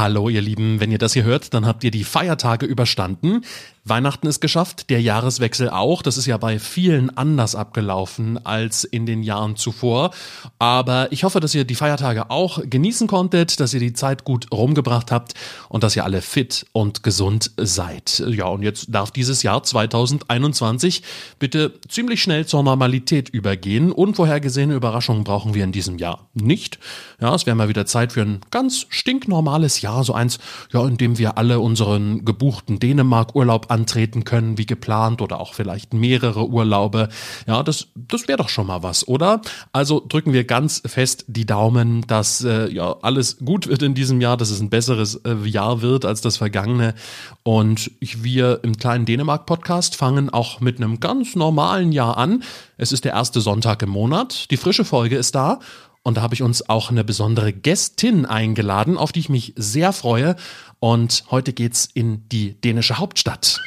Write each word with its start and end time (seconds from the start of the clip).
Hallo 0.00 0.30
ihr 0.30 0.40
Lieben, 0.40 0.80
wenn 0.80 0.90
ihr 0.90 0.96
das 0.96 1.12
hier 1.12 1.24
hört, 1.24 1.52
dann 1.52 1.66
habt 1.66 1.84
ihr 1.84 1.90
die 1.90 2.04
Feiertage 2.04 2.64
überstanden. 2.64 3.42
Weihnachten 3.84 4.26
ist 4.26 4.40
geschafft, 4.40 4.90
der 4.90 5.00
Jahreswechsel 5.00 5.68
auch. 5.68 6.02
Das 6.02 6.16
ist 6.16 6.26
ja 6.26 6.36
bei 6.36 6.58
vielen 6.58 7.16
anders 7.16 7.54
abgelaufen 7.54 8.44
als 8.44 8.84
in 8.84 9.04
den 9.04 9.22
Jahren 9.22 9.56
zuvor. 9.56 10.10
Aber 10.58 11.10
ich 11.12 11.24
hoffe, 11.24 11.40
dass 11.40 11.54
ihr 11.54 11.64
die 11.64 11.74
Feiertage 11.74 12.30
auch 12.30 12.60
genießen 12.62 13.06
konntet, 13.06 13.58
dass 13.58 13.74
ihr 13.74 13.80
die 13.80 13.92
Zeit 13.92 14.24
gut 14.24 14.46
rumgebracht 14.52 15.10
habt 15.10 15.34
und 15.68 15.82
dass 15.82 15.96
ihr 15.96 16.04
alle 16.04 16.22
fit 16.22 16.66
und 16.72 17.02
gesund 17.02 17.50
seid. 17.56 18.22
Ja, 18.28 18.46
und 18.46 18.62
jetzt 18.62 18.86
darf 18.94 19.10
dieses 19.10 19.42
Jahr 19.42 19.62
2021 19.62 21.02
bitte 21.38 21.72
ziemlich 21.88 22.22
schnell 22.22 22.46
zur 22.46 22.62
Normalität 22.62 23.28
übergehen. 23.30 23.92
Unvorhergesehene 23.92 24.74
Überraschungen 24.74 25.24
brauchen 25.24 25.54
wir 25.54 25.64
in 25.64 25.72
diesem 25.72 25.98
Jahr 25.98 26.28
nicht. 26.34 26.78
Ja, 27.20 27.34
es 27.34 27.46
wäre 27.46 27.56
mal 27.56 27.68
wieder 27.68 27.86
Zeit 27.86 28.12
für 28.12 28.22
ein 28.22 28.40
ganz 28.50 28.86
stinknormales 28.88 29.80
Jahr, 29.80 29.89
so 30.04 30.14
eins, 30.14 30.38
ja, 30.72 30.86
in 30.86 30.96
dem 30.96 31.18
wir 31.18 31.38
alle 31.38 31.60
unseren 31.60 32.24
gebuchten 32.24 32.78
Dänemark-Urlaub 32.78 33.70
antreten 33.70 34.24
können 34.24 34.58
wie 34.58 34.66
geplant 34.66 35.22
oder 35.22 35.40
auch 35.40 35.54
vielleicht 35.54 35.94
mehrere 35.94 36.48
Urlaube. 36.48 37.08
Ja, 37.46 37.62
das, 37.62 37.88
das 37.94 38.28
wäre 38.28 38.38
doch 38.38 38.48
schon 38.48 38.66
mal 38.66 38.82
was, 38.82 39.06
oder? 39.06 39.40
Also 39.72 40.04
drücken 40.06 40.32
wir 40.32 40.44
ganz 40.44 40.82
fest 40.86 41.24
die 41.28 41.46
Daumen, 41.46 42.06
dass 42.06 42.44
äh, 42.44 42.68
ja 42.72 42.96
alles 43.02 43.38
gut 43.38 43.68
wird 43.68 43.82
in 43.82 43.94
diesem 43.94 44.20
Jahr, 44.20 44.36
dass 44.36 44.50
es 44.50 44.60
ein 44.60 44.70
besseres 44.70 45.16
äh, 45.24 45.34
Jahr 45.44 45.82
wird 45.82 46.04
als 46.04 46.20
das 46.20 46.36
vergangene. 46.36 46.94
Und 47.42 47.90
wir 48.00 48.60
im 48.62 48.76
kleinen 48.76 49.06
Dänemark-Podcast 49.06 49.96
fangen 49.96 50.30
auch 50.30 50.60
mit 50.60 50.76
einem 50.76 51.00
ganz 51.00 51.34
normalen 51.36 51.92
Jahr 51.92 52.16
an. 52.16 52.42
Es 52.76 52.92
ist 52.92 53.04
der 53.04 53.12
erste 53.12 53.40
Sonntag 53.40 53.82
im 53.82 53.90
Monat. 53.90 54.50
Die 54.50 54.56
frische 54.56 54.84
Folge 54.84 55.16
ist 55.16 55.34
da. 55.34 55.60
Und 56.02 56.16
da 56.16 56.22
habe 56.22 56.34
ich 56.34 56.42
uns 56.42 56.66
auch 56.66 56.90
eine 56.90 57.04
besondere 57.04 57.52
Gästin 57.52 58.24
eingeladen, 58.24 58.96
auf 58.96 59.12
die 59.12 59.20
ich 59.20 59.28
mich 59.28 59.52
sehr 59.56 59.92
freue. 59.92 60.36
Und 60.78 61.24
heute 61.30 61.52
geht's 61.52 61.86
in 61.92 62.26
die 62.30 62.58
dänische 62.58 62.98
Hauptstadt. 62.98 63.60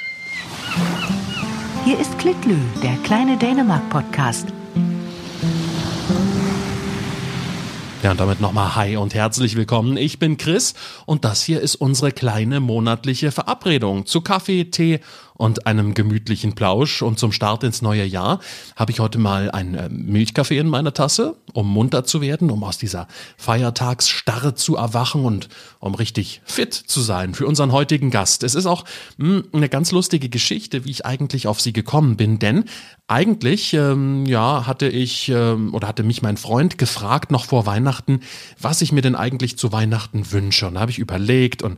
Hier 1.85 1.99
ist 1.99 2.17
Klitlü, 2.17 2.57
der 2.81 2.95
kleine 3.03 3.37
Dänemark-Podcast. 3.37 4.47
Ja, 8.01 8.11
und 8.11 8.19
damit 8.19 8.41
nochmal 8.41 8.75
Hi 8.75 8.97
und 8.97 9.13
herzlich 9.13 9.55
willkommen. 9.55 9.95
Ich 9.95 10.17
bin 10.17 10.37
Chris 10.37 10.73
und 11.05 11.23
das 11.23 11.43
hier 11.43 11.61
ist 11.61 11.75
unsere 11.75 12.11
kleine 12.11 12.59
monatliche 12.59 13.31
Verabredung 13.31 14.07
zu 14.07 14.21
Kaffee, 14.21 14.65
Tee 14.65 14.99
und 15.35 15.67
einem 15.67 15.93
gemütlichen 15.93 16.53
Plausch. 16.53 17.01
Und 17.01 17.19
zum 17.19 17.31
Start 17.31 17.63
ins 17.63 17.81
neue 17.81 18.05
Jahr 18.05 18.39
habe 18.75 18.91
ich 18.91 18.99
heute 18.99 19.19
mal 19.19 19.51
einen 19.51 19.75
äh, 19.75 19.89
Milchkaffee 19.89 20.57
in 20.57 20.67
meiner 20.67 20.93
Tasse, 20.93 21.35
um 21.53 21.71
munter 21.71 22.03
zu 22.03 22.21
werden, 22.21 22.51
um 22.51 22.63
aus 22.63 22.77
dieser 22.77 23.07
Feiertagsstarre 23.37 24.55
zu 24.55 24.75
erwachen 24.75 25.25
und 25.25 25.49
um 25.79 25.95
richtig 25.95 26.41
fit 26.45 26.73
zu 26.73 27.01
sein 27.01 27.33
für 27.33 27.47
unseren 27.47 27.71
heutigen 27.71 28.11
Gast. 28.11 28.43
Es 28.43 28.55
ist 28.55 28.65
auch 28.65 28.85
mh, 29.17 29.27
hm, 29.27 29.43
eine 29.53 29.69
ganz 29.69 29.91
lustige 29.91 30.29
Geschichte, 30.29 30.85
wie 30.85 30.91
ich 30.91 31.05
eigentlich 31.05 31.47
auf 31.47 31.61
sie 31.61 31.73
gekommen 31.73 32.17
bin, 32.17 32.39
denn 32.39 32.65
eigentlich 33.07 33.73
ähm, 33.73 34.25
ja 34.25 34.65
hatte 34.65 34.87
ich 34.87 35.29
ähm, 35.29 35.73
oder 35.73 35.87
hatte 35.87 36.03
mich 36.03 36.21
mein 36.21 36.37
Freund 36.37 36.77
gefragt 36.77 37.31
noch 37.31 37.45
vor 37.45 37.65
Weihnachten, 37.65 38.21
was 38.59 38.81
ich 38.81 38.91
mir 38.91 39.01
denn 39.01 39.15
eigentlich 39.15 39.57
zu 39.57 39.71
Weihnachten 39.71 40.31
wünsche. 40.31 40.67
Und 40.67 40.75
da 40.75 40.81
habe 40.81 40.91
ich 40.91 40.99
überlegt 40.99 41.63
und 41.63 41.77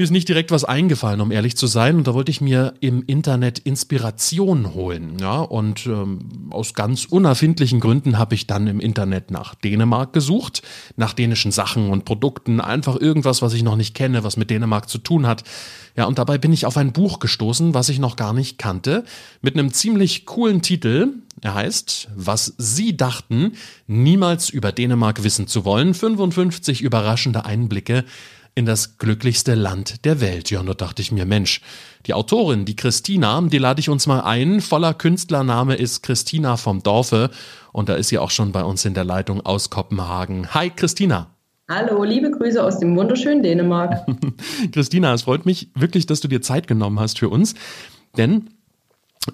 mir 0.00 0.04
ist 0.04 0.12
nicht 0.12 0.30
direkt 0.30 0.50
was 0.50 0.64
eingefallen, 0.64 1.20
um 1.20 1.30
ehrlich 1.30 1.58
zu 1.58 1.66
sein. 1.66 1.96
Und 1.96 2.06
da 2.06 2.14
wollte 2.14 2.30
ich 2.30 2.40
mir 2.40 2.72
im 2.80 3.02
Internet 3.06 3.58
Inspiration 3.58 4.72
holen. 4.72 5.18
Ja, 5.20 5.40
und 5.40 5.84
ähm, 5.84 6.48
aus 6.48 6.72
ganz 6.72 7.04
unerfindlichen 7.04 7.80
Gründen 7.80 8.16
habe 8.16 8.34
ich 8.34 8.46
dann 8.46 8.66
im 8.66 8.80
Internet 8.80 9.30
nach 9.30 9.54
Dänemark 9.54 10.14
gesucht, 10.14 10.62
nach 10.96 11.12
dänischen 11.12 11.52
Sachen 11.52 11.90
und 11.90 12.06
Produkten, 12.06 12.62
einfach 12.62 12.98
irgendwas, 12.98 13.42
was 13.42 13.52
ich 13.52 13.62
noch 13.62 13.76
nicht 13.76 13.94
kenne, 13.94 14.24
was 14.24 14.38
mit 14.38 14.48
Dänemark 14.48 14.88
zu 14.88 14.96
tun 14.96 15.26
hat. 15.26 15.44
Ja, 15.98 16.06
und 16.06 16.18
dabei 16.18 16.38
bin 16.38 16.54
ich 16.54 16.64
auf 16.64 16.78
ein 16.78 16.92
Buch 16.92 17.18
gestoßen, 17.18 17.74
was 17.74 17.90
ich 17.90 17.98
noch 17.98 18.16
gar 18.16 18.32
nicht 18.32 18.56
kannte, 18.56 19.04
mit 19.42 19.52
einem 19.52 19.70
ziemlich 19.70 20.24
coolen 20.24 20.62
Titel. 20.62 21.08
Er 21.42 21.52
heißt, 21.52 22.08
was 22.16 22.54
Sie 22.56 22.96
dachten, 22.96 23.52
niemals 23.86 24.48
über 24.48 24.72
Dänemark 24.72 25.24
wissen 25.24 25.46
zu 25.46 25.66
wollen, 25.66 25.92
55 25.92 26.80
überraschende 26.80 27.44
Einblicke 27.44 28.06
in 28.54 28.66
das 28.66 28.98
glücklichste 28.98 29.54
Land 29.54 30.04
der 30.04 30.20
Welt. 30.20 30.50
Ja, 30.50 30.60
und 30.60 30.66
da 30.66 30.74
dachte 30.74 31.02
ich 31.02 31.12
mir, 31.12 31.24
Mensch, 31.24 31.60
die 32.06 32.14
Autorin, 32.14 32.64
die 32.64 32.76
Christina, 32.76 33.40
die 33.42 33.58
lade 33.58 33.80
ich 33.80 33.88
uns 33.88 34.06
mal 34.06 34.20
ein. 34.20 34.60
Voller 34.60 34.94
Künstlername 34.94 35.76
ist 35.76 36.02
Christina 36.02 36.56
vom 36.56 36.82
Dorfe 36.82 37.30
und 37.72 37.88
da 37.88 37.94
ist 37.94 38.08
sie 38.08 38.18
auch 38.18 38.30
schon 38.30 38.52
bei 38.52 38.64
uns 38.64 38.84
in 38.84 38.94
der 38.94 39.04
Leitung 39.04 39.40
aus 39.44 39.70
Kopenhagen. 39.70 40.52
Hi, 40.54 40.70
Christina. 40.70 41.34
Hallo, 41.68 42.02
liebe 42.02 42.30
Grüße 42.32 42.62
aus 42.62 42.80
dem 42.80 42.96
wunderschönen 42.96 43.42
Dänemark. 43.42 44.04
Christina, 44.72 45.14
es 45.14 45.22
freut 45.22 45.46
mich 45.46 45.70
wirklich, 45.74 46.06
dass 46.06 46.20
du 46.20 46.26
dir 46.26 46.42
Zeit 46.42 46.66
genommen 46.66 46.98
hast 46.98 47.20
für 47.20 47.28
uns, 47.28 47.54
denn 48.16 48.50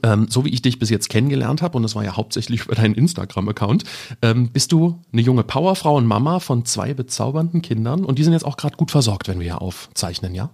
ähm, 0.02 0.26
so 0.28 0.44
wie 0.44 0.50
ich 0.50 0.62
dich 0.62 0.78
bis 0.78 0.90
jetzt 0.90 1.08
kennengelernt 1.08 1.62
habe, 1.62 1.76
und 1.76 1.82
das 1.82 1.94
war 1.94 2.04
ja 2.04 2.16
hauptsächlich 2.16 2.60
über 2.64 2.74
deinen 2.74 2.94
Instagram-Account, 2.94 3.84
ähm, 4.22 4.50
bist 4.50 4.72
du 4.72 4.98
eine 5.12 5.22
junge 5.22 5.44
Powerfrau 5.44 5.96
und 5.96 6.06
Mama 6.06 6.40
von 6.40 6.64
zwei 6.64 6.94
bezaubernden 6.94 7.62
Kindern 7.62 8.04
und 8.04 8.18
die 8.18 8.24
sind 8.24 8.32
jetzt 8.32 8.44
auch 8.44 8.56
gerade 8.56 8.76
gut 8.76 8.90
versorgt, 8.90 9.28
wenn 9.28 9.38
wir 9.38 9.44
hier 9.44 9.62
aufzeichnen, 9.62 10.34
ja? 10.34 10.50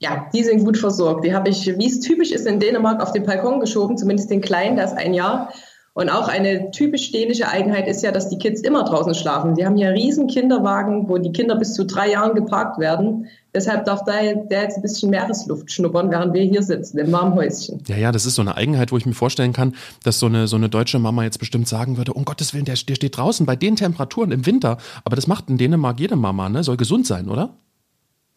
Ja, 0.00 0.28
die 0.32 0.44
sind 0.44 0.64
gut 0.64 0.78
versorgt. 0.78 1.24
Die 1.24 1.34
habe 1.34 1.48
ich, 1.48 1.66
wie 1.76 1.86
es 1.86 1.98
typisch 1.98 2.30
ist 2.30 2.46
in 2.46 2.60
Dänemark, 2.60 3.02
auf 3.02 3.10
den 3.10 3.24
Balkon 3.26 3.58
geschoben, 3.58 3.98
zumindest 3.98 4.30
den 4.30 4.40
kleinen, 4.40 4.76
der 4.76 4.84
ist 4.84 4.96
ein 4.96 5.12
Jahr. 5.12 5.52
Und 5.98 6.10
auch 6.10 6.28
eine 6.28 6.70
typisch 6.70 7.10
dänische 7.10 7.48
Eigenheit 7.48 7.88
ist 7.88 8.04
ja, 8.04 8.12
dass 8.12 8.28
die 8.28 8.38
Kids 8.38 8.60
immer 8.60 8.84
draußen 8.84 9.16
schlafen. 9.16 9.56
Die 9.56 9.66
haben 9.66 9.76
ja 9.76 9.88
riesen 9.88 10.28
Kinderwagen, 10.28 11.08
wo 11.08 11.18
die 11.18 11.32
Kinder 11.32 11.56
bis 11.56 11.74
zu 11.74 11.84
drei 11.84 12.12
Jahren 12.12 12.36
geparkt 12.36 12.78
werden. 12.78 13.26
Deshalb 13.52 13.84
darf 13.84 14.04
der, 14.04 14.36
der 14.36 14.62
jetzt 14.62 14.76
ein 14.76 14.82
bisschen 14.82 15.10
Meeresluft 15.10 15.72
schnuppern, 15.72 16.08
während 16.12 16.34
wir 16.34 16.42
hier 16.44 16.62
sitzen 16.62 16.98
im 16.98 17.10
warmen 17.10 17.34
Häuschen. 17.34 17.82
Ja, 17.88 17.96
ja, 17.96 18.12
das 18.12 18.26
ist 18.26 18.36
so 18.36 18.42
eine 18.42 18.56
Eigenheit, 18.56 18.92
wo 18.92 18.96
ich 18.96 19.06
mir 19.06 19.12
vorstellen 19.12 19.52
kann, 19.52 19.74
dass 20.04 20.20
so 20.20 20.26
eine, 20.26 20.46
so 20.46 20.54
eine 20.54 20.68
deutsche 20.68 21.00
Mama 21.00 21.24
jetzt 21.24 21.38
bestimmt 21.40 21.66
sagen 21.66 21.96
würde, 21.96 22.12
um 22.12 22.24
Gottes 22.24 22.54
Willen, 22.54 22.64
der, 22.64 22.76
der 22.76 22.94
steht 22.94 23.16
draußen 23.16 23.44
bei 23.44 23.56
den 23.56 23.74
Temperaturen 23.74 24.30
im 24.30 24.46
Winter. 24.46 24.78
Aber 25.02 25.16
das 25.16 25.26
macht 25.26 25.50
in 25.50 25.58
Dänemark 25.58 25.98
jede 25.98 26.14
Mama, 26.14 26.48
ne? 26.48 26.62
Soll 26.62 26.76
gesund 26.76 27.08
sein, 27.08 27.28
oder? 27.28 27.56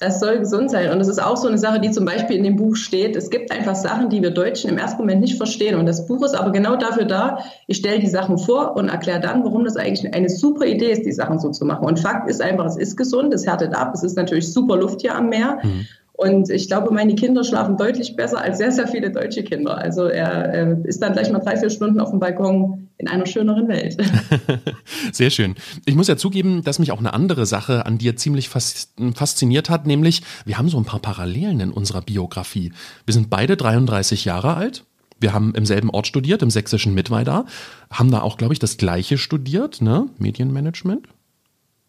Das 0.01 0.19
soll 0.19 0.39
gesund 0.39 0.72
sein. 0.72 0.91
Und 0.91 0.97
das 0.97 1.07
ist 1.07 1.22
auch 1.22 1.38
so 1.38 1.47
eine 1.47 1.59
Sache, 1.59 1.79
die 1.79 1.91
zum 1.91 2.06
Beispiel 2.06 2.35
in 2.35 2.44
dem 2.44 2.56
Buch 2.56 2.75
steht. 2.75 3.16
Es 3.16 3.29
gibt 3.29 3.51
einfach 3.51 3.75
Sachen, 3.75 4.09
die 4.09 4.23
wir 4.23 4.31
Deutschen 4.31 4.72
im 4.72 4.79
ersten 4.79 4.97
Moment 4.97 5.22
nicht 5.22 5.38
verstehen. 5.38 5.75
Und 5.75 5.85
das 5.85 6.07
Buch 6.07 6.25
ist 6.25 6.34
aber 6.34 6.51
genau 6.51 6.75
dafür 6.75 7.06
da. 7.06 7.38
Ich 7.67 7.78
stelle 7.78 8.00
die 8.00 8.07
Sachen 8.07 8.40
vor 8.40 8.75
und 8.75 8.90
erkläre 8.90 9.19
dann, 9.19 9.44
warum 9.44 9.63
das 9.63 9.78
eigentlich 9.78 10.11
eine 10.11 10.28
super 10.28 10.66
Idee 10.66 10.91
ist, 10.91 11.06
die 11.06 11.11
Sachen 11.11 11.38
so 11.38 11.51
zu 11.51 11.66
machen. 11.66 11.85
Und 11.85 12.00
Fakt 12.00 12.28
ist 12.31 12.41
einfach, 12.41 12.66
es 12.66 12.78
ist 12.78 12.97
gesund, 12.97 13.31
es 13.31 13.45
härtet 13.45 13.75
ab, 13.75 13.91
es 13.94 14.01
ist 14.01 14.17
natürlich 14.17 14.51
super 14.51 14.75
Luft 14.75 15.01
hier 15.01 15.13
am 15.13 15.29
Meer. 15.29 15.59
Mhm. 15.61 15.85
Und 16.13 16.50
ich 16.50 16.67
glaube, 16.67 16.91
meine 16.91 17.13
Kinder 17.13 17.44
schlafen 17.44 17.78
deutlich 17.78 18.16
besser 18.16 18.41
als 18.41 18.57
sehr, 18.57 18.72
sehr 18.72 18.88
viele 18.88 19.11
deutsche 19.11 19.44
Kinder. 19.44 19.78
Also 19.78 20.06
er, 20.06 20.51
er 20.51 20.85
ist 20.85 21.01
dann 21.03 21.13
gleich 21.13 21.31
mal 21.31 21.40
drei, 21.40 21.57
vier 21.57 21.69
Stunden 21.69 22.00
auf 22.00 22.09
dem 22.09 22.19
Balkon 22.19 22.90
in 23.01 23.07
einer 23.07 23.25
schöneren 23.25 23.67
Welt. 23.67 23.97
Sehr 25.12 25.29
schön. 25.29 25.56
Ich 25.85 25.95
muss 25.95 26.07
ja 26.07 26.16
zugeben, 26.16 26.63
dass 26.63 26.79
mich 26.79 26.91
auch 26.91 27.00
eine 27.00 27.13
andere 27.13 27.45
Sache 27.45 27.85
an 27.85 27.97
dir 27.97 28.16
ziemlich 28.16 28.50
fasziniert 28.50 29.69
hat, 29.69 29.88
nämlich 29.88 30.22
wir 30.45 30.57
haben 30.57 30.69
so 30.69 30.78
ein 30.78 30.85
paar 30.85 31.00
Parallelen 31.00 31.59
in 31.59 31.72
unserer 31.72 32.01
Biografie. 32.01 32.72
Wir 33.06 33.13
sind 33.13 33.29
beide 33.29 33.57
33 33.57 34.25
Jahre 34.25 34.56
alt. 34.56 34.85
Wir 35.19 35.34
haben 35.34 35.53
im 35.53 35.66
selben 35.66 35.90
Ort 35.90 36.07
studiert, 36.07 36.41
im 36.41 36.50
sächsischen 36.50 36.95
Mittweida, 36.95 37.45
haben 37.91 38.09
da 38.09 38.22
auch, 38.22 38.38
glaube 38.38 38.53
ich, 38.53 38.59
das 38.59 38.78
gleiche 38.78 39.19
studiert, 39.19 39.81
ne? 39.81 40.07
Medienmanagement. 40.17 41.07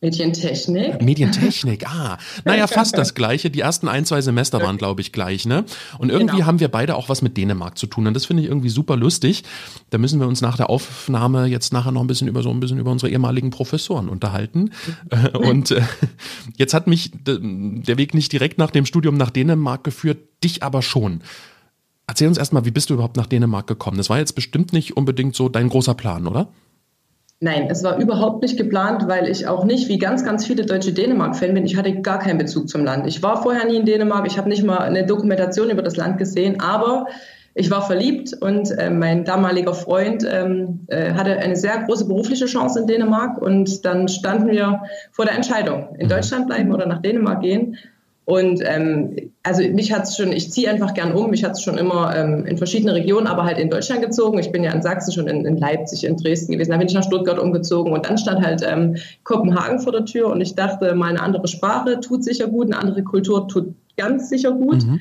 Medientechnik. 0.03 1.01
Medientechnik, 1.01 1.87
ah. 1.89 2.19
Naja, 2.45 2.67
fast 2.67 2.99
das 2.99 3.15
Gleiche. 3.15 3.51
Die 3.51 3.61
ersten 3.61 3.87
ein, 3.87 4.05
zwei 4.05 4.21
Semester 4.21 4.61
waren, 4.61 4.77
glaube 4.77 5.01
ich, 5.01 5.13
gleich, 5.13 5.47
ne? 5.47 5.65
Und 5.99 6.11
irgendwie 6.11 6.39
genau. 6.39 6.47
haben 6.47 6.59
wir 6.59 6.67
beide 6.67 6.97
auch 6.97 7.09
was 7.09 7.23
mit 7.23 7.37
Dänemark 7.37 7.79
zu 7.79 7.87
tun. 7.87 8.09
Und 8.09 8.15
das 8.15 8.27
finde 8.27 8.43
ich 8.43 8.49
irgendwie 8.49 8.69
super 8.69 8.97
lustig. 8.97 9.45
Da 9.91 9.99
müssen 9.99 10.19
wir 10.19 10.27
uns 10.27 10.41
nach 10.41 10.57
der 10.57 10.71
Aufnahme 10.71 11.47
jetzt 11.47 11.73
nachher 11.73 11.93
noch 11.93 12.01
ein 12.01 12.09
bisschen 12.09 12.27
über 12.27 12.43
so 12.43 12.51
ein 12.51 12.59
bisschen 12.59 12.79
über 12.79 12.91
unsere 12.91 13.13
ehemaligen 13.13 13.51
Professoren 13.51 14.09
unterhalten. 14.09 14.71
Mhm. 15.13 15.37
Und 15.37 15.71
äh, 15.71 15.83
jetzt 16.57 16.75
hat 16.75 16.89
mich 16.89 17.13
der 17.15 17.97
Weg 17.97 18.13
nicht 18.13 18.33
direkt 18.33 18.59
nach 18.59 18.73
dem 18.73 18.87
Studium 18.87 19.17
nach 19.17 19.31
Dänemark 19.31 19.85
geführt, 19.85 20.19
dich 20.43 20.65
aber 20.65 20.83
schon. 20.83 21.23
Erzähl 22.09 22.27
uns 22.27 22.39
erstmal, 22.39 22.65
wie 22.65 22.73
bist 22.73 22.91
du 22.91 22.95
überhaupt 22.95 23.17
nach 23.17 23.29
Dänemark 23.29 23.69
gekommen? 23.69 23.99
Das 23.99 24.11
war 24.11 24.19
jetzt 24.19 24.35
bestimmt 24.35 24.73
nicht 24.73 24.97
unbedingt 24.97 25.37
so 25.37 25.49
dein 25.49 25.69
großer 25.69 25.95
Plan, 25.95 26.27
oder? 26.27 26.49
Nein, 27.45 27.67
es 27.69 27.83
war 27.83 27.99
überhaupt 27.99 28.41
nicht 28.43 28.57
geplant, 28.57 29.09
weil 29.09 29.29
ich 29.29 29.49
auch 29.49 29.65
nicht, 29.65 29.89
wie 29.89 29.99
ganz, 29.99 30.25
ganz 30.25 30.47
viele 30.47 30.65
deutsche 30.65 30.93
Dänemark-Fan 30.93 31.55
bin, 31.55 31.67
ich 31.67 31.77
hatte 31.77 32.01
gar 32.01 32.21
keinen 32.21 32.39
Bezug 32.39 32.69
zum 32.69 32.85
Land. 32.85 33.05
Ich 33.09 33.21
war 33.21 33.43
vorher 33.43 33.67
nie 33.67 33.79
in 33.79 33.85
Dänemark, 33.85 34.29
ich 34.29 34.39
habe 34.39 34.49
nicht 34.49 34.63
mal 34.63 34.79
eine 34.79 35.05
Dokumentation 35.05 35.69
über 35.69 35.83
das 35.83 35.97
Land 35.97 36.19
gesehen, 36.19 36.61
aber 36.61 37.07
ich 37.55 37.69
war 37.69 37.83
verliebt 37.83 38.33
und 38.41 38.71
äh, 38.79 38.91
mein 38.91 39.25
damaliger 39.25 39.75
Freund 39.75 40.25
ähm, 40.25 40.87
äh, 40.87 41.15
hatte 41.15 41.37
eine 41.37 41.57
sehr 41.57 41.83
große 41.83 42.07
berufliche 42.07 42.47
Chance 42.47 42.79
in 42.79 42.87
Dänemark 42.87 43.43
und 43.43 43.85
dann 43.85 44.07
standen 44.07 44.47
wir 44.53 44.83
vor 45.11 45.25
der 45.25 45.35
Entscheidung, 45.35 45.97
in 45.99 46.07
mhm. 46.07 46.11
Deutschland 46.11 46.47
bleiben 46.47 46.73
oder 46.73 46.87
nach 46.87 47.03
Dänemark 47.03 47.41
gehen. 47.41 47.77
Und 48.25 48.61
ähm, 48.65 49.17
also 49.43 49.63
mich 49.63 49.93
hat 49.93 50.05
es 50.05 50.17
schon, 50.17 50.31
ich 50.31 50.53
ziehe 50.53 50.71
einfach 50.71 50.95
gern 50.95 51.13
um, 51.13 51.31
mich 51.31 51.43
hat 51.43 51.53
es 51.53 51.63
schon 51.63 51.77
immer 51.77 52.15
ähm, 52.17 52.47
in 52.47 52.57
verschiedene 52.57 52.95
Regionen, 52.95 53.27
aber 53.27 53.45
halt 53.45 53.59
in 53.59 53.69
Deutschland 53.69 54.01
gezogen. 54.01 54.39
Ich 54.39 54.53
bin 54.53 54.63
ja 54.63 54.73
in 54.73 54.81
Sachsen 54.81 55.13
schon 55.13 55.27
in, 55.27 55.45
in 55.45 55.57
Leipzig, 55.57 56.05
in 56.05 56.17
Dresden 56.17 56.53
gewesen, 56.53 56.71
da 56.71 56.77
bin 56.77 56.87
ich 56.87 56.95
nach 56.95 57.03
Stuttgart 57.03 57.41
umgezogen 57.41 57.93
und 57.93 58.07
dann 58.07 58.19
stand 58.19 58.47
halt 58.47 58.65
ähm, 58.65 58.97
Kopenhagen 59.25 59.81
vor 59.81 59.93
der 59.93 60.05
Tür 60.05 60.29
und 60.29 60.41
ich 60.41 60.55
dachte, 60.55 60.95
mal 60.95 61.11
eine 61.11 61.23
andere 61.23 61.49
Sprache 61.49 61.99
tut 61.99 62.23
sicher 62.23 62.47
gut, 62.47 62.67
eine 62.67 62.79
andere 62.79 63.03
Kultur 63.03 63.49
tut 63.49 63.75
ganz 63.97 64.29
sicher 64.29 64.53
gut. 64.53 64.85
Mhm. 64.85 65.01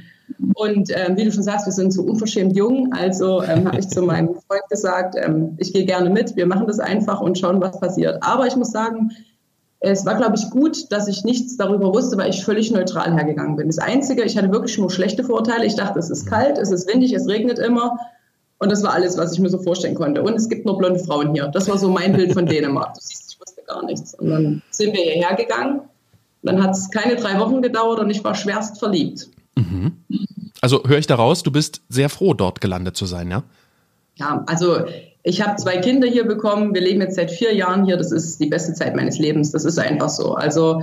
Und 0.56 0.90
ähm, 0.96 1.18
wie 1.18 1.26
du 1.26 1.32
schon 1.32 1.44
sagst, 1.44 1.68
wir 1.68 1.74
sind 1.74 1.92
so 1.92 2.04
unverschämt 2.04 2.56
jung. 2.56 2.92
Also 2.94 3.44
ähm, 3.44 3.68
habe 3.68 3.80
ich 3.80 3.88
zu 3.90 4.02
meinem 4.02 4.30
Freund 4.30 4.64
gesagt, 4.70 5.16
ähm, 5.18 5.56
ich 5.58 5.74
gehe 5.74 5.86
gerne 5.86 6.10
mit, 6.10 6.36
wir 6.36 6.48
machen 6.48 6.68
das 6.68 6.80
einfach 6.80 7.22
und 7.22 7.38
schauen, 7.38 7.62
was 7.62 7.80
passiert. 7.80 8.18
Aber 8.22 8.48
ich 8.48 8.56
muss 8.56 8.72
sagen, 8.72 9.12
es 9.84 10.06
war, 10.06 10.16
glaube 10.16 10.36
ich, 10.38 10.50
gut, 10.52 10.92
dass 10.92 11.08
ich 11.08 11.24
nichts 11.24 11.58
darüber 11.58 11.94
wusste, 11.94 12.16
weil 12.16 12.30
ich 12.30 12.46
völlig 12.46 12.72
neutral 12.72 13.14
hergegangen 13.14 13.56
bin. 13.56 13.68
Das 13.68 13.80
Einzige, 13.80 14.24
ich 14.24 14.38
hatte 14.38 14.52
wirklich 14.52 14.78
nur 14.78 14.92
schlechte 14.92 15.24
Vorurteile. 15.24 15.66
Ich 15.66 15.76
dachte, 15.76 15.98
es 15.98 16.12
ist 16.12 16.28
kalt, 16.28 16.60
es 16.60 16.70
ist 16.70 16.88
windig, 16.88 17.14
es 17.14 17.28
regnet 17.28 17.58
immer. 17.58 17.98
Und 18.60 18.72
das 18.72 18.84
war 18.84 18.94
alles, 18.94 19.18
was 19.18 19.34
ich 19.34 19.40
mir 19.40 19.50
so 19.50 19.58
vorstellen 19.58 19.96
konnte. 19.96 20.22
Und 20.22 20.36
es 20.36 20.48
gibt 20.50 20.68
nur 20.68 20.78
blonde 20.78 21.00
Frauen 21.00 21.34
hier. 21.34 21.48
Das 21.48 21.68
war 21.68 21.80
so 21.80 21.90
mein 21.90 22.14
Bild 22.14 22.34
von 22.34 22.46
Dänemark. 22.46 22.94
Du 22.94 23.02
siehst, 23.02 23.32
ich 23.34 23.40
wusste 23.40 23.64
gar 23.66 23.84
nichts. 23.84 24.14
Und 24.14 24.30
dann 24.30 24.62
sind 24.70 24.94
wir 24.94 25.02
hierher 25.02 25.36
gegangen. 25.36 25.82
Dann 26.44 26.62
hat 26.62 26.72
es 26.72 26.92
keine 26.92 27.16
drei 27.16 27.40
Wochen 27.40 27.64
gedauert 27.64 28.00
und 28.00 28.12
ich 28.12 28.24
war 28.24 28.36
schwerst 28.36 28.78
verliebt. 28.78 29.30
Mhm. 29.56 29.94
Also 30.62 30.84
höre 30.86 31.00
ich 31.00 31.08
daraus, 31.08 31.42
du 31.42 31.52
bist 31.52 31.82
sehr 31.90 32.10
froh, 32.10 32.36
dort 32.36 32.62
gelandet 32.62 32.96
zu 32.96 33.08
sein, 33.08 33.32
ja? 33.32 33.44
Ja, 34.16 34.44
also 34.46 34.86
ich 35.24 35.42
habe 35.42 35.56
zwei 35.58 35.78
Kinder 35.78 36.08
hier 36.08 36.26
bekommen. 36.26 36.74
Wir 36.74 36.82
leben 36.82 37.02
jetzt 37.02 37.16
seit 37.16 37.32
vier 37.32 37.54
Jahren 37.54 37.86
hier. 37.86 37.98
Das 37.98 38.12
ist 38.12 38.40
die 38.40 38.48
beste 38.48 38.74
Zeit 38.74 38.96
meines 38.96 39.20
Lebens. 39.20 39.52
Das 39.52 39.66
ist 39.66 39.78
einfach 39.78 40.10
so. 40.10 40.34
Also 40.34 40.82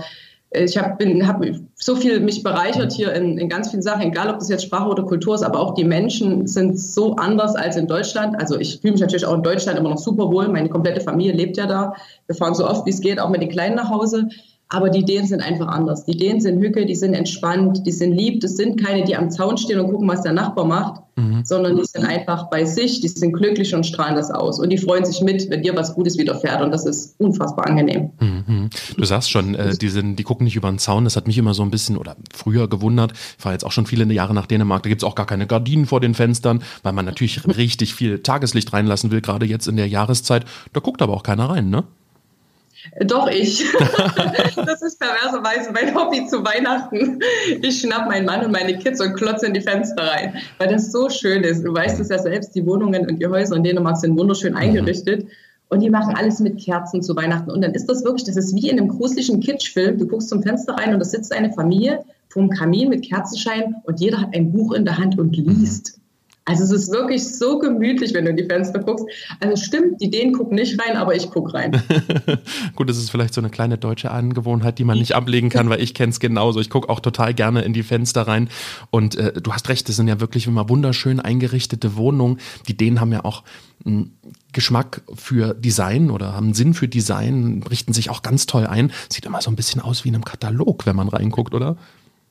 ich 0.50 0.78
habe 0.78 1.26
hab 1.26 1.44
so 1.74 1.96
viel 1.96 2.20
mich 2.20 2.42
bereichert 2.42 2.92
hier 2.92 3.12
in, 3.12 3.36
in 3.36 3.48
ganz 3.50 3.70
vielen 3.70 3.82
Sachen, 3.82 4.02
egal 4.02 4.30
ob 4.30 4.38
das 4.38 4.48
jetzt 4.48 4.64
Sprache 4.64 4.88
oder 4.88 5.02
Kultur 5.02 5.34
ist, 5.34 5.42
aber 5.42 5.60
auch 5.60 5.74
die 5.74 5.84
Menschen 5.84 6.46
sind 6.46 6.80
so 6.80 7.16
anders 7.16 7.54
als 7.54 7.76
in 7.76 7.86
Deutschland. 7.86 8.40
Also 8.40 8.58
ich 8.58 8.80
fühle 8.80 8.92
mich 8.92 9.02
natürlich 9.02 9.26
auch 9.26 9.34
in 9.34 9.42
Deutschland 9.42 9.78
immer 9.78 9.90
noch 9.90 9.98
super 9.98 10.30
wohl. 10.30 10.48
Meine 10.48 10.70
komplette 10.70 11.02
Familie 11.02 11.32
lebt 11.32 11.58
ja 11.58 11.66
da. 11.66 11.94
Wir 12.26 12.34
fahren 12.34 12.54
so 12.54 12.66
oft 12.66 12.86
wie 12.86 12.90
es 12.90 13.00
geht, 13.00 13.20
auch 13.20 13.28
mit 13.28 13.42
den 13.42 13.50
Kleinen 13.50 13.76
nach 13.76 13.90
Hause. 13.90 14.28
Aber 14.70 14.90
die 14.90 15.04
Dänen 15.04 15.26
sind 15.26 15.40
einfach 15.40 15.68
anders. 15.68 16.04
Die 16.04 16.16
Dänen 16.16 16.40
sind 16.40 16.60
Hücke, 16.60 16.84
die 16.84 16.94
sind 16.94 17.14
entspannt, 17.14 17.86
die 17.86 17.92
sind 17.92 18.12
lieb. 18.12 18.40
Das 18.40 18.56
sind 18.56 18.78
keine, 18.78 19.04
die 19.04 19.16
am 19.16 19.30
Zaun 19.30 19.56
stehen 19.56 19.80
und 19.80 19.90
gucken, 19.90 20.06
was 20.06 20.22
der 20.22 20.34
Nachbar 20.34 20.66
macht, 20.66 21.00
mhm. 21.16 21.42
sondern 21.42 21.76
die 21.76 21.86
sind 21.86 22.04
einfach 22.04 22.50
bei 22.50 22.66
sich, 22.66 23.00
die 23.00 23.08
sind 23.08 23.32
glücklich 23.32 23.74
und 23.74 23.86
strahlen 23.86 24.14
das 24.14 24.30
aus. 24.30 24.60
Und 24.60 24.68
die 24.68 24.76
freuen 24.76 25.06
sich 25.06 25.22
mit, 25.22 25.48
wenn 25.48 25.62
dir 25.62 25.74
was 25.74 25.94
Gutes 25.94 26.18
widerfährt. 26.18 26.60
Und 26.60 26.70
das 26.70 26.84
ist 26.84 27.14
unfassbar 27.18 27.66
angenehm. 27.66 28.10
Mhm. 28.20 28.68
Du 28.94 29.04
sagst 29.06 29.30
schon, 29.30 29.54
äh, 29.54 29.74
die, 29.74 29.88
sind, 29.88 30.16
die 30.16 30.22
gucken 30.22 30.44
nicht 30.44 30.56
über 30.56 30.68
den 30.68 30.78
Zaun. 30.78 31.04
Das 31.04 31.16
hat 31.16 31.26
mich 31.26 31.38
immer 31.38 31.54
so 31.54 31.62
ein 31.62 31.70
bisschen 31.70 31.96
oder 31.96 32.16
früher 32.34 32.68
gewundert. 32.68 33.12
Ich 33.12 33.42
fahre 33.42 33.54
jetzt 33.54 33.64
auch 33.64 33.72
schon 33.72 33.86
viele 33.86 34.04
Jahre 34.12 34.34
nach 34.34 34.46
Dänemark. 34.46 34.82
Da 34.82 34.90
gibt's 34.90 35.04
auch 35.04 35.14
gar 35.14 35.26
keine 35.26 35.46
Gardinen 35.46 35.86
vor 35.86 36.00
den 36.00 36.12
Fenstern, 36.12 36.62
weil 36.82 36.92
man 36.92 37.06
natürlich 37.06 37.46
richtig 37.56 37.94
viel 37.94 38.18
Tageslicht 38.18 38.70
reinlassen 38.74 39.10
will, 39.10 39.22
gerade 39.22 39.46
jetzt 39.46 39.66
in 39.66 39.76
der 39.76 39.88
Jahreszeit. 39.88 40.44
Da 40.74 40.80
guckt 40.80 41.00
aber 41.00 41.14
auch 41.14 41.22
keiner 41.22 41.48
rein, 41.48 41.70
ne? 41.70 41.84
Doch, 43.04 43.28
ich. 43.28 43.64
das 44.56 44.82
ist 44.82 44.98
perverserweise 44.98 45.72
mein 45.72 45.94
Hobby 45.94 46.26
zu 46.26 46.44
Weihnachten. 46.44 47.18
Ich 47.62 47.80
schnapp 47.80 48.08
meinen 48.08 48.26
Mann 48.26 48.44
und 48.44 48.52
meine 48.52 48.78
Kids 48.78 49.00
und 49.00 49.14
klotze 49.14 49.46
in 49.46 49.54
die 49.54 49.60
Fenster 49.60 50.02
rein, 50.02 50.34
weil 50.58 50.68
das 50.68 50.92
so 50.92 51.08
schön 51.08 51.42
ist. 51.42 51.64
Du 51.64 51.74
weißt 51.74 52.00
es 52.00 52.08
ja 52.08 52.18
selbst, 52.18 52.54
die 52.54 52.64
Wohnungen 52.64 53.08
und 53.08 53.20
die 53.20 53.26
Häuser 53.26 53.56
in 53.56 53.64
Dänemark 53.64 53.96
sind 53.96 54.18
wunderschön 54.18 54.52
mhm. 54.52 54.58
eingerichtet. 54.58 55.26
Und 55.70 55.80
die 55.80 55.90
machen 55.90 56.14
alles 56.16 56.40
mit 56.40 56.58
Kerzen 56.58 57.02
zu 57.02 57.14
Weihnachten. 57.14 57.50
Und 57.50 57.60
dann 57.60 57.74
ist 57.74 57.86
das 57.86 58.02
wirklich, 58.02 58.24
das 58.24 58.36
ist 58.36 58.54
wie 58.54 58.70
in 58.70 58.78
einem 58.78 58.88
gruseligen 58.88 59.40
Kitschfilm. 59.40 59.98
Du 59.98 60.06
guckst 60.06 60.30
zum 60.30 60.42
Fenster 60.42 60.74
rein 60.74 60.94
und 60.94 61.00
da 61.00 61.04
sitzt 61.04 61.30
eine 61.32 61.52
Familie 61.52 62.04
vorm 62.30 62.50
Kamin 62.50 62.88
mit 62.88 63.06
Kerzenschein 63.06 63.76
und 63.84 64.00
jeder 64.00 64.20
hat 64.20 64.34
ein 64.34 64.52
Buch 64.52 64.72
in 64.72 64.84
der 64.84 64.98
Hand 64.98 65.18
und 65.18 65.36
liest. 65.36 65.98
Also 66.48 66.64
es 66.64 66.72
ist 66.72 66.90
wirklich 66.90 67.28
so 67.36 67.58
gemütlich, 67.58 68.14
wenn 68.14 68.24
du 68.24 68.30
in 68.30 68.38
die 68.38 68.44
Fenster 68.44 68.78
guckst. 68.78 69.04
Also 69.40 69.62
stimmt, 69.62 70.00
die 70.00 70.10
Dänen 70.10 70.32
gucken 70.32 70.54
nicht 70.54 70.80
rein, 70.80 70.96
aber 70.96 71.14
ich 71.14 71.28
gucke 71.30 71.52
rein. 71.52 71.72
Gut, 72.74 72.88
das 72.88 72.96
ist 72.96 73.10
vielleicht 73.10 73.34
so 73.34 73.42
eine 73.42 73.50
kleine 73.50 73.76
deutsche 73.76 74.10
Angewohnheit, 74.10 74.78
die 74.78 74.84
man 74.84 74.98
nicht 74.98 75.14
ablegen 75.14 75.50
kann, 75.50 75.68
weil 75.68 75.82
ich 75.82 75.92
kenne 75.92 76.08
es 76.08 76.20
genauso. 76.20 76.58
Ich 76.60 76.70
gucke 76.70 76.88
auch 76.88 77.00
total 77.00 77.34
gerne 77.34 77.62
in 77.62 77.74
die 77.74 77.82
Fenster 77.82 78.22
rein. 78.22 78.48
Und 78.90 79.16
äh, 79.16 79.34
du 79.34 79.52
hast 79.52 79.68
recht, 79.68 79.90
das 79.90 79.96
sind 79.96 80.08
ja 80.08 80.20
wirklich 80.20 80.46
immer 80.46 80.70
wunderschön 80.70 81.20
eingerichtete 81.20 81.96
Wohnungen. 81.96 82.38
Die 82.66 82.76
Dänen 82.76 82.98
haben 82.98 83.12
ja 83.12 83.26
auch 83.26 83.42
einen 83.84 84.16
Geschmack 84.54 85.02
für 85.14 85.52
Design 85.52 86.10
oder 86.10 86.32
haben 86.32 86.54
Sinn 86.54 86.72
für 86.72 86.88
Design, 86.88 87.62
richten 87.68 87.92
sich 87.92 88.08
auch 88.08 88.22
ganz 88.22 88.46
toll 88.46 88.66
ein. 88.66 88.90
Sieht 89.10 89.26
immer 89.26 89.42
so 89.42 89.50
ein 89.50 89.56
bisschen 89.56 89.82
aus 89.82 90.04
wie 90.04 90.08
in 90.08 90.14
einem 90.14 90.24
Katalog, 90.24 90.86
wenn 90.86 90.96
man 90.96 91.08
reinguckt, 91.08 91.52
oder? 91.52 91.76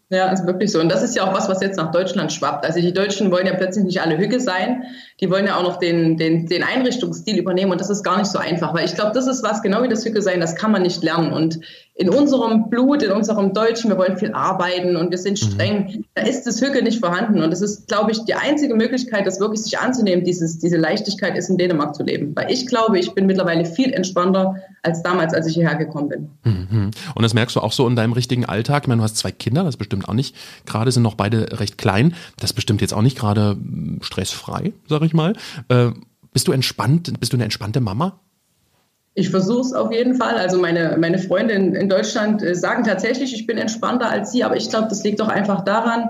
Ja, 0.10 0.32
ist 0.32 0.46
wirklich 0.48 0.72
so. 0.72 0.80
Und 0.80 0.90
das 0.90 1.04
ist 1.04 1.18
ja 1.18 1.28
auch 1.28 1.34
was, 1.34 1.50
was 1.50 1.62
jetzt 1.62 1.76
nach 1.76 1.92
Deutschland 1.92 2.32
schwappt. 2.32 2.64
Also 2.64 2.80
die 2.80 2.94
Deutschen 2.94 3.30
wollen 3.30 3.46
ja 3.46 3.54
plötzlich 3.56 3.84
nicht 3.84 4.02
alle 4.02 4.18
Hücke 4.18 4.40
sein. 4.40 4.84
Die 5.20 5.30
wollen 5.30 5.46
ja 5.46 5.58
auch 5.58 5.64
noch 5.64 5.80
den, 5.80 6.16
den, 6.16 6.46
den 6.46 6.64
Einrichtungsstil 6.64 7.38
übernehmen. 7.38 7.74
Und 7.74 7.82
das 7.82 7.90
ist 7.90 8.04
gar 8.04 8.18
nicht 8.18 8.32
so 8.32 8.40
einfach. 8.40 8.74
Weil 8.74 8.86
ich 8.86 8.96
glaube, 8.96 9.12
das 9.14 9.28
ist 9.28 9.44
was, 9.44 9.62
genau 9.62 9.84
wie 9.84 9.90
das 9.90 10.06
Hücke 10.06 10.22
sein, 10.22 10.40
das 10.40 10.56
kann 10.56 10.72
man 10.72 10.84
nicht 10.84 11.04
lernen. 11.04 11.34
Und 11.34 11.60
in 12.00 12.10
unserem 12.10 12.70
Blut, 12.70 13.02
in 13.02 13.12
unserem 13.12 13.54
Deutschen, 13.54 13.90
wir 13.90 13.98
wollen 13.98 14.18
viel 14.18 14.32
arbeiten 14.32 14.96
und 14.96 15.10
wir 15.10 15.18
sind 15.18 15.42
mhm. 15.42 15.52
streng, 15.52 16.06
da 16.14 16.22
ist 16.22 16.44
das 16.46 16.62
Hücke 16.62 16.84
nicht 16.84 17.00
vorhanden. 17.00 17.42
Und 17.42 17.50
das 17.50 17.62
ist, 17.62 17.88
glaube 17.88 18.12
ich, 18.12 18.24
die 18.26 18.36
einzige 18.36 18.76
Möglichkeit, 18.76 19.26
das 19.26 19.40
wirklich 19.40 19.62
sich 19.64 19.80
anzunehmen, 19.80 20.24
dieses, 20.24 20.60
diese 20.60 20.78
Leichtigkeit 20.78 21.36
ist 21.36 21.50
in 21.50 21.58
Dänemark 21.58 21.96
zu 21.96 22.04
leben. 22.04 22.36
Weil 22.36 22.52
ich 22.52 22.68
glaube, 22.68 23.00
ich 23.00 23.14
bin 23.14 23.26
mittlerweile 23.26 23.66
viel 23.66 23.92
entspannter 23.94 24.58
als 24.84 25.02
damals, 25.02 25.34
als 25.34 25.48
ich 25.48 25.56
hierher 25.56 25.76
gekommen 25.76 26.10
bin. 26.10 26.30
Mhm. 26.44 26.92
Und 27.16 27.24
das 27.24 27.34
merkst 27.34 27.56
du 27.56 27.62
auch 27.62 27.72
so 27.72 27.88
in 27.88 27.96
deinem 27.96 28.14
richtigen 28.14 28.46
Alltag. 28.46 28.84
Ich 28.84 28.88
meine, 28.88 29.00
du 29.00 29.04
hast 29.04 29.18
zwei 29.18 29.32
Kinder, 29.32 29.64
das 29.64 29.78
bestimmt 29.78 30.08
auch 30.08 30.14
nicht. 30.14 30.36
Gerade 30.68 30.92
sind 30.92 31.02
noch 31.02 31.16
beide 31.16 31.60
recht 31.60 31.80
klein. 31.80 32.14
Das 32.40 32.54
bestimmt 32.54 32.82
jetzt 32.82 32.94
auch 32.94 33.02
nicht 33.02 33.18
gerade 33.18 33.52
hm, 33.52 34.00
stressfrei, 34.02 34.72
sag 34.88 35.02
ich 35.02 35.16
mal. 35.16 35.34
Äh, 35.70 35.90
bist 36.32 36.48
du 36.48 36.52
entspannt? 36.52 37.12
Bist 37.20 37.34
du 37.34 37.38
eine 37.38 37.46
entspannte 37.46 37.82
Mama? 37.82 38.20
Ich 39.18 39.32
versuche 39.32 39.62
es 39.62 39.74
auf 39.74 39.92
jeden 39.92 40.14
Fall. 40.14 40.38
Also 40.38 40.60
meine, 40.60 40.96
meine 41.00 41.18
Freunde 41.18 41.56
in, 41.56 41.74
in 41.74 41.90
Deutschland 41.90 42.44
äh, 42.44 42.54
sagen 42.54 42.84
tatsächlich, 42.84 43.34
ich 43.34 43.48
bin 43.48 43.58
entspannter 43.58 44.12
als 44.12 44.32
sie, 44.32 44.44
aber 44.44 44.56
ich 44.56 44.70
glaube, 44.70 44.90
das 44.90 45.04
liegt 45.04 45.20
doch 45.20 45.28
einfach 45.28 45.66
daran, 45.66 46.10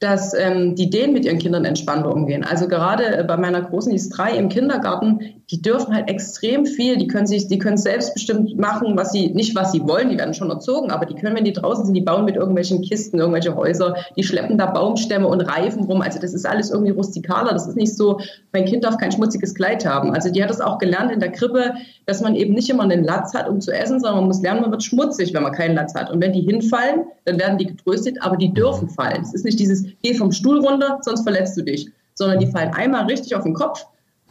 dass 0.00 0.34
ähm, 0.34 0.74
die 0.74 0.90
Dänen 0.90 1.12
mit 1.12 1.24
ihren 1.24 1.38
Kindern 1.38 1.64
entspannter 1.64 2.12
umgehen. 2.12 2.44
Also 2.44 2.68
gerade 2.68 3.18
äh, 3.18 3.24
bei 3.24 3.36
meiner 3.36 3.62
Großen, 3.62 3.90
die 3.90 3.96
ist 3.96 4.10
drei 4.10 4.32
im 4.32 4.48
Kindergarten, 4.48 5.20
die 5.50 5.62
dürfen 5.62 5.94
halt 5.94 6.10
extrem 6.10 6.66
viel, 6.66 6.96
die 6.96 7.06
können 7.06 7.26
sich, 7.26 7.48
die 7.48 7.58
können 7.58 7.76
selbstbestimmt 7.76 8.58
machen, 8.58 8.96
was 8.96 9.12
sie, 9.12 9.30
nicht 9.30 9.54
was 9.54 9.72
sie 9.72 9.86
wollen, 9.86 10.10
die 10.10 10.18
werden 10.18 10.34
schon 10.34 10.50
erzogen, 10.50 10.90
aber 10.90 11.06
die 11.06 11.14
können, 11.14 11.36
wenn 11.36 11.44
die 11.44 11.52
draußen 11.52 11.84
sind, 11.84 11.94
die 11.94 12.00
bauen 12.00 12.24
mit 12.24 12.36
irgendwelchen 12.36 12.82
Kisten, 12.82 13.18
irgendwelche 13.18 13.54
Häuser, 13.54 13.94
die 14.16 14.24
schleppen 14.24 14.58
da 14.58 14.66
Baumstämme 14.66 15.28
und 15.28 15.42
Reifen 15.42 15.84
rum. 15.84 16.00
Also 16.00 16.18
das 16.18 16.34
ist 16.34 16.46
alles 16.46 16.70
irgendwie 16.70 16.92
rustikaler. 16.92 17.52
Das 17.52 17.68
ist 17.68 17.76
nicht 17.76 17.96
so, 17.96 18.18
mein 18.52 18.64
Kind 18.64 18.84
darf 18.84 18.98
kein 18.98 19.12
schmutziges 19.12 19.54
Kleid 19.54 19.86
haben. 19.86 20.12
Also 20.12 20.30
die 20.30 20.42
hat 20.42 20.50
das 20.50 20.60
auch 20.60 20.78
gelernt 20.78 21.12
in 21.12 21.20
der 21.20 21.30
Krippe, 21.32 21.74
dass 22.06 22.20
man 22.20 22.34
eben 22.34 22.54
nicht 22.54 22.68
immer 22.68 22.82
einen 22.82 23.04
Latz 23.04 23.32
hat, 23.34 23.48
um 23.48 23.60
zu 23.60 23.70
essen, 23.70 24.00
sondern 24.00 24.20
man 24.20 24.26
muss 24.26 24.42
lernen, 24.42 24.62
man 24.62 24.70
wird 24.70 24.82
schmutzig, 24.82 25.32
wenn 25.34 25.42
man 25.42 25.52
keinen 25.52 25.76
Latz 25.76 25.94
hat. 25.94 26.10
Und 26.10 26.20
wenn 26.20 26.32
die 26.32 26.42
hinfallen, 26.42 27.04
dann 27.24 27.38
werden 27.38 27.58
die 27.58 27.66
getröstet, 27.66 28.18
aber 28.20 28.36
die 28.36 28.52
dürfen 28.52 28.88
fallen. 28.88 29.22
Es 29.22 29.34
ist 29.34 29.44
nicht 29.44 29.58
dieses, 29.58 29.83
geh 30.02 30.14
vom 30.14 30.32
Stuhl 30.32 30.58
runter, 30.58 30.98
sonst 31.02 31.22
verletzt 31.22 31.56
du 31.56 31.62
dich, 31.62 31.90
sondern 32.14 32.38
die 32.38 32.46
fallen 32.46 32.72
einmal 32.72 33.04
richtig 33.06 33.34
auf 33.34 33.44
den 33.44 33.54
Kopf 33.54 33.86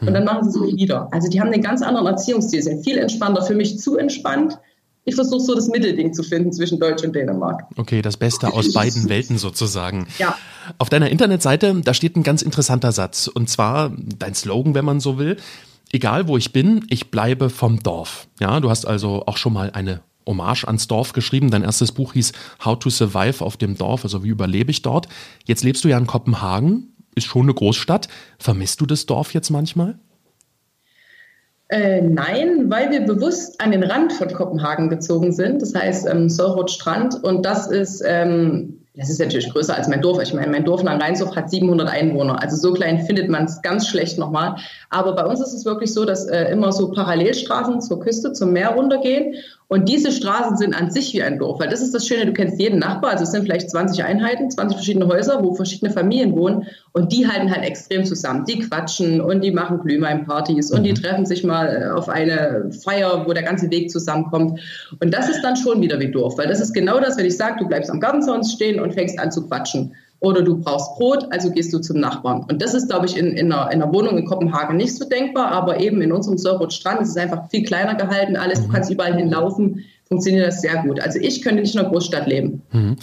und 0.08 0.14
dann 0.14 0.24
machen 0.24 0.50
sie 0.50 0.60
es 0.60 0.76
wieder. 0.76 1.08
Also 1.12 1.30
die 1.30 1.40
haben 1.40 1.52
einen 1.52 1.62
ganz 1.62 1.82
anderen 1.82 2.08
Erziehungsstil, 2.08 2.62
sind 2.62 2.84
viel 2.84 2.98
entspannter, 2.98 3.42
für 3.44 3.56
mich 3.56 3.80
zu 3.80 3.98
entspannt. 3.98 4.60
Ich 5.06 5.16
versuche 5.16 5.42
so 5.42 5.56
das 5.56 5.68
Mittelding 5.68 6.14
zu 6.14 6.24
finden 6.24 6.54
zwischen 6.54 6.80
Deutsch 6.80 7.04
und 7.04 7.14
Dänemark. 7.14 7.64
Okay, 7.78 8.02
das 8.02 8.18
Beste 8.18 8.54
aus 8.54 8.74
beiden 8.74 9.10
Welten 9.10 9.38
sozusagen. 9.38 10.08
Ja. 10.18 10.36
Auf 10.78 10.90
deiner 10.90 11.10
Internetseite, 11.10 11.82
da 11.84 11.94
steht 11.94 12.16
ein 12.16 12.24
ganz 12.24 12.42
interessanter 12.42 12.92
Satz. 12.92 13.28
Und 13.28 13.50
zwar 13.50 13.92
dein 13.98 14.34
Slogan, 14.34 14.76
wenn 14.76 14.86
man 14.86 15.00
so 15.00 15.18
will. 15.18 15.38
Egal 15.92 16.28
wo 16.28 16.38
ich 16.38 16.54
bin, 16.54 16.86
ich 16.90 17.12
bleibe 17.12 17.50
vom 17.50 17.84
Dorf. 17.84 18.28
Ja, 18.40 18.60
du 18.60 18.70
hast 18.70 18.86
also 18.86 19.24
auch 19.28 19.38
schon 19.38 19.54
mal 19.54 19.72
eine 19.72 20.02
Hommage 20.26 20.66
ans 20.66 20.88
Dorf 20.88 21.14
geschrieben. 21.14 21.52
Dein 21.52 21.64
erstes 21.64 21.92
Buch 21.92 22.14
hieß 22.14 22.34
How 22.64 22.78
to 22.80 22.90
Survive 22.90 23.44
auf 23.44 23.58
dem 23.58 23.78
Dorf, 23.78 24.04
also 24.04 24.24
wie 24.24 24.30
überlebe 24.30 24.72
ich 24.72 24.82
dort. 24.82 25.08
Jetzt 25.46 25.64
lebst 25.64 25.84
du 25.84 25.88
ja 25.88 25.98
in 25.98 26.08
Kopenhagen 26.08 26.94
ist 27.16 27.26
schon 27.26 27.44
eine 27.44 27.54
Großstadt. 27.54 28.08
Vermisst 28.40 28.82
du 28.82 28.86
das 28.86 29.06
Dorf 29.06 29.34
jetzt 29.34 29.50
manchmal? 29.50 30.00
Äh, 31.70 32.02
nein, 32.02 32.70
weil 32.70 32.92
wir 32.92 33.02
bewusst 33.02 33.60
an 33.60 33.72
den 33.72 33.84
Rand 33.84 34.14
von 34.14 34.32
Kopenhagen 34.32 34.90
gezogen 34.90 35.32
sind. 35.32 35.62
Das 35.62 35.74
heißt 35.74 36.08
ähm, 36.08 36.30
Solrot 36.30 36.70
Strand. 36.70 37.24
Und 37.24 37.46
das 37.46 37.68
ist, 37.68 38.04
ähm, 38.06 38.80
das 38.96 39.10
ist 39.10 39.20
natürlich 39.20 39.50
größer 39.52 39.76
als 39.76 39.88
mein 39.88 40.02
Dorf. 40.02 40.22
Ich 40.22 40.34
meine, 40.34 40.52
mein 40.52 40.66
Dorf 40.66 40.82
in 40.82 40.88
Rheinshof 40.88 41.36
hat 41.36 41.50
700 41.50 41.90
Einwohner. 41.90 42.42
Also 42.42 42.58
so 42.58 42.74
klein 42.74 43.00
findet 43.06 43.30
man 43.30 43.46
es 43.46 43.62
ganz 43.62 43.88
schlecht 43.88 44.20
nochmal. 44.20 44.58
Aber 44.92 45.16
bei 45.16 45.26
uns 45.26 45.40
ist 45.40 45.54
es 45.54 45.66
wirklich 45.66 45.94
so, 45.94 46.06
dass 46.06 46.28
äh, 46.28 46.52
immer 46.52 46.72
so 46.72 46.92
Parallelstraßen 46.92 47.82
zur 47.82 48.00
Küste, 48.02 48.34
zum 48.34 48.54
Meer 48.54 48.70
runtergehen. 48.72 49.36
Und 49.68 49.90
diese 49.90 50.12
Straßen 50.12 50.58
sind 50.58 50.76
an 50.76 50.92
sich 50.92 51.14
wie 51.14 51.24
ein 51.24 51.40
Dorf, 51.40 51.60
weil 51.60 51.70
das 51.70 51.82
ist 51.82 51.94
das 51.94 52.08
Schöne, 52.08 52.26
du 52.26 52.34
kennst 52.34 52.60
jeden 52.60 52.80
Nachbar, 52.80 53.12
also 53.12 53.24
es 53.24 53.32
sind 53.32 53.44
vielleicht 53.44 53.70
20 53.70 54.04
Einheiten, 54.04 54.52
20 54.52 54.78
verschiedene 54.78 55.08
Häuser, 55.08 55.44
wo 55.44 55.54
verschiedene 55.54 55.92
Familien 55.92 56.36
wohnen 56.36 56.68
und 56.92 57.12
die 57.12 57.28
halten 57.28 57.50
halt 57.50 57.66
extrem 57.66 58.06
zusammen. 58.06 58.46
Die 58.46 58.60
quatschen 58.60 59.22
und 59.22 59.44
die 59.44 59.52
machen 59.52 59.80
Glühweinpartys 59.80 60.72
und 60.72 60.84
die 60.84 60.92
mhm. 60.92 60.96
treffen 60.96 61.26
sich 61.26 61.44
mal 61.44 61.92
auf 61.92 62.10
eine 62.10 62.70
Feier, 62.84 63.26
wo 63.26 63.34
der 63.34 63.44
ganze 63.44 63.70
Weg 63.72 63.90
zusammenkommt. 63.90 64.60
Und 65.00 65.14
das 65.14 65.30
ist 65.30 65.42
dann 65.42 65.56
schon 65.56 65.82
wieder 65.82 66.00
wie 66.00 66.12
Dorf, 66.12 66.38
weil 66.38 66.48
das 66.48 66.60
ist 66.60 66.74
genau 66.74 67.00
das, 67.00 67.18
wenn 67.18 67.26
ich 67.26 67.38
sage, 67.38 67.56
du 67.60 67.68
bleibst 67.68 67.90
am 67.90 68.00
Gartenzaun 68.00 68.44
stehen 68.44 68.80
und 68.80 68.94
fängst 68.94 69.20
an 69.20 69.32
zu 69.32 69.48
quatschen 69.48 69.96
oder 70.24 70.42
du 70.42 70.58
brauchst 70.58 70.96
Brot, 70.96 71.28
also 71.32 71.52
gehst 71.52 71.74
du 71.74 71.80
zum 71.80 72.00
Nachbarn. 72.00 72.46
Und 72.50 72.62
das 72.62 72.74
ist, 72.74 72.88
glaube 72.90 73.06
ich, 73.06 73.18
in, 73.18 73.34
in, 73.34 73.52
einer, 73.52 73.70
in 73.72 73.82
einer 73.82 73.94
Wohnung 73.94 74.18
in 74.18 74.26
Kopenhagen 74.26 74.78
nicht 74.78 74.96
so 74.96 75.06
denkbar, 75.06 75.52
aber 75.52 75.82
eben 75.82 76.02
in 76.02 76.14
unserem 76.14 76.38
Sörrot-Strand 76.38 77.02
ist 77.02 77.10
es 77.10 77.18
einfach 77.18 77.50
viel 77.50 77.64
kleiner 77.64 77.96
gehalten, 77.96 78.38
alles, 78.38 78.62
du 78.62 78.70
mhm. 78.70 78.72
kannst 78.72 78.90
überall 78.90 79.16
hinlaufen 79.16 79.84
funktioniert 80.14 80.48
das 80.48 80.62
sehr 80.62 80.84
gut. 80.84 81.00
Also 81.00 81.20
ich 81.20 81.42
könnte 81.42 81.62
nicht 81.62 81.74
in 81.74 81.82
einer 81.82 81.90
Großstadt 81.90 82.28
leben. 82.28 82.62
Mhm. 82.72 82.98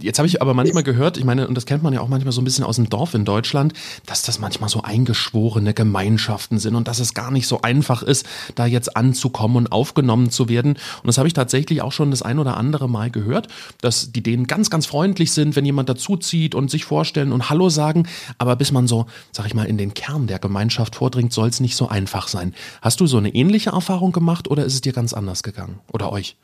Jetzt 0.00 0.18
habe 0.18 0.28
ich 0.28 0.40
aber 0.40 0.54
manchmal 0.54 0.82
gehört, 0.82 1.16
ich 1.16 1.24
meine, 1.24 1.48
und 1.48 1.54
das 1.54 1.66
kennt 1.66 1.82
man 1.82 1.92
ja 1.92 2.00
auch 2.00 2.08
manchmal 2.08 2.32
so 2.32 2.40
ein 2.40 2.44
bisschen 2.44 2.64
aus 2.64 2.76
dem 2.76 2.88
Dorf 2.88 3.14
in 3.14 3.24
Deutschland, 3.24 3.72
dass 4.06 4.22
das 4.22 4.38
manchmal 4.38 4.68
so 4.68 4.82
eingeschworene 4.82 5.74
Gemeinschaften 5.74 6.58
sind 6.58 6.74
und 6.74 6.88
dass 6.88 6.98
es 6.98 7.14
gar 7.14 7.30
nicht 7.30 7.46
so 7.46 7.62
einfach 7.62 8.02
ist, 8.02 8.26
da 8.54 8.66
jetzt 8.66 8.96
anzukommen 8.96 9.56
und 9.56 9.72
aufgenommen 9.72 10.30
zu 10.30 10.48
werden. 10.48 10.72
Und 10.72 11.06
das 11.06 11.18
habe 11.18 11.28
ich 11.28 11.34
tatsächlich 11.34 11.82
auch 11.82 11.92
schon 11.92 12.10
das 12.10 12.22
ein 12.22 12.38
oder 12.38 12.56
andere 12.56 12.88
Mal 12.88 13.10
gehört, 13.10 13.48
dass 13.80 14.12
die 14.12 14.22
denen 14.22 14.46
ganz, 14.46 14.70
ganz 14.70 14.86
freundlich 14.86 15.32
sind, 15.32 15.56
wenn 15.56 15.64
jemand 15.64 15.88
dazuzieht 15.88 16.54
und 16.54 16.70
sich 16.70 16.84
vorstellen 16.84 17.32
und 17.32 17.50
Hallo 17.50 17.68
sagen. 17.68 18.06
Aber 18.38 18.56
bis 18.56 18.72
man 18.72 18.86
so, 18.86 19.06
sag 19.32 19.46
ich 19.46 19.54
mal, 19.54 19.64
in 19.64 19.78
den 19.78 19.94
Kern 19.94 20.26
der 20.26 20.38
Gemeinschaft 20.38 20.96
vordringt, 20.96 21.32
soll 21.32 21.48
es 21.48 21.60
nicht 21.60 21.76
so 21.76 21.88
einfach 21.88 22.28
sein. 22.28 22.54
Hast 22.82 23.00
du 23.00 23.06
so 23.06 23.18
eine 23.18 23.34
ähnliche 23.34 23.70
Erfahrung 23.70 24.12
gemacht 24.12 24.48
oder 24.48 24.64
ist 24.64 24.74
es 24.74 24.80
dir 24.80 24.92
ganz 24.92 25.12
anders 25.12 25.42
gegangen? 25.42 25.80
Oder 25.92 26.12
euch? 26.12 26.36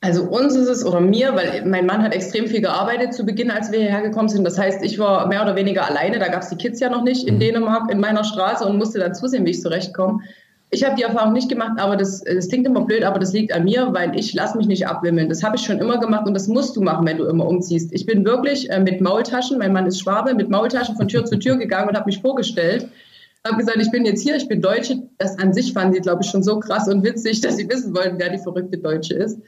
Also 0.00 0.22
uns 0.24 0.54
ist 0.54 0.68
es 0.68 0.86
oder 0.86 1.00
mir, 1.00 1.34
weil 1.34 1.64
mein 1.66 1.84
Mann 1.84 2.02
hat 2.02 2.14
extrem 2.14 2.46
viel 2.46 2.60
gearbeitet 2.60 3.14
zu 3.14 3.26
Beginn, 3.26 3.50
als 3.50 3.72
wir 3.72 3.80
hierher 3.80 4.02
gekommen 4.02 4.28
sind. 4.28 4.44
Das 4.44 4.56
heißt, 4.56 4.84
ich 4.84 4.98
war 4.98 5.26
mehr 5.26 5.42
oder 5.42 5.56
weniger 5.56 5.86
alleine. 5.86 6.20
Da 6.20 6.28
gab 6.28 6.42
es 6.42 6.50
die 6.50 6.56
Kids 6.56 6.78
ja 6.78 6.88
noch 6.88 7.02
nicht 7.02 7.26
in 7.26 7.34
mhm. 7.34 7.40
Dänemark, 7.40 7.90
in 7.90 7.98
meiner 7.98 8.22
Straße 8.22 8.64
und 8.64 8.78
musste 8.78 9.00
dann 9.00 9.14
zusehen, 9.14 9.44
wie 9.44 9.50
ich 9.50 9.60
zurechtkomme. 9.60 10.20
Ich 10.70 10.84
habe 10.84 10.94
die 10.94 11.02
Erfahrung 11.02 11.32
nicht 11.32 11.48
gemacht, 11.48 11.80
aber 11.80 11.96
das, 11.96 12.22
das 12.22 12.48
klingt 12.48 12.66
immer 12.66 12.82
blöd, 12.82 13.02
aber 13.02 13.18
das 13.18 13.32
liegt 13.32 13.52
an 13.52 13.64
mir, 13.64 13.88
weil 13.92 14.16
ich 14.16 14.34
lasse 14.34 14.56
mich 14.56 14.68
nicht 14.68 14.86
abwimmeln. 14.86 15.30
Das 15.30 15.42
habe 15.42 15.56
ich 15.56 15.62
schon 15.62 15.78
immer 15.78 15.98
gemacht 15.98 16.26
und 16.28 16.34
das 16.34 16.46
musst 16.46 16.76
du 16.76 16.82
machen, 16.82 17.06
wenn 17.06 17.16
du 17.16 17.24
immer 17.24 17.46
umziehst. 17.46 17.90
Ich 17.92 18.06
bin 18.06 18.24
wirklich 18.24 18.70
äh, 18.70 18.78
mit 18.78 19.00
Maultaschen, 19.00 19.58
mein 19.58 19.72
Mann 19.72 19.86
ist 19.86 20.00
Schwabe, 20.00 20.34
mit 20.34 20.50
Maultaschen 20.50 20.94
von 20.94 21.08
Tür 21.08 21.24
zu 21.24 21.38
Tür 21.38 21.56
gegangen 21.56 21.88
und 21.88 21.96
habe 21.96 22.06
mich 22.06 22.20
vorgestellt 22.20 22.88
habe 23.48 23.58
gesagt, 23.58 23.78
ich 23.80 23.90
bin 23.90 24.04
jetzt 24.04 24.22
hier, 24.22 24.36
ich 24.36 24.48
bin 24.48 24.60
Deutsche. 24.60 25.02
Das 25.18 25.38
an 25.38 25.52
sich 25.52 25.72
fanden 25.72 25.94
sie, 25.94 26.00
glaube 26.00 26.22
ich, 26.22 26.30
schon 26.30 26.42
so 26.42 26.58
krass 26.60 26.88
und 26.88 27.04
witzig, 27.04 27.40
dass 27.42 27.56
sie 27.56 27.68
wissen 27.68 27.94
wollten, 27.94 28.18
wer 28.18 28.30
die 28.30 28.38
verrückte 28.38 28.78
Deutsche 28.78 29.14
ist. 29.14 29.38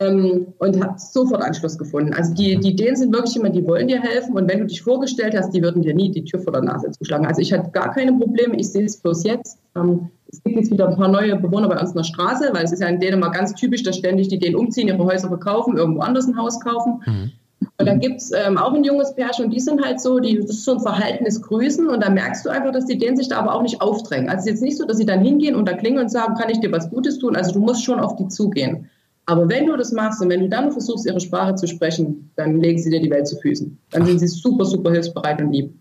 Ähm, 0.00 0.46
und 0.58 0.82
habe 0.82 0.94
sofort 0.98 1.42
Anschluss 1.42 1.76
gefunden. 1.76 2.14
Also 2.14 2.32
die, 2.32 2.58
die 2.58 2.70
Ideen 2.70 2.96
sind 2.96 3.12
wirklich 3.12 3.36
immer, 3.36 3.50
die 3.50 3.66
wollen 3.66 3.86
dir 3.86 4.00
helfen. 4.00 4.34
Und 4.34 4.48
wenn 4.50 4.60
du 4.60 4.66
dich 4.66 4.80
vorgestellt 4.80 5.36
hast, 5.36 5.50
die 5.50 5.62
würden 5.62 5.82
dir 5.82 5.94
nie 5.94 6.10
die 6.10 6.24
Tür 6.24 6.40
vor 6.40 6.54
der 6.54 6.62
Nase 6.62 6.90
zuschlagen. 6.90 7.26
Also 7.26 7.42
ich 7.42 7.52
hatte 7.52 7.70
gar 7.70 7.92
keine 7.92 8.14
Probleme. 8.14 8.56
Ich 8.56 8.72
sehe 8.72 8.86
es 8.86 8.96
bloß 8.96 9.24
jetzt. 9.24 9.58
Ähm, 9.76 10.08
es 10.32 10.42
gibt 10.42 10.56
jetzt 10.56 10.70
wieder 10.70 10.88
ein 10.88 10.96
paar 10.96 11.08
neue 11.08 11.36
Bewohner 11.36 11.68
bei 11.68 11.78
uns 11.78 11.90
in 11.90 11.96
der 11.96 12.04
Straße, 12.04 12.48
weil 12.52 12.64
es 12.64 12.72
ist 12.72 12.80
ja 12.80 12.88
in 12.88 12.98
Dänemark 12.98 13.34
ganz 13.34 13.54
typisch, 13.54 13.82
dass 13.82 13.96
ständig 13.96 14.28
die 14.28 14.38
den 14.38 14.56
umziehen, 14.56 14.88
ihre 14.88 15.04
Häuser 15.04 15.28
verkaufen, 15.28 15.76
irgendwo 15.76 16.00
anders 16.00 16.26
ein 16.26 16.38
Haus 16.38 16.60
kaufen. 16.60 17.02
Mhm. 17.04 17.32
Und 17.76 17.86
dann 17.86 18.00
gibt 18.00 18.20
es 18.20 18.32
ähm, 18.32 18.56
auch 18.56 18.72
ein 18.72 18.84
junges 18.84 19.14
Pärchen 19.14 19.46
und 19.46 19.50
die 19.50 19.60
sind 19.60 19.84
halt 19.84 20.00
so, 20.00 20.18
die, 20.18 20.36
das 20.36 20.50
ist 20.50 20.64
so 20.64 20.74
ein 20.74 20.80
verhaltenes 20.80 21.42
Grüßen 21.42 21.88
und 21.88 22.02
da 22.02 22.10
merkst 22.10 22.44
du 22.44 22.50
einfach, 22.50 22.72
dass 22.72 22.86
die 22.86 22.96
denen 22.96 23.16
sich 23.16 23.28
da 23.28 23.38
aber 23.38 23.54
auch 23.54 23.62
nicht 23.62 23.80
aufdrängen. 23.82 24.28
Also 24.28 24.40
es 24.40 24.44
ist 24.44 24.50
jetzt 24.50 24.62
nicht 24.62 24.78
so, 24.78 24.86
dass 24.86 24.96
sie 24.96 25.06
dann 25.06 25.22
hingehen 25.22 25.54
und 25.54 25.68
da 25.68 25.74
klingeln 25.74 26.04
und 26.04 26.10
sagen, 26.10 26.34
kann 26.34 26.50
ich 26.50 26.60
dir 26.60 26.72
was 26.72 26.90
Gutes 26.90 27.18
tun? 27.18 27.36
Also 27.36 27.52
du 27.52 27.60
musst 27.60 27.84
schon 27.84 28.00
auf 28.00 28.16
die 28.16 28.28
zugehen. 28.28 28.88
Aber 29.30 29.48
wenn 29.48 29.66
du 29.66 29.76
das 29.76 29.92
machst 29.92 30.20
und 30.20 30.28
wenn 30.28 30.40
du 30.40 30.48
dann 30.48 30.72
versuchst, 30.72 31.06
ihre 31.06 31.20
Sprache 31.20 31.54
zu 31.54 31.68
sprechen, 31.68 32.32
dann 32.34 32.60
legen 32.60 32.80
sie 32.80 32.90
dir 32.90 33.00
die 33.00 33.10
Welt 33.10 33.28
zu 33.28 33.36
Füßen. 33.36 33.78
Dann 33.92 34.04
sind 34.04 34.18
sie 34.18 34.26
super, 34.26 34.64
super 34.64 34.90
hilfsbereit 34.90 35.40
und 35.40 35.52
lieb. 35.52 35.72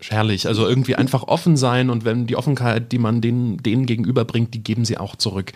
Herrlich. 0.00 0.46
Also 0.46 0.68
irgendwie 0.68 0.96
einfach 0.96 1.22
offen 1.22 1.56
sein 1.56 1.88
und 1.88 2.04
wenn 2.04 2.26
die 2.26 2.36
Offenheit, 2.36 2.92
die 2.92 2.98
man 2.98 3.22
denen, 3.22 3.56
denen 3.56 3.86
gegenüberbringt, 3.86 4.52
die 4.52 4.62
geben 4.62 4.84
sie 4.84 4.98
auch 4.98 5.16
zurück. 5.16 5.52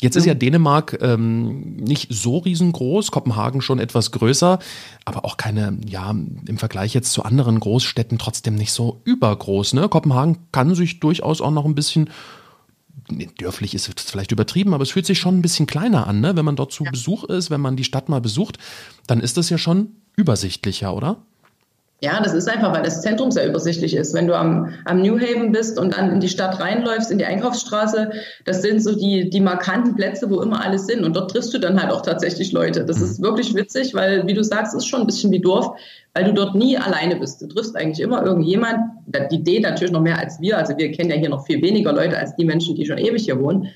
Jetzt 0.00 0.16
ist 0.16 0.26
ja 0.26 0.34
Dänemark 0.34 0.98
ähm, 1.00 1.76
nicht 1.76 2.12
so 2.12 2.38
riesengroß, 2.38 3.12
Kopenhagen 3.12 3.60
schon 3.60 3.78
etwas 3.78 4.10
größer, 4.10 4.58
aber 5.04 5.24
auch 5.24 5.36
keine, 5.36 5.78
ja, 5.86 6.10
im 6.10 6.58
Vergleich 6.58 6.94
jetzt 6.94 7.12
zu 7.12 7.22
anderen 7.22 7.60
Großstädten 7.60 8.18
trotzdem 8.18 8.56
nicht 8.56 8.72
so 8.72 9.02
übergroß. 9.04 9.74
Ne? 9.74 9.88
Kopenhagen 9.88 10.38
kann 10.50 10.74
sich 10.74 10.98
durchaus 10.98 11.40
auch 11.40 11.52
noch 11.52 11.64
ein 11.64 11.76
bisschen 11.76 12.10
dörflich 13.08 13.74
ist 13.74 14.00
vielleicht 14.00 14.32
übertrieben, 14.32 14.74
aber 14.74 14.82
es 14.82 14.90
fühlt 14.90 15.06
sich 15.06 15.18
schon 15.18 15.38
ein 15.38 15.42
bisschen 15.42 15.66
kleiner 15.66 16.06
an, 16.06 16.20
ne? 16.20 16.36
Wenn 16.36 16.44
man 16.44 16.56
dort 16.56 16.72
zu 16.72 16.84
ja. 16.84 16.90
Besuch 16.90 17.24
ist, 17.24 17.50
wenn 17.50 17.60
man 17.60 17.76
die 17.76 17.84
Stadt 17.84 18.08
mal 18.08 18.20
besucht, 18.20 18.58
dann 19.06 19.20
ist 19.20 19.36
das 19.36 19.50
ja 19.50 19.58
schon 19.58 19.96
übersichtlicher, 20.16 20.94
oder? 20.94 21.22
Ja, 22.02 22.20
das 22.22 22.34
ist 22.34 22.46
einfach, 22.46 22.74
weil 22.74 22.82
das 22.82 23.00
Zentrum 23.00 23.30
sehr 23.30 23.48
übersichtlich 23.48 23.96
ist. 23.96 24.12
Wenn 24.12 24.26
du 24.26 24.36
am, 24.36 24.74
am 24.84 25.00
New 25.00 25.18
Haven 25.18 25.50
bist 25.50 25.78
und 25.78 25.96
dann 25.96 26.12
in 26.12 26.20
die 26.20 26.28
Stadt 26.28 26.60
reinläufst, 26.60 27.10
in 27.10 27.16
die 27.16 27.24
Einkaufsstraße, 27.24 28.10
das 28.44 28.60
sind 28.60 28.82
so 28.82 28.94
die, 28.94 29.30
die 29.30 29.40
markanten 29.40 29.94
Plätze, 29.94 30.28
wo 30.28 30.42
immer 30.42 30.62
alles 30.62 30.86
sind. 30.86 31.04
Und 31.04 31.16
dort 31.16 31.30
triffst 31.30 31.54
du 31.54 31.58
dann 31.58 31.80
halt 31.80 31.90
auch 31.90 32.02
tatsächlich 32.02 32.52
Leute. 32.52 32.84
Das 32.84 33.00
ist 33.00 33.22
wirklich 33.22 33.54
witzig, 33.54 33.94
weil, 33.94 34.26
wie 34.26 34.34
du 34.34 34.44
sagst, 34.44 34.74
ist 34.74 34.86
schon 34.86 35.00
ein 35.00 35.06
bisschen 35.06 35.30
wie 35.30 35.40
Dorf, 35.40 35.74
weil 36.12 36.24
du 36.24 36.34
dort 36.34 36.54
nie 36.54 36.76
alleine 36.76 37.16
bist. 37.16 37.40
Du 37.40 37.46
triffst 37.46 37.74
eigentlich 37.74 38.00
immer 38.00 38.22
irgendjemand, 38.22 38.78
die 39.30 39.36
Idee 39.36 39.60
natürlich 39.60 39.92
noch 39.92 40.02
mehr 40.02 40.18
als 40.18 40.38
wir. 40.38 40.58
Also 40.58 40.76
wir 40.76 40.92
kennen 40.92 41.08
ja 41.08 41.16
hier 41.16 41.30
noch 41.30 41.46
viel 41.46 41.62
weniger 41.62 41.94
Leute 41.94 42.18
als 42.18 42.36
die 42.36 42.44
Menschen, 42.44 42.76
die 42.76 42.84
schon 42.84 42.98
ewig 42.98 43.24
hier 43.24 43.40
wohnen. 43.40 43.70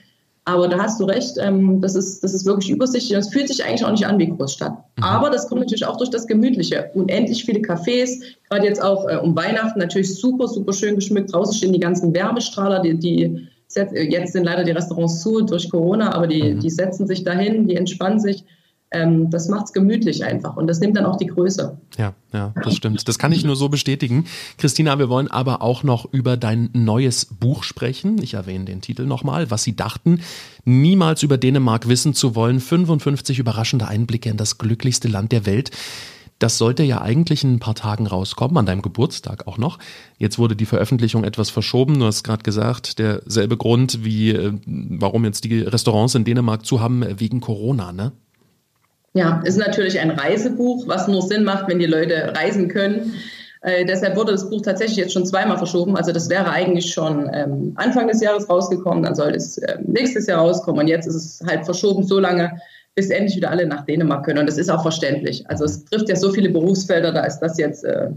Aber 0.44 0.68
da 0.68 0.78
hast 0.78 0.98
du 0.98 1.04
recht, 1.04 1.36
ähm, 1.38 1.80
das, 1.80 1.94
ist, 1.94 2.24
das 2.24 2.32
ist 2.32 2.46
wirklich 2.46 2.70
übersichtlich 2.70 3.14
und 3.14 3.20
es 3.20 3.30
fühlt 3.30 3.48
sich 3.48 3.62
eigentlich 3.64 3.84
auch 3.84 3.90
nicht 3.90 4.06
an 4.06 4.18
wie 4.18 4.28
Großstadt. 4.28 4.72
Mhm. 4.72 5.04
Aber 5.04 5.30
das 5.30 5.48
kommt 5.48 5.60
natürlich 5.60 5.84
auch 5.84 5.98
durch 5.98 6.10
das 6.10 6.26
Gemütliche. 6.26 6.90
Unendlich 6.94 7.44
viele 7.44 7.60
Cafés, 7.60 8.20
gerade 8.48 8.66
jetzt 8.66 8.82
auch 8.82 9.06
äh, 9.08 9.16
um 9.16 9.36
Weihnachten 9.36 9.78
natürlich 9.78 10.14
super, 10.14 10.48
super 10.48 10.72
schön 10.72 10.96
geschmückt. 10.96 11.32
Draußen 11.32 11.54
stehen 11.54 11.72
die 11.72 11.80
ganzen 11.80 12.14
Werbestrahler, 12.14 12.80
die, 12.80 12.98
die 12.98 13.48
jetzt 13.94 14.32
sind 14.32 14.44
leider 14.44 14.64
die 14.64 14.72
Restaurants 14.72 15.20
zu 15.20 15.42
durch 15.42 15.70
Corona, 15.70 16.12
aber 16.12 16.26
die, 16.26 16.54
mhm. 16.54 16.60
die 16.60 16.70
setzen 16.70 17.06
sich 17.06 17.22
dahin, 17.22 17.68
die 17.68 17.76
entspannen 17.76 18.18
sich 18.18 18.44
ähm, 18.92 19.30
das 19.30 19.48
macht 19.48 19.66
es 19.66 19.72
gemütlich 19.72 20.24
einfach 20.24 20.56
und 20.56 20.66
das 20.66 20.80
nimmt 20.80 20.96
dann 20.96 21.06
auch 21.06 21.16
die 21.16 21.26
Größe. 21.26 21.78
Ja, 21.96 22.14
ja, 22.32 22.52
das 22.62 22.74
stimmt. 22.74 23.06
Das 23.06 23.18
kann 23.18 23.30
ich 23.30 23.44
nur 23.44 23.54
so 23.54 23.68
bestätigen. 23.68 24.24
Christina, 24.58 24.98
wir 24.98 25.08
wollen 25.08 25.28
aber 25.28 25.62
auch 25.62 25.84
noch 25.84 26.12
über 26.12 26.36
dein 26.36 26.70
neues 26.72 27.26
Buch 27.26 27.62
sprechen. 27.62 28.20
Ich 28.20 28.34
erwähne 28.34 28.64
den 28.64 28.80
Titel 28.80 29.06
nochmal, 29.06 29.50
was 29.50 29.62
Sie 29.62 29.76
dachten, 29.76 30.20
niemals 30.64 31.22
über 31.22 31.38
Dänemark 31.38 31.88
wissen 31.88 32.14
zu 32.14 32.34
wollen. 32.34 32.58
55 32.58 33.38
überraschende 33.38 33.86
Einblicke 33.86 34.28
in 34.28 34.36
das 34.36 34.58
glücklichste 34.58 35.06
Land 35.06 35.30
der 35.30 35.46
Welt. 35.46 35.70
Das 36.40 36.56
sollte 36.56 36.82
ja 36.82 37.02
eigentlich 37.02 37.44
in 37.44 37.54
ein 37.54 37.60
paar 37.60 37.74
Tagen 37.74 38.06
rauskommen, 38.06 38.56
an 38.56 38.64
deinem 38.66 38.80
Geburtstag 38.80 39.46
auch 39.46 39.58
noch. 39.58 39.78
Jetzt 40.18 40.38
wurde 40.38 40.56
die 40.56 40.64
Veröffentlichung 40.64 41.22
etwas 41.22 41.50
verschoben. 41.50 42.00
Du 42.00 42.06
hast 42.06 42.24
gerade 42.24 42.42
gesagt, 42.42 42.98
derselbe 42.98 43.58
Grund, 43.58 44.04
wie 44.04 44.30
äh, 44.30 44.52
warum 44.66 45.26
jetzt 45.26 45.44
die 45.44 45.60
Restaurants 45.60 46.14
in 46.14 46.24
Dänemark 46.24 46.64
zu 46.64 46.80
haben, 46.80 47.04
wegen 47.20 47.40
Corona, 47.40 47.92
ne? 47.92 48.12
Ja, 49.12 49.42
ist 49.44 49.58
natürlich 49.58 49.98
ein 49.98 50.10
Reisebuch, 50.10 50.86
was 50.86 51.08
nur 51.08 51.22
Sinn 51.22 51.44
macht, 51.44 51.68
wenn 51.68 51.80
die 51.80 51.86
Leute 51.86 52.32
reisen 52.36 52.68
können. 52.68 53.14
Äh, 53.62 53.84
deshalb 53.84 54.16
wurde 54.16 54.32
das 54.32 54.48
Buch 54.48 54.62
tatsächlich 54.62 54.96
jetzt 54.96 55.12
schon 55.12 55.26
zweimal 55.26 55.58
verschoben. 55.58 55.96
Also 55.96 56.12
das 56.12 56.30
wäre 56.30 56.50
eigentlich 56.50 56.92
schon 56.92 57.28
ähm, 57.32 57.72
Anfang 57.76 58.08
des 58.08 58.20
Jahres 58.20 58.48
rausgekommen, 58.48 59.02
dann 59.02 59.14
soll 59.14 59.34
es 59.34 59.58
äh, 59.58 59.78
nächstes 59.84 60.26
Jahr 60.26 60.40
rauskommen. 60.40 60.80
Und 60.80 60.88
jetzt 60.88 61.06
ist 61.06 61.14
es 61.14 61.42
halt 61.46 61.64
verschoben 61.64 62.04
so 62.04 62.18
lange, 62.20 62.58
bis 62.94 63.10
endlich 63.10 63.36
wieder 63.36 63.50
alle 63.50 63.66
nach 63.66 63.84
Dänemark 63.84 64.24
können. 64.24 64.38
Und 64.38 64.48
das 64.48 64.58
ist 64.58 64.70
auch 64.70 64.82
verständlich. 64.82 65.44
Also 65.48 65.64
es 65.64 65.84
trifft 65.84 66.08
ja 66.08 66.16
so 66.16 66.30
viele 66.32 66.50
Berufsfelder, 66.50 67.12
da 67.12 67.24
ist 67.24 67.40
das 67.40 67.58
jetzt 67.58 67.84
äh, 67.84 68.10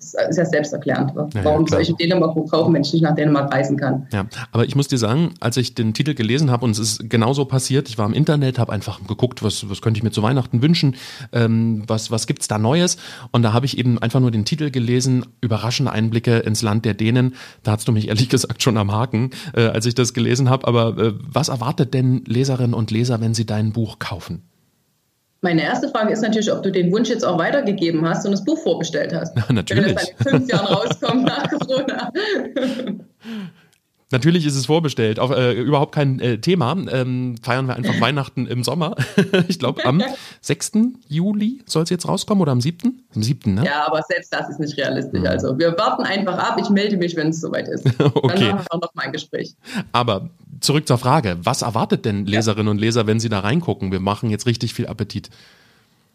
ist 0.00 0.36
ja 0.36 0.44
selbsterklärend. 0.44 1.12
Warum 1.14 1.64
ja, 1.64 1.68
soll 1.68 1.82
ich 1.82 1.90
in 1.90 1.96
Dänemark 1.96 2.34
kaufen, 2.50 2.74
wenn 2.74 2.82
ich 2.82 2.92
nicht 2.92 3.02
nach 3.02 3.14
Dänemark 3.14 3.52
reisen 3.52 3.76
kann? 3.76 4.06
Ja, 4.12 4.26
aber 4.52 4.64
ich 4.64 4.74
muss 4.74 4.88
dir 4.88 4.98
sagen, 4.98 5.34
als 5.40 5.56
ich 5.56 5.74
den 5.74 5.94
Titel 5.94 6.14
gelesen 6.14 6.50
habe 6.50 6.64
und 6.64 6.72
es 6.72 6.78
ist 6.78 7.10
genauso 7.10 7.44
passiert, 7.44 7.88
ich 7.88 7.98
war 7.98 8.06
im 8.06 8.14
Internet, 8.14 8.58
habe 8.58 8.72
einfach 8.72 9.06
geguckt, 9.06 9.42
was, 9.42 9.68
was 9.68 9.82
könnte 9.82 9.98
ich 9.98 10.04
mir 10.04 10.10
zu 10.10 10.22
Weihnachten 10.22 10.62
wünschen, 10.62 10.96
ähm, 11.32 11.84
was, 11.86 12.10
was 12.10 12.26
gibt 12.26 12.42
es 12.42 12.48
da 12.48 12.58
Neues? 12.58 12.96
Und 13.30 13.42
da 13.42 13.52
habe 13.52 13.66
ich 13.66 13.78
eben 13.78 13.98
einfach 13.98 14.20
nur 14.20 14.30
den 14.30 14.44
Titel 14.44 14.70
gelesen, 14.70 15.26
überraschende 15.40 15.92
Einblicke 15.92 16.38
ins 16.38 16.62
Land 16.62 16.84
der 16.84 16.94
Dänen. 16.94 17.34
Da 17.62 17.72
hast 17.72 17.86
du 17.86 17.92
mich 17.92 18.08
ehrlich 18.08 18.28
gesagt 18.30 18.62
schon 18.62 18.76
am 18.76 18.92
Haken, 18.92 19.30
äh, 19.54 19.66
als 19.66 19.86
ich 19.86 19.94
das 19.94 20.14
gelesen 20.14 20.48
habe. 20.48 20.66
Aber 20.66 20.96
äh, 20.98 21.12
was 21.20 21.48
erwartet 21.48 21.94
denn 21.94 22.24
Leserinnen 22.26 22.74
und 22.74 22.90
Leser, 22.90 23.20
wenn 23.20 23.34
sie 23.34 23.46
dein 23.46 23.72
Buch 23.72 23.98
kaufen? 23.98 24.49
Meine 25.42 25.62
erste 25.62 25.88
Frage 25.88 26.12
ist 26.12 26.20
natürlich, 26.20 26.52
ob 26.52 26.62
du 26.62 26.70
den 26.70 26.92
Wunsch 26.92 27.08
jetzt 27.08 27.24
auch 27.24 27.38
weitergegeben 27.38 28.06
hast 28.06 28.26
und 28.26 28.32
das 28.32 28.44
Buch 28.44 28.58
vorbestellt 28.58 29.14
hast. 29.14 29.34
Na, 29.36 29.44
natürlich. 29.52 29.86
Wenn 29.86 29.96
es 29.96 30.06
dann 30.18 30.34
in 30.34 30.38
fünf 30.38 30.52
Jahren 30.52 30.66
rauskommt 30.66 31.22
nach 31.26 31.50
Corona. 31.58 32.12
Natürlich 34.12 34.44
ist 34.44 34.56
es 34.56 34.66
vorbestellt, 34.66 35.20
auch, 35.20 35.30
äh, 35.30 35.52
überhaupt 35.52 35.94
kein 35.94 36.18
äh, 36.18 36.38
Thema. 36.38 36.76
Ähm, 36.90 37.36
feiern 37.42 37.66
wir 37.66 37.76
einfach 37.76 37.94
Weihnachten 38.00 38.46
im 38.46 38.64
Sommer. 38.64 38.96
ich 39.48 39.58
glaube, 39.58 39.84
am 39.84 40.02
6. 40.40 40.72
Juli 41.08 41.62
soll 41.66 41.84
es 41.84 41.90
jetzt 41.90 42.08
rauskommen 42.08 42.42
oder 42.42 42.52
am 42.52 42.60
7.? 42.60 43.04
Am 43.14 43.22
7., 43.22 43.54
ne? 43.54 43.64
Ja, 43.64 43.86
aber 43.86 44.02
selbst 44.02 44.32
das 44.32 44.48
ist 44.48 44.58
nicht 44.58 44.76
realistisch. 44.76 45.20
Mhm. 45.20 45.26
Also 45.26 45.58
wir 45.58 45.78
warten 45.78 46.02
einfach 46.02 46.38
ab. 46.38 46.58
Ich 46.60 46.70
melde 46.70 46.96
mich, 46.96 47.14
wenn 47.14 47.28
es 47.28 47.40
soweit 47.40 47.68
ist. 47.68 47.86
okay. 48.00 48.38
Dann 48.38 48.50
machen 48.50 48.64
wir 48.68 48.74
auch 48.74 48.80
noch 48.80 48.94
mal 48.94 49.02
ein 49.02 49.12
Gespräch. 49.12 49.54
Aber 49.92 50.28
zurück 50.60 50.88
zur 50.88 50.98
Frage. 50.98 51.38
Was 51.42 51.62
erwartet 51.62 52.04
denn 52.04 52.26
Leserinnen 52.26 52.66
ja. 52.66 52.70
und 52.72 52.78
Leser, 52.78 53.06
wenn 53.06 53.20
sie 53.20 53.28
da 53.28 53.40
reingucken? 53.40 53.92
Wir 53.92 54.00
machen 54.00 54.30
jetzt 54.30 54.46
richtig 54.46 54.74
viel 54.74 54.86
Appetit. 54.86 55.30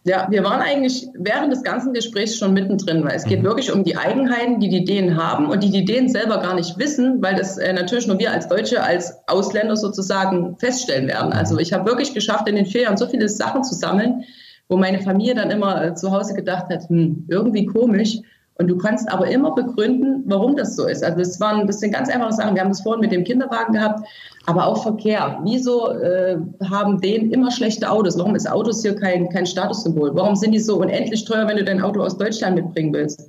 Ja, 0.08 0.28
wir 0.30 0.44
waren 0.44 0.62
eigentlich 0.62 1.08
während 1.16 1.52
des 1.52 1.64
ganzen 1.64 1.92
Gesprächs 1.92 2.38
schon 2.38 2.54
mittendrin, 2.54 3.04
weil 3.04 3.16
es 3.16 3.24
geht 3.24 3.40
mhm. 3.40 3.46
wirklich 3.46 3.72
um 3.72 3.84
die 3.84 3.98
Eigenheiten, 3.98 4.60
die 4.60 4.70
die 4.70 4.86
Dänen 4.86 5.18
haben 5.18 5.48
und 5.48 5.64
die 5.64 5.72
die 5.72 5.84
Dänen 5.84 6.10
selber 6.10 6.38
gar 6.38 6.54
nicht 6.54 6.78
wissen, 6.78 7.24
weil 7.24 7.36
das 7.36 7.58
äh, 7.58 7.74
natürlich 7.74 8.06
nur 8.06 8.20
wir 8.20 8.32
als 8.32 8.48
Deutsche, 8.48 8.84
als 8.84 9.16
Ausländer 9.26 9.76
sozusagen 9.76 10.58
feststellen 10.60 11.08
werden. 11.08 11.34
Also 11.34 11.58
ich 11.58 11.74
habe 11.74 11.90
wirklich 11.90 12.14
geschafft, 12.14 12.48
in 12.48 12.56
den 12.56 12.66
Jahren 12.66 12.98
so 12.98 13.08
viele 13.08 13.28
Sachen 13.28 13.64
zu 13.64 13.74
sammeln, 13.74 14.24
wo 14.70 14.78
meine 14.78 15.00
Familie 15.00 15.34
dann 15.34 15.50
immer 15.50 15.84
äh, 15.84 15.96
zu 15.96 16.12
Hause 16.12 16.36
gedacht 16.36 16.68
hat, 16.70 16.88
hm, 16.88 17.26
irgendwie 17.28 17.66
komisch. 17.66 18.20
Und 18.58 18.68
du 18.68 18.78
kannst 18.78 19.12
aber 19.12 19.28
immer 19.28 19.54
begründen, 19.54 20.24
warum 20.28 20.56
das 20.56 20.78
so 20.78 20.88
ist. 20.88 21.04
Also 21.04 21.20
es 21.20 21.40
waren, 21.42 21.68
das 21.68 21.82
sind 21.82 21.92
ganz 21.92 22.10
einfache 22.10 22.32
Sachen. 22.32 22.56
Wir 22.56 22.62
haben 22.62 22.70
das 22.70 22.82
vorhin 22.82 23.02
mit 23.02 23.12
dem 23.12 23.26
Kinderwagen 23.26 23.74
gehabt, 23.74 24.08
aber 24.46 24.66
auch 24.66 24.82
Verkehr. 24.82 25.40
Wieso 25.44 25.90
äh, 25.92 26.38
haben 26.70 27.02
denen 27.02 27.32
immer 27.32 27.52
schlechte 27.52 27.90
Autos? 27.90 28.18
Warum 28.18 28.34
ist 28.34 28.50
Autos 28.50 28.82
hier 28.82 28.96
kein, 28.96 29.28
kein 29.30 29.46
Statussymbol? 29.46 30.16
Warum 30.16 30.38
sind 30.38 30.54
die 30.54 30.60
so 30.60 30.80
unendlich 30.80 31.26
teuer, 31.26 31.48
wenn 31.48 31.58
du 31.58 31.66
dein 31.66 31.82
Auto 31.82 32.02
aus 32.02 32.18
Deutschland 32.18 32.56
mitbringen 32.56 32.94
willst? 32.94 33.28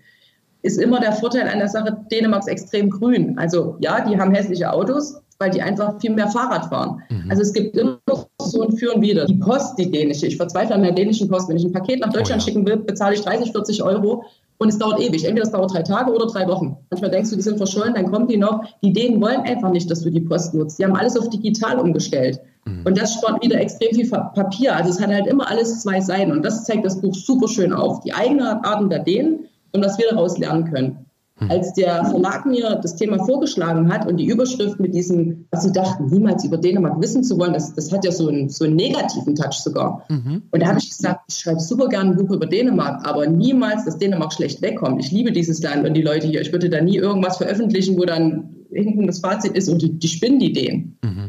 Ist 0.62 0.80
immer 0.80 1.00
der 1.00 1.12
Vorteil 1.12 1.49
an 1.49 1.59
der 1.59 1.68
Sache, 1.68 1.97
Dänemark 2.11 2.42
ist 2.42 2.49
extrem 2.49 2.88
grün. 2.88 3.37
Also 3.37 3.76
ja, 3.80 4.00
die 4.09 4.18
haben 4.18 4.33
hässliche 4.33 4.73
Autos, 4.73 5.21
weil 5.38 5.50
die 5.50 5.61
einfach 5.61 6.00
viel 6.00 6.11
mehr 6.11 6.28
Fahrrad 6.28 6.66
fahren. 6.66 7.02
Mhm. 7.11 7.30
Also 7.30 7.42
es 7.42 7.52
gibt 7.52 7.76
immer 7.76 7.99
so 8.40 8.62
ein 8.62 8.76
Für 8.76 8.95
und 8.95 9.02
Wider. 9.02 9.26
Die 9.26 9.35
Post, 9.35 9.76
die 9.76 9.90
dänische, 9.90 10.26
ich 10.26 10.37
verzweifle 10.37 10.76
an 10.76 10.83
der 10.83 10.92
dänischen 10.92 11.28
Post. 11.28 11.49
Wenn 11.49 11.56
ich 11.56 11.64
ein 11.64 11.73
Paket 11.73 12.00
nach 12.00 12.12
Deutschland 12.12 12.42
oh 12.42 12.47
ja. 12.47 12.52
schicken 12.52 12.66
will, 12.66 12.76
bezahle 12.76 13.16
ich 13.16 13.23
30, 13.23 13.50
40 13.50 13.83
Euro 13.83 14.25
und 14.58 14.68
es 14.68 14.78
dauert 14.78 15.00
ewig. 15.00 15.25
Entweder 15.25 15.44
es 15.44 15.52
dauert 15.52 15.72
drei 15.72 15.82
Tage 15.82 16.12
oder 16.12 16.26
drei 16.26 16.46
Wochen. 16.48 16.76
Manchmal 16.90 17.10
denkst 17.10 17.30
du, 17.30 17.36
die 17.36 17.42
sind 17.42 17.58
verschollen, 17.58 17.94
dann 17.94 18.10
kommen 18.10 18.26
die 18.26 18.36
noch. 18.36 18.62
Die 18.82 18.92
Dänen 18.92 19.20
wollen 19.20 19.40
einfach 19.40 19.70
nicht, 19.70 19.90
dass 19.90 20.02
du 20.02 20.10
die 20.10 20.20
Post 20.20 20.54
nutzt. 20.54 20.78
Die 20.78 20.84
haben 20.84 20.96
alles 20.96 21.16
auf 21.16 21.28
digital 21.28 21.78
umgestellt. 21.78 22.40
Mhm. 22.64 22.82
Und 22.84 22.98
das 23.00 23.14
spart 23.14 23.42
wieder 23.42 23.60
extrem 23.60 23.94
viel 23.94 24.08
Papier. 24.08 24.75
Also 24.75 24.90
es 24.90 25.00
hat 25.00 25.10
halt 25.10 25.26
immer 25.26 25.48
alles 25.48 25.80
zwei 25.80 26.00
Seiten. 26.00 26.32
Und 26.32 26.44
das 26.44 26.64
zeigt 26.64 26.84
das 26.84 27.00
Buch 27.00 27.14
super 27.14 27.48
schön 27.48 27.72
auf. 27.72 28.00
Die 28.00 28.12
eigenen 28.12 28.46
Arten 28.46 28.88
der 28.88 29.00
Dänen 29.00 29.46
und 29.72 29.84
was 29.84 29.98
wir 29.98 30.06
daraus 30.10 30.38
lernen 30.38 30.70
können. 30.70 31.05
Hm. 31.38 31.50
Als 31.50 31.75
der 31.75 32.05
Verlag 32.07 32.47
mir 32.47 32.78
das 32.83 32.97
Thema 32.97 33.23
vorgeschlagen 33.25 33.93
hat 33.93 34.07
und 34.07 34.16
die 34.16 34.26
Überschrift 34.26 34.81
mit 34.81 34.95
diesem, 34.95 35.47
was 35.50 35.64
sie 35.64 35.73
dachten, 35.73 36.07
niemals 36.07 36.45
über 36.45 36.57
Dänemark 36.57 36.99
wissen 37.00 37.23
zu 37.23 37.38
wollen, 37.38 37.52
das, 37.52 37.75
das 37.75 37.93
hat 37.93 38.07
ja 38.07 38.11
so 38.11 38.28
einen, 38.28 38.49
so 38.49 38.64
einen 38.64 38.76
negativen 38.76 39.35
Touch 39.35 39.52
sogar. 39.52 40.05
Mhm. 40.09 40.43
Und 40.50 40.62
da 40.62 40.69
habe 40.69 40.78
ich 40.78 40.88
gesagt, 40.88 41.21
ich 41.28 41.37
schreibe 41.37 41.61
super 41.61 41.88
gerne 41.88 42.11
ein 42.12 42.16
Buch 42.16 42.31
über 42.35 42.47
Dänemark, 42.47 43.07
aber 43.07 43.26
niemals, 43.26 43.85
dass 43.85 43.99
Dänemark 43.99 44.33
schlecht 44.33 44.62
wegkommt. 44.62 45.05
Ich 45.05 45.11
liebe 45.11 45.31
dieses 45.31 45.62
Land 45.62 45.87
und 45.87 45.93
die 45.93 46.02
Leute 46.02 46.26
hier. 46.26 46.40
Ich 46.40 46.52
würde 46.52 46.71
da 46.71 46.81
nie 46.81 46.97
irgendwas 46.97 47.37
veröffentlichen, 47.37 47.99
wo 47.99 48.07
dann 48.07 48.57
hinten 48.73 49.07
das 49.07 49.19
Fazit 49.21 49.52
ist 49.57 49.69
und 49.69 49.83
die, 49.83 49.99
die 49.99 50.09
spinnen 50.09 50.38
die 50.38 50.52
Dänen. 50.52 50.99
Mhm. 51.05 51.25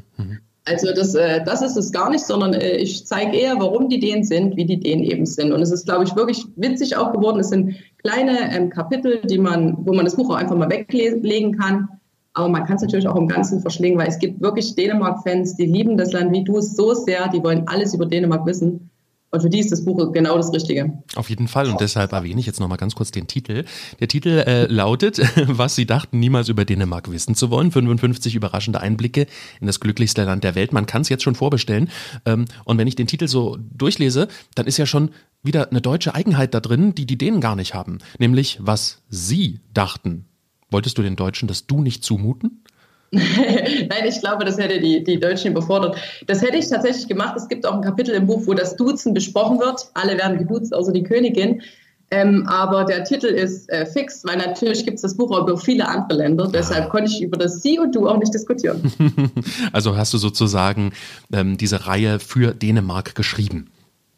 Also 0.67 0.91
das, 0.93 1.15
äh, 1.15 1.43
das 1.43 1.61
ist 1.61 1.77
es 1.77 1.91
gar 1.91 2.09
nicht, 2.09 2.25
sondern 2.25 2.53
äh, 2.53 2.77
ich 2.77 3.05
zeige 3.05 3.37
eher, 3.37 3.55
warum 3.57 3.87
die 3.87 3.99
Dänen 3.99 4.23
sind, 4.23 4.57
wie 4.57 4.65
die 4.65 4.79
Dänen 4.79 5.03
eben 5.03 5.25
sind. 5.25 5.53
Und 5.53 5.61
es 5.61 5.71
ist, 5.71 5.85
glaube 5.85 6.03
ich, 6.03 6.15
wirklich 6.15 6.45
witzig 6.57 6.97
auch 6.97 7.13
geworden. 7.13 7.39
Es 7.39 7.49
sind 7.49 7.75
kleine 7.99 8.53
ähm, 8.53 8.69
Kapitel, 8.69 9.21
die 9.23 9.37
man, 9.37 9.77
wo 9.85 9.93
man 9.93 10.05
das 10.05 10.15
Buch 10.15 10.29
auch 10.29 10.35
einfach 10.35 10.57
mal 10.57 10.69
weglegen 10.69 11.57
kann. 11.57 11.87
Aber 12.33 12.49
man 12.49 12.65
kann 12.65 12.75
es 12.75 12.81
natürlich 12.83 13.07
auch 13.07 13.15
im 13.15 13.27
Ganzen 13.27 13.61
verschlingen, 13.61 13.97
weil 13.97 14.09
es 14.09 14.19
gibt 14.19 14.41
wirklich 14.41 14.75
Dänemark-Fans, 14.75 15.55
die 15.55 15.65
lieben 15.65 15.97
das 15.97 16.11
Land 16.11 16.31
wie 16.33 16.43
du 16.43 16.57
es 16.57 16.75
so 16.75 16.93
sehr, 16.93 17.29
die 17.29 17.43
wollen 17.43 17.67
alles 17.67 17.93
über 17.93 18.05
Dänemark 18.05 18.45
wissen. 18.45 18.89
Und 19.29 19.41
für 19.41 19.49
die 19.49 19.59
ist 19.59 19.71
das 19.71 19.83
Buch 19.83 20.13
genau 20.13 20.37
das 20.37 20.53
Richtige. 20.53 21.03
Auf 21.15 21.29
jeden 21.29 21.49
Fall. 21.49 21.69
Und 21.69 21.81
deshalb 21.81 22.13
erwähne 22.13 22.39
ich 22.39 22.45
jetzt 22.45 22.61
nochmal 22.61 22.77
ganz 22.77 22.95
kurz 22.95 23.11
den 23.11 23.27
Titel. 23.27 23.65
Der 23.99 24.07
Titel 24.07 24.43
äh, 24.47 24.65
lautet, 24.67 25.19
was 25.47 25.75
Sie 25.75 25.85
dachten, 25.85 26.19
niemals 26.19 26.47
über 26.47 26.63
Dänemark 26.63 27.11
wissen 27.11 27.35
zu 27.35 27.49
wollen. 27.49 27.71
55 27.71 28.35
überraschende 28.35 28.79
Einblicke 28.79 29.27
in 29.59 29.67
das 29.67 29.81
glücklichste 29.81 30.23
Land 30.23 30.45
der 30.45 30.55
Welt. 30.55 30.71
Man 30.71 30.85
kann 30.85 31.01
es 31.01 31.09
jetzt 31.09 31.23
schon 31.23 31.35
vorbestellen. 31.35 31.89
Ähm, 32.25 32.45
und 32.63 32.77
wenn 32.77 32.87
ich 32.87 32.95
den 32.95 33.07
Titel 33.07 33.27
so 33.27 33.57
durchlese, 33.59 34.29
dann 34.55 34.65
ist 34.65 34.77
ja 34.77 34.85
schon 34.85 35.11
wieder 35.43 35.69
eine 35.69 35.81
deutsche 35.81 36.15
Eigenheit 36.15 36.53
da 36.53 36.61
drin, 36.61 36.95
die 36.95 37.05
die 37.05 37.17
Dänen 37.17 37.41
gar 37.41 37.57
nicht 37.57 37.73
haben. 37.73 37.97
Nämlich, 38.19 38.59
was 38.61 39.03
Sie 39.09 39.59
dachten. 39.73 40.25
Wolltest 40.69 40.97
du 40.97 41.01
den 41.01 41.15
Deutschen 41.15 41.47
das 41.47 41.67
Du 41.67 41.81
nicht 41.81 42.03
zumuten? 42.03 42.63
Nein, 43.11 44.05
ich 44.05 44.19
glaube, 44.19 44.43
das 44.43 44.57
hätte 44.57 44.79
die, 44.79 45.03
die 45.03 45.19
Deutschen 45.19 45.51
überfordert. 45.51 45.97
Das 46.27 46.41
hätte 46.41 46.57
ich 46.57 46.67
tatsächlich 46.67 47.07
gemacht. 47.07 47.35
Es 47.37 47.47
gibt 47.47 47.65
auch 47.65 47.73
ein 47.73 47.81
Kapitel 47.81 48.13
im 48.13 48.27
Buch, 48.27 48.41
wo 48.45 48.53
das 48.53 48.75
Duzen 48.75 49.13
besprochen 49.13 49.59
wird. 49.59 49.89
Alle 49.93 50.17
werden 50.17 50.37
geduzt, 50.37 50.73
außer 50.73 50.91
die 50.91 51.03
Königin. 51.03 51.61
Ähm, 52.09 52.45
aber 52.47 52.85
der 52.85 53.03
Titel 53.03 53.27
ist 53.27 53.69
äh, 53.69 53.85
fix, 53.85 54.23
weil 54.25 54.37
natürlich 54.37 54.85
gibt 54.85 54.95
es 54.95 55.01
das 55.01 55.17
Buch 55.17 55.29
auch 55.31 55.45
über 55.45 55.57
viele 55.57 55.87
andere 55.87 56.19
Länder. 56.19 56.47
Deshalb 56.47 56.89
konnte 56.89 57.11
ich 57.11 57.21
über 57.21 57.37
das 57.37 57.61
Sie 57.61 57.79
und 57.79 57.93
Du 57.95 58.07
auch 58.07 58.17
nicht 58.17 58.33
diskutieren. 58.33 58.91
also 59.73 59.97
hast 59.97 60.13
du 60.13 60.17
sozusagen 60.17 60.93
ähm, 61.33 61.57
diese 61.57 61.85
Reihe 61.85 62.19
für 62.19 62.53
Dänemark 62.53 63.13
geschrieben. 63.15 63.69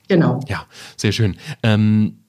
Genau. 0.07 0.39
Ja, 0.47 0.65
sehr 0.97 1.11
schön. 1.11 1.37
Ähm, 1.63 2.19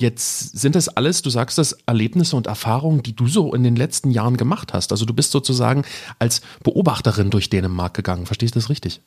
Jetzt 0.00 0.58
sind 0.58 0.76
das 0.76 0.88
alles, 0.88 1.20
du 1.20 1.28
sagst 1.28 1.58
das, 1.58 1.76
Erlebnisse 1.84 2.34
und 2.34 2.46
Erfahrungen, 2.46 3.02
die 3.02 3.14
du 3.14 3.28
so 3.28 3.52
in 3.52 3.62
den 3.62 3.76
letzten 3.76 4.10
Jahren 4.10 4.38
gemacht 4.38 4.72
hast. 4.72 4.92
Also 4.92 5.04
du 5.04 5.12
bist 5.12 5.30
sozusagen 5.30 5.84
als 6.18 6.40
Beobachterin 6.64 7.28
durch 7.28 7.50
Dänemark 7.50 7.92
gegangen. 7.92 8.24
Verstehst 8.24 8.54
du 8.54 8.60
das 8.60 8.70
richtig? 8.70 9.02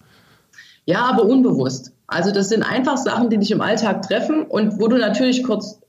Ja, 0.86 1.06
aber 1.06 1.23
unbewusst. 1.23 1.93
Also 2.06 2.32
das 2.32 2.49
sind 2.49 2.62
einfach 2.62 2.97
Sachen, 2.97 3.32
die 3.32 3.39
dich 3.39 3.49
im 3.49 3.62
Alltag 3.62 4.03
treffen 4.03 4.43
und 4.43 4.79
wo 4.79 4.88
du 4.88 4.99
natürlich 4.99 5.43
kurz 5.43 5.79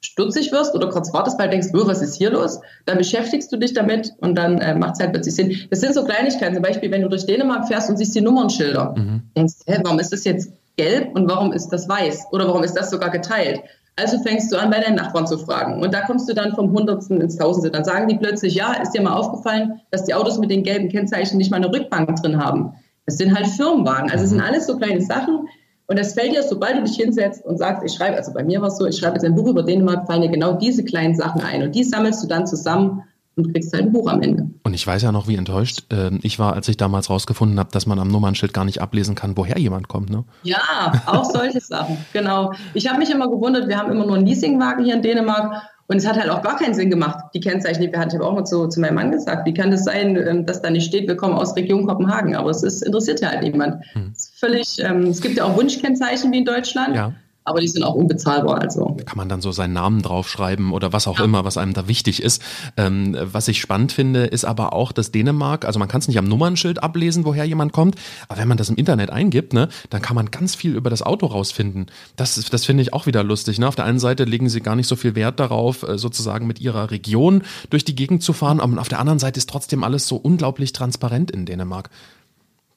stutzig 0.00 0.50
wirst 0.50 0.74
oder 0.74 0.88
kurz 0.88 1.12
wartest, 1.12 1.38
weil 1.38 1.48
du 1.48 1.58
denkst, 1.58 1.68
was 1.72 2.00
ist 2.00 2.14
hier 2.14 2.30
los? 2.30 2.58
Dann 2.86 2.96
beschäftigst 2.96 3.52
du 3.52 3.58
dich 3.58 3.74
damit 3.74 4.12
und 4.20 4.34
dann 4.34 4.58
äh, 4.62 4.74
macht 4.74 4.94
es 4.94 5.00
halt 5.00 5.12
plötzlich 5.12 5.34
Sinn. 5.34 5.56
Das 5.68 5.80
sind 5.80 5.92
so 5.92 6.04
Kleinigkeiten, 6.04 6.54
zum 6.54 6.62
Beispiel, 6.62 6.90
wenn 6.90 7.02
du 7.02 7.08
durch 7.10 7.26
Dänemark 7.26 7.68
fährst 7.68 7.90
und 7.90 7.98
siehst 7.98 8.14
die 8.14 8.22
Nummernschilder. 8.22 8.94
Mhm. 8.96 9.22
Denkst, 9.36 9.56
hä, 9.66 9.80
warum 9.82 9.98
ist 9.98 10.10
das 10.10 10.24
jetzt 10.24 10.52
gelb 10.78 11.14
und 11.14 11.28
warum 11.28 11.52
ist 11.52 11.68
das 11.68 11.86
weiß? 11.86 12.28
Oder 12.32 12.46
warum 12.46 12.62
ist 12.62 12.74
das 12.74 12.90
sogar 12.90 13.10
geteilt? 13.10 13.60
Also 13.96 14.18
fängst 14.22 14.52
du 14.52 14.56
an, 14.56 14.70
bei 14.70 14.80
deinen 14.80 14.96
Nachbarn 14.96 15.26
zu 15.26 15.38
fragen. 15.38 15.80
Und 15.80 15.94
da 15.94 16.00
kommst 16.00 16.28
du 16.28 16.34
dann 16.34 16.52
vom 16.54 16.72
Hundertsten 16.72 17.20
ins 17.20 17.36
Tausendste. 17.36 17.70
Dann 17.70 17.84
sagen 17.84 18.08
die 18.08 18.16
plötzlich, 18.16 18.54
ja, 18.54 18.72
ist 18.74 18.90
dir 18.90 19.02
mal 19.02 19.14
aufgefallen, 19.14 19.80
dass 19.90 20.04
die 20.04 20.14
Autos 20.14 20.38
mit 20.38 20.50
den 20.50 20.64
gelben 20.64 20.88
Kennzeichen 20.88 21.36
nicht 21.36 21.50
mal 21.50 21.58
eine 21.58 21.72
Rückbank 21.72 22.14
drin 22.16 22.42
haben. 22.42 22.72
Das 23.06 23.18
sind 23.18 23.34
halt 23.34 23.46
Firmenwagen. 23.46 24.10
Also 24.10 24.24
es 24.24 24.30
sind 24.30 24.40
mhm. 24.40 24.46
alles 24.46 24.66
so 24.66 24.76
kleine 24.76 25.00
Sachen. 25.00 25.48
Und 25.86 25.98
das 25.98 26.14
fällt 26.14 26.34
dir, 26.34 26.42
sobald 26.42 26.78
du 26.78 26.82
dich 26.82 26.96
hinsetzt 26.96 27.44
und 27.44 27.58
sagst, 27.58 27.84
ich 27.84 27.92
schreibe, 27.92 28.16
also 28.16 28.32
bei 28.32 28.42
mir 28.42 28.60
war 28.60 28.68
es 28.68 28.78
so, 28.78 28.86
ich 28.86 28.96
schreibe 28.96 29.14
jetzt 29.14 29.24
ein 29.24 29.34
Buch 29.34 29.46
über 29.46 29.62
Dänemark, 29.62 30.06
fallen 30.06 30.22
dir 30.22 30.30
genau 30.30 30.54
diese 30.54 30.82
kleinen 30.82 31.14
Sachen 31.14 31.42
ein. 31.42 31.62
Und 31.62 31.74
die 31.74 31.84
sammelst 31.84 32.22
du 32.24 32.26
dann 32.26 32.46
zusammen 32.46 33.02
und 33.36 33.52
kriegst 33.52 33.72
halt 33.72 33.84
ein 33.84 33.92
Buch 33.92 34.08
am 34.08 34.22
Ende. 34.22 34.48
Und 34.62 34.74
ich 34.74 34.86
weiß 34.86 35.02
ja 35.02 35.12
noch, 35.12 35.28
wie 35.28 35.36
enttäuscht 35.36 35.92
äh, 35.92 36.10
ich 36.22 36.38
war, 36.38 36.54
als 36.54 36.68
ich 36.68 36.76
damals 36.76 37.10
rausgefunden 37.10 37.58
habe, 37.58 37.70
dass 37.72 37.86
man 37.86 37.98
am 37.98 38.08
Nummernschild 38.08 38.54
gar 38.54 38.64
nicht 38.64 38.80
ablesen 38.80 39.14
kann, 39.14 39.36
woher 39.36 39.58
jemand 39.58 39.88
kommt. 39.88 40.10
Ne? 40.10 40.24
Ja, 40.42 41.02
auch 41.06 41.24
solche 41.24 41.60
Sachen, 41.60 41.98
genau. 42.12 42.52
Ich 42.74 42.88
habe 42.88 42.98
mich 42.98 43.10
immer 43.10 43.28
gewundert, 43.28 43.68
wir 43.68 43.78
haben 43.78 43.90
immer 43.90 44.06
nur 44.06 44.16
einen 44.16 44.26
Leasingwagen 44.26 44.84
hier 44.84 44.94
in 44.94 45.02
Dänemark 45.02 45.62
und 45.86 45.96
es 45.96 46.06
hat 46.06 46.18
halt 46.18 46.30
auch 46.30 46.42
gar 46.42 46.56
keinen 46.56 46.74
Sinn 46.74 46.88
gemacht, 46.88 47.26
die 47.34 47.40
Kennzeichen, 47.40 47.82
die 47.82 47.92
wir 47.92 47.98
hatten. 47.98 48.10
Ich 48.10 48.14
habe 48.16 48.26
auch 48.26 48.34
mal 48.34 48.44
zu, 48.44 48.68
zu 48.68 48.80
meinem 48.80 48.94
Mann 48.94 49.10
gesagt, 49.10 49.46
wie 49.46 49.52
kann 49.52 49.70
das 49.70 49.84
sein, 49.84 50.16
ähm, 50.16 50.46
dass 50.46 50.62
da 50.62 50.70
nicht 50.70 50.86
steht, 50.86 51.08
wir 51.08 51.16
kommen 51.16 51.34
aus 51.34 51.54
Region 51.56 51.86
Kopenhagen, 51.86 52.36
aber 52.36 52.50
es 52.50 52.62
ist, 52.62 52.82
interessiert 52.82 53.20
ja 53.20 53.28
halt 53.30 53.42
niemand. 53.42 53.84
Hm. 53.92 54.12
Es, 54.14 54.32
völlig, 54.34 54.78
ähm, 54.78 55.08
es 55.08 55.20
gibt 55.20 55.36
ja 55.36 55.44
auch 55.44 55.56
Wunschkennzeichen 55.56 56.32
wie 56.32 56.38
in 56.38 56.44
Deutschland. 56.44 56.96
Ja 56.96 57.12
aber 57.44 57.60
die 57.60 57.68
sind 57.68 57.82
auch 57.82 57.94
unbezahlbar. 57.94 58.60
Also 58.60 58.96
kann 59.04 59.18
man 59.18 59.28
dann 59.28 59.42
so 59.42 59.52
seinen 59.52 59.74
Namen 59.74 60.00
draufschreiben 60.00 60.72
oder 60.72 60.92
was 60.92 61.06
auch 61.06 61.18
ja. 61.18 61.24
immer, 61.24 61.44
was 61.44 61.58
einem 61.58 61.74
da 61.74 61.86
wichtig 61.86 62.22
ist. 62.22 62.42
Ähm, 62.76 63.16
was 63.20 63.48
ich 63.48 63.60
spannend 63.60 63.92
finde, 63.92 64.24
ist 64.24 64.44
aber 64.44 64.72
auch, 64.72 64.92
dass 64.92 65.12
Dänemark, 65.12 65.66
also 65.66 65.78
man 65.78 65.88
kann 65.88 66.00
es 66.00 66.08
nicht 66.08 66.18
am 66.18 66.24
Nummernschild 66.24 66.82
ablesen, 66.82 67.24
woher 67.24 67.44
jemand 67.44 67.72
kommt, 67.72 67.96
aber 68.28 68.40
wenn 68.40 68.48
man 68.48 68.56
das 68.56 68.70
im 68.70 68.76
Internet 68.76 69.10
eingibt, 69.10 69.52
ne, 69.52 69.68
dann 69.90 70.00
kann 70.00 70.16
man 70.16 70.30
ganz 70.30 70.54
viel 70.54 70.74
über 70.74 70.88
das 70.88 71.02
Auto 71.02 71.26
rausfinden. 71.26 71.86
Das, 72.16 72.34
das 72.34 72.64
finde 72.64 72.82
ich 72.82 72.94
auch 72.94 73.06
wieder 73.06 73.22
lustig. 73.22 73.58
Ne? 73.58 73.68
Auf 73.68 73.76
der 73.76 73.84
einen 73.84 73.98
Seite 73.98 74.24
legen 74.24 74.48
sie 74.48 74.60
gar 74.60 74.74
nicht 74.74 74.86
so 74.86 74.96
viel 74.96 75.14
Wert 75.14 75.38
darauf, 75.38 75.82
äh, 75.82 75.98
sozusagen 75.98 76.46
mit 76.46 76.60
ihrer 76.60 76.90
Region 76.90 77.42
durch 77.68 77.84
die 77.84 77.94
Gegend 77.94 78.22
zu 78.22 78.32
fahren, 78.32 78.60
aber 78.60 78.80
auf 78.80 78.88
der 78.88 79.00
anderen 79.00 79.18
Seite 79.18 79.38
ist 79.38 79.50
trotzdem 79.50 79.84
alles 79.84 80.06
so 80.06 80.16
unglaublich 80.16 80.72
transparent 80.72 81.30
in 81.30 81.44
Dänemark. 81.44 81.90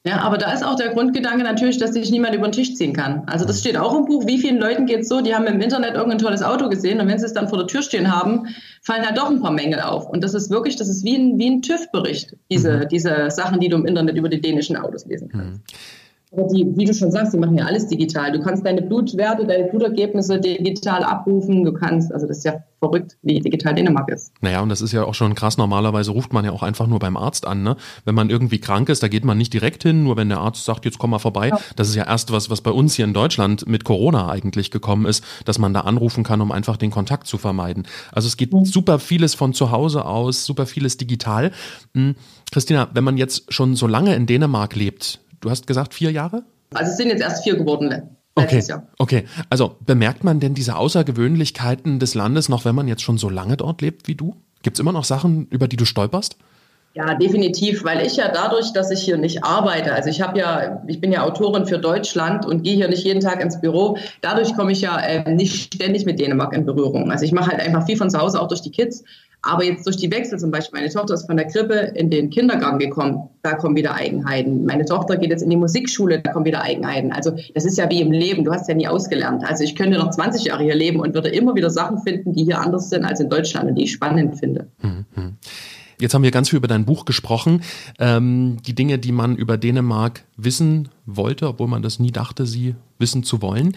Ja, 0.08 0.20
aber 0.22 0.38
da 0.38 0.50
ist 0.52 0.64
auch 0.64 0.76
der 0.76 0.88
Grundgedanke 0.88 1.44
natürlich, 1.44 1.76
dass 1.76 1.92
sich 1.92 2.10
niemand 2.10 2.34
über 2.34 2.48
den 2.48 2.52
Tisch 2.52 2.74
ziehen 2.74 2.94
kann. 2.94 3.24
Also 3.26 3.44
das 3.44 3.60
steht 3.60 3.76
auch 3.76 3.94
im 3.94 4.06
Buch, 4.06 4.26
wie 4.26 4.38
vielen 4.38 4.58
Leuten 4.58 4.86
geht 4.86 5.00
es 5.00 5.08
so, 5.08 5.20
die 5.20 5.34
haben 5.34 5.46
im 5.46 5.60
Internet 5.60 5.96
irgendein 5.96 6.16
tolles 6.16 6.42
Auto 6.42 6.70
gesehen 6.70 6.98
und 6.98 7.08
wenn 7.08 7.18
sie 7.18 7.26
es 7.26 7.34
dann 7.34 7.46
vor 7.46 7.58
der 7.58 7.66
Tür 7.66 7.82
stehen 7.82 8.10
haben, 8.10 8.46
fallen 8.80 9.04
halt 9.04 9.18
doch 9.18 9.30
ein 9.30 9.42
paar 9.42 9.52
Mängel 9.52 9.80
auf. 9.80 10.08
Und 10.08 10.24
das 10.24 10.32
ist 10.32 10.48
wirklich, 10.48 10.76
das 10.76 10.88
ist 10.88 11.04
wie 11.04 11.14
ein, 11.14 11.38
wie 11.38 11.50
ein 11.50 11.60
TÜV-Bericht, 11.60 12.36
diese, 12.50 12.72
mhm. 12.72 12.88
diese 12.88 13.30
Sachen, 13.30 13.60
die 13.60 13.68
du 13.68 13.76
im 13.76 13.84
Internet 13.84 14.16
über 14.16 14.30
die 14.30 14.40
dänischen 14.40 14.76
Autos 14.76 15.04
lesen 15.04 15.28
kannst. 15.28 15.58
Mhm. 15.58 15.62
Aber 16.30 16.46
die, 16.48 16.66
wie 16.76 16.84
du 16.84 16.92
schon 16.92 17.10
sagst, 17.10 17.32
die 17.32 17.38
machen 17.38 17.56
ja 17.56 17.64
alles 17.64 17.86
digital. 17.86 18.32
Du 18.32 18.40
kannst 18.40 18.64
deine 18.64 18.82
Blutwerte, 18.82 19.46
deine 19.46 19.64
Blutergebnisse 19.64 20.38
digital 20.38 21.02
abrufen. 21.02 21.64
Du 21.64 21.72
kannst, 21.72 22.12
also 22.12 22.26
das 22.26 22.38
ist 22.38 22.44
ja 22.44 22.62
verrückt, 22.80 23.16
wie 23.22 23.40
digital 23.40 23.74
Dänemark 23.74 24.10
ist. 24.10 24.32
Naja, 24.40 24.60
und 24.60 24.68
das 24.68 24.82
ist 24.82 24.92
ja 24.92 25.04
auch 25.04 25.14
schon 25.14 25.34
krass. 25.34 25.56
Normalerweise 25.56 26.10
ruft 26.10 26.32
man 26.32 26.44
ja 26.44 26.52
auch 26.52 26.62
einfach 26.62 26.86
nur 26.86 26.98
beim 26.98 27.16
Arzt 27.16 27.46
an. 27.46 27.62
Ne? 27.62 27.76
Wenn 28.04 28.14
man 28.14 28.30
irgendwie 28.30 28.58
krank 28.58 28.88
ist, 28.88 29.02
da 29.02 29.08
geht 29.08 29.24
man 29.24 29.38
nicht 29.38 29.52
direkt 29.52 29.82
hin, 29.82 30.04
nur 30.04 30.16
wenn 30.16 30.28
der 30.28 30.38
Arzt 30.38 30.64
sagt, 30.64 30.84
jetzt 30.84 30.98
komm 30.98 31.10
mal 31.10 31.18
vorbei. 31.18 31.48
Ja. 31.48 31.60
Das 31.76 31.88
ist 31.88 31.94
ja 31.94 32.06
erst 32.06 32.30
was, 32.30 32.50
was 32.50 32.60
bei 32.60 32.70
uns 32.70 32.94
hier 32.94 33.06
in 33.06 33.14
Deutschland 33.14 33.66
mit 33.66 33.84
Corona 33.84 34.28
eigentlich 34.28 34.70
gekommen 34.70 35.06
ist, 35.06 35.24
dass 35.44 35.58
man 35.58 35.72
da 35.72 35.80
anrufen 35.80 36.24
kann, 36.24 36.40
um 36.40 36.52
einfach 36.52 36.76
den 36.76 36.90
Kontakt 36.90 37.26
zu 37.26 37.38
vermeiden. 37.38 37.86
Also 38.12 38.26
es 38.28 38.36
geht 38.36 38.52
mhm. 38.52 38.64
super 38.64 38.98
vieles 38.98 39.34
von 39.34 39.54
zu 39.54 39.70
Hause 39.70 40.04
aus, 40.04 40.44
super 40.44 40.66
vieles 40.66 40.98
digital. 40.98 41.52
Hm. 41.94 42.14
Christina, 42.52 42.88
wenn 42.92 43.04
man 43.04 43.16
jetzt 43.16 43.52
schon 43.52 43.76
so 43.76 43.86
lange 43.86 44.14
in 44.14 44.26
Dänemark 44.26 44.74
lebt, 44.74 45.20
du 45.40 45.50
hast 45.50 45.66
gesagt 45.66 45.94
vier 45.94 46.10
Jahre? 46.10 46.44
Also 46.74 46.90
es 46.92 46.96
sind 46.96 47.08
jetzt 47.08 47.22
erst 47.22 47.44
vier 47.44 47.56
geworden. 47.56 48.16
Okay. 48.34 48.62
okay, 48.98 49.24
also 49.50 49.76
bemerkt 49.84 50.22
man 50.22 50.38
denn 50.38 50.54
diese 50.54 50.76
Außergewöhnlichkeiten 50.76 51.98
des 51.98 52.14
Landes 52.14 52.48
noch, 52.48 52.64
wenn 52.64 52.74
man 52.74 52.86
jetzt 52.86 53.02
schon 53.02 53.18
so 53.18 53.28
lange 53.28 53.56
dort 53.56 53.82
lebt 53.82 54.06
wie 54.06 54.14
du? 54.14 54.36
Gibt 54.62 54.76
es 54.76 54.80
immer 54.80 54.92
noch 54.92 55.04
Sachen, 55.04 55.48
über 55.48 55.66
die 55.66 55.76
du 55.76 55.84
stolperst? 55.84 56.36
Ja, 56.94 57.14
definitiv, 57.14 57.84
weil 57.84 58.04
ich 58.04 58.16
ja 58.16 58.28
dadurch, 58.32 58.72
dass 58.72 58.90
ich 58.90 59.02
hier 59.02 59.18
nicht 59.18 59.44
arbeite, 59.44 59.92
also 59.92 60.08
ich 60.08 60.20
habe 60.20 60.38
ja, 60.38 60.82
ich 60.88 61.00
bin 61.00 61.12
ja 61.12 61.22
Autorin 61.22 61.66
für 61.66 61.78
Deutschland 61.78 62.46
und 62.46 62.62
gehe 62.62 62.74
hier 62.74 62.88
nicht 62.88 63.04
jeden 63.04 63.20
Tag 63.20 63.40
ins 63.40 63.60
Büro, 63.60 63.98
dadurch 64.20 64.54
komme 64.56 64.72
ich 64.72 64.80
ja 64.80 64.98
äh, 64.98 65.32
nicht 65.32 65.74
ständig 65.74 66.06
mit 66.06 66.18
Dänemark 66.18 66.54
in 66.54 66.64
Berührung. 66.64 67.12
Also 67.12 67.24
ich 67.24 67.32
mache 67.32 67.52
halt 67.52 67.60
einfach 67.60 67.86
viel 67.86 67.96
von 67.96 68.10
zu 68.10 68.18
Hause, 68.18 68.40
auch 68.40 68.48
durch 68.48 68.62
die 68.62 68.72
Kids. 68.72 69.04
Aber 69.42 69.64
jetzt 69.64 69.86
durch 69.86 69.96
die 69.96 70.10
Wechsel 70.10 70.38
zum 70.38 70.50
Beispiel, 70.50 70.80
meine 70.80 70.92
Tochter 70.92 71.14
ist 71.14 71.26
von 71.26 71.36
der 71.36 71.46
Krippe 71.46 71.92
in 71.94 72.10
den 72.10 72.30
Kindergarten 72.30 72.78
gekommen, 72.78 73.28
da 73.42 73.54
kommen 73.54 73.76
wieder 73.76 73.94
Eigenheiten. 73.94 74.64
Meine 74.64 74.84
Tochter 74.84 75.16
geht 75.16 75.30
jetzt 75.30 75.42
in 75.42 75.50
die 75.50 75.56
Musikschule, 75.56 76.20
da 76.20 76.32
kommen 76.32 76.44
wieder 76.44 76.62
Eigenheiten. 76.62 77.12
Also 77.12 77.32
das 77.54 77.64
ist 77.64 77.78
ja 77.78 77.88
wie 77.88 78.00
im 78.00 78.10
Leben, 78.10 78.44
du 78.44 78.52
hast 78.52 78.68
ja 78.68 78.74
nie 78.74 78.88
ausgelernt. 78.88 79.44
Also 79.46 79.62
ich 79.62 79.76
könnte 79.76 79.98
noch 79.98 80.10
20 80.10 80.44
Jahre 80.44 80.64
hier 80.64 80.74
leben 80.74 80.98
und 80.98 81.14
würde 81.14 81.28
immer 81.28 81.54
wieder 81.54 81.70
Sachen 81.70 81.98
finden, 81.98 82.32
die 82.32 82.44
hier 82.44 82.60
anders 82.60 82.90
sind 82.90 83.04
als 83.04 83.20
in 83.20 83.30
Deutschland 83.30 83.68
und 83.68 83.76
die 83.76 83.84
ich 83.84 83.92
spannend 83.92 84.38
finde. 84.38 84.68
Mhm. 84.82 85.36
Jetzt 86.00 86.14
haben 86.14 86.22
wir 86.22 86.30
ganz 86.30 86.50
viel 86.50 86.58
über 86.58 86.68
dein 86.68 86.84
Buch 86.84 87.04
gesprochen. 87.04 87.62
Ähm, 87.98 88.58
die 88.64 88.74
Dinge, 88.74 88.98
die 88.98 89.10
man 89.10 89.36
über 89.36 89.56
Dänemark 89.56 90.24
wissen 90.36 90.90
wollte, 91.06 91.48
obwohl 91.48 91.66
man 91.66 91.82
das 91.82 91.98
nie 91.98 92.12
dachte, 92.12 92.46
sie 92.46 92.76
wissen 92.98 93.24
zu 93.24 93.42
wollen 93.42 93.74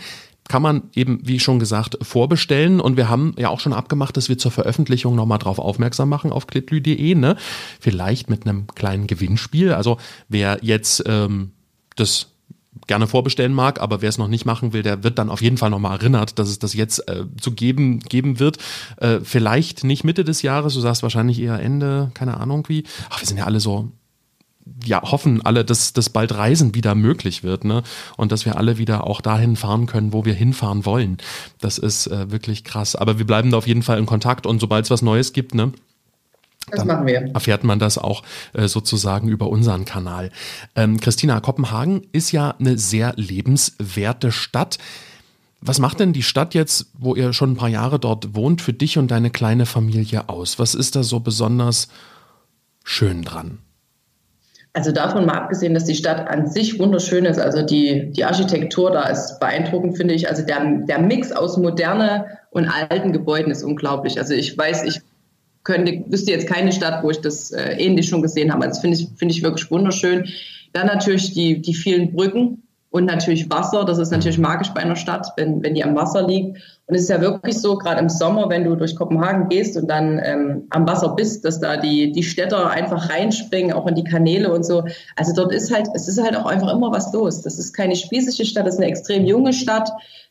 kann 0.51 0.61
man 0.61 0.89
eben, 0.93 1.21
wie 1.23 1.39
schon 1.39 1.59
gesagt, 1.59 1.97
vorbestellen. 2.01 2.81
Und 2.81 2.97
wir 2.97 3.07
haben 3.07 3.33
ja 3.37 3.47
auch 3.47 3.61
schon 3.61 3.71
abgemacht, 3.71 4.17
dass 4.17 4.27
wir 4.27 4.37
zur 4.37 4.51
Veröffentlichung 4.51 5.15
nochmal 5.15 5.39
drauf 5.39 5.59
aufmerksam 5.59 6.09
machen 6.09 6.33
auf 6.33 6.45
klitlü.de. 6.45 7.15
Ne? 7.15 7.37
Vielleicht 7.79 8.29
mit 8.29 8.45
einem 8.45 8.67
kleinen 8.67 9.07
Gewinnspiel. 9.07 9.71
Also 9.71 9.95
wer 10.27 10.59
jetzt 10.61 11.05
ähm, 11.07 11.51
das 11.95 12.33
gerne 12.85 13.07
vorbestellen 13.07 13.53
mag, 13.53 13.79
aber 13.79 14.01
wer 14.01 14.09
es 14.09 14.17
noch 14.17 14.27
nicht 14.27 14.43
machen 14.43 14.73
will, 14.73 14.83
der 14.83 15.05
wird 15.05 15.19
dann 15.19 15.29
auf 15.29 15.41
jeden 15.41 15.55
Fall 15.55 15.69
nochmal 15.69 15.97
erinnert, 15.97 16.37
dass 16.37 16.49
es 16.49 16.59
das 16.59 16.73
jetzt 16.73 17.07
äh, 17.07 17.23
zu 17.39 17.53
geben, 17.53 18.01
geben 18.01 18.39
wird. 18.39 18.57
Äh, 18.97 19.21
vielleicht 19.23 19.85
nicht 19.85 20.03
Mitte 20.03 20.25
des 20.25 20.41
Jahres, 20.41 20.73
du 20.73 20.81
sagst 20.81 21.01
wahrscheinlich 21.01 21.39
eher 21.39 21.61
Ende, 21.61 22.11
keine 22.13 22.35
Ahnung 22.35 22.65
wie. 22.67 22.83
Ach, 23.09 23.21
wir 23.21 23.25
sind 23.25 23.37
ja 23.37 23.45
alle 23.45 23.61
so 23.61 23.89
ja, 24.85 25.01
hoffen 25.03 25.41
alle, 25.45 25.63
dass, 25.65 25.93
dass 25.93 26.09
bald 26.09 26.33
Reisen 26.33 26.75
wieder 26.75 26.95
möglich 26.95 27.43
wird, 27.43 27.65
ne? 27.65 27.83
Und 28.17 28.31
dass 28.31 28.45
wir 28.45 28.57
alle 28.57 28.77
wieder 28.77 29.05
auch 29.07 29.21
dahin 29.21 29.55
fahren 29.55 29.85
können, 29.85 30.13
wo 30.13 30.25
wir 30.25 30.33
hinfahren 30.33 30.85
wollen. 30.85 31.17
Das 31.59 31.77
ist 31.77 32.07
äh, 32.07 32.31
wirklich 32.31 32.63
krass. 32.63 32.95
Aber 32.95 33.17
wir 33.17 33.25
bleiben 33.25 33.51
da 33.51 33.57
auf 33.57 33.67
jeden 33.67 33.83
Fall 33.83 33.99
in 33.99 34.05
Kontakt 34.05 34.45
und 34.45 34.59
sobald 34.59 34.85
es 34.85 34.91
was 34.91 35.01
Neues 35.01 35.33
gibt, 35.33 35.55
ne? 35.55 35.71
Das 36.69 36.85
machen 36.85 37.07
wir. 37.07 37.31
Erfährt 37.33 37.63
man 37.63 37.79
das 37.79 37.97
auch 37.97 38.23
äh, 38.53 38.67
sozusagen 38.67 39.27
über 39.27 39.47
unseren 39.49 39.85
Kanal. 39.85 40.31
Ähm, 40.75 40.99
Christina, 40.99 41.39
Kopenhagen 41.39 42.03
ist 42.11 42.31
ja 42.31 42.55
eine 42.59 42.77
sehr 42.77 43.13
lebenswerte 43.17 44.31
Stadt. 44.31 44.77
Was 45.59 45.79
macht 45.79 45.99
denn 45.99 46.13
die 46.13 46.23
Stadt 46.23 46.53
jetzt, 46.53 46.87
wo 46.97 47.15
ihr 47.15 47.33
schon 47.33 47.51
ein 47.51 47.57
paar 47.57 47.69
Jahre 47.69 47.99
dort 47.99 48.35
wohnt, 48.35 48.61
für 48.61 48.73
dich 48.73 48.97
und 48.97 49.09
deine 49.09 49.31
kleine 49.31 49.65
Familie 49.65 50.29
aus? 50.29 50.59
Was 50.59 50.75
ist 50.75 50.95
da 50.95 51.03
so 51.03 51.19
besonders 51.19 51.87
schön 52.83 53.23
dran? 53.23 53.59
Also 54.73 54.91
davon 54.93 55.25
mal 55.25 55.33
abgesehen, 55.33 55.73
dass 55.73 55.83
die 55.83 55.95
Stadt 55.95 56.29
an 56.29 56.47
sich 56.47 56.79
wunderschön 56.79 57.25
ist, 57.25 57.39
also 57.39 57.61
die, 57.61 58.11
die 58.11 58.23
Architektur 58.23 58.91
da 58.91 59.09
ist 59.09 59.39
beeindruckend, 59.39 59.97
finde 59.97 60.13
ich. 60.13 60.29
Also 60.29 60.45
der, 60.45 60.63
der 60.87 60.99
Mix 60.99 61.33
aus 61.33 61.57
moderne 61.57 62.25
und 62.51 62.69
alten 62.69 63.11
Gebäuden 63.11 63.51
ist 63.51 63.63
unglaublich. 63.63 64.17
Also 64.17 64.33
ich 64.33 64.57
weiß, 64.57 64.83
ich 64.83 65.01
könnte, 65.63 66.03
wüsste 66.07 66.31
jetzt 66.31 66.47
keine 66.47 66.71
Stadt, 66.71 67.03
wo 67.03 67.09
ich 67.09 67.19
das 67.19 67.51
äh, 67.51 67.73
ähnlich 67.73 68.07
schon 68.07 68.21
gesehen 68.21 68.53
habe. 68.53 68.65
Also 68.65 68.79
finde 68.79 68.97
ich, 68.97 69.09
finde 69.17 69.33
ich 69.33 69.43
wirklich 69.43 69.69
wunderschön. 69.69 70.29
Dann 70.71 70.87
natürlich 70.87 71.33
die, 71.33 71.61
die 71.61 71.73
vielen 71.73 72.13
Brücken 72.13 72.63
und 72.91 73.05
natürlich 73.05 73.49
Wasser. 73.49 73.85
Das 73.85 73.97
ist 73.97 74.11
natürlich 74.11 74.37
magisch 74.37 74.69
bei 74.73 74.81
einer 74.81 74.97
Stadt, 74.97 75.27
wenn, 75.37 75.63
wenn 75.63 75.73
die 75.73 75.83
am 75.83 75.95
Wasser 75.95 76.27
liegt. 76.27 76.57
Und 76.87 76.95
es 76.95 77.03
ist 77.03 77.09
ja 77.09 77.21
wirklich 77.21 77.57
so, 77.57 77.77
gerade 77.77 78.01
im 78.01 78.09
Sommer, 78.09 78.49
wenn 78.49 78.65
du 78.65 78.75
durch 78.75 78.97
Kopenhagen 78.97 79.47
gehst 79.47 79.77
und 79.77 79.87
dann 79.89 80.19
ähm, 80.23 80.67
am 80.71 80.85
Wasser 80.85 81.15
bist, 81.15 81.45
dass 81.45 81.61
da 81.61 81.77
die, 81.77 82.11
die 82.11 82.23
Städter 82.23 82.69
einfach 82.69 83.09
reinspringen, 83.09 83.71
auch 83.71 83.87
in 83.87 83.95
die 83.95 84.03
Kanäle 84.03 84.51
und 84.51 84.65
so. 84.65 84.83
Also 85.15 85.33
dort 85.33 85.53
ist 85.53 85.73
halt, 85.73 85.87
es 85.95 86.09
ist 86.09 86.21
halt 86.21 86.35
auch 86.35 86.45
einfach 86.45 86.71
immer 86.71 86.91
was 86.91 87.13
los. 87.13 87.41
Das 87.41 87.57
ist 87.57 87.73
keine 87.73 87.95
spießige 87.95 88.45
Stadt, 88.45 88.67
das 88.67 88.75
ist 88.75 88.81
eine 88.81 88.89
extrem 88.89 89.25
junge 89.25 89.53
Stadt. 89.53 89.89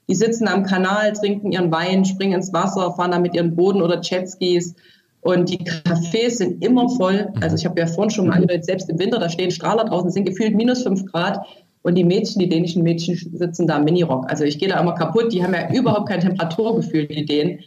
Die 0.09 0.15
sitzen 0.15 0.47
am 0.47 0.65
Kanal, 0.65 1.15
trinken 1.15 1.53
ihren 1.53 1.73
Wein, 1.73 2.05
springen 2.05 2.35
ins 2.35 2.53
Wasser, 2.53 2.93
fahren 2.93 3.13
da 3.13 3.19
mit 3.19 3.35
ihren 3.35 3.57
Boden 3.57 3.81
oder 3.81 4.01
Jetskis. 4.03 4.75
Und 5.23 5.49
die 5.49 5.59
Cafés 5.59 6.37
sind 6.37 6.63
immer 6.63 6.91
voll. 6.91 7.33
Also 7.41 7.57
ich 7.57 7.65
habe 7.65 7.81
ja 7.81 7.87
vorhin 7.87 8.11
schon 8.11 8.27
mal 8.27 8.35
angedeutet, 8.35 8.67
selbst 8.67 8.91
im 8.91 8.99
Winter, 8.99 9.19
da 9.19 9.31
stehen 9.31 9.51
Strahler 9.51 9.85
draußen, 9.85 10.11
sind 10.11 10.27
gefühlt 10.27 10.55
minus 10.55 10.83
fünf 10.83 11.07
Grad. 11.07 11.41
Und 11.83 11.95
die 11.95 12.05
Mädchen, 12.05 12.39
die 12.41 12.49
dänischen 12.49 12.83
Mädchen 12.83 13.17
sitzen 13.17 13.67
da 13.67 13.79
im 13.79 13.85
Minirock. 13.85 14.29
Also 14.31 14.45
ich 14.45 14.59
gehe 14.59 14.69
da 14.69 14.79
immer 14.81 14.95
kaputt. 14.95 15.33
Die 15.33 15.43
haben 15.43 15.55
ja 15.55 15.73
überhaupt 15.73 16.09
kein 16.09 16.21
Temperaturgefühl, 16.21 17.07
die 17.07 17.25
Dänen. 17.25 17.61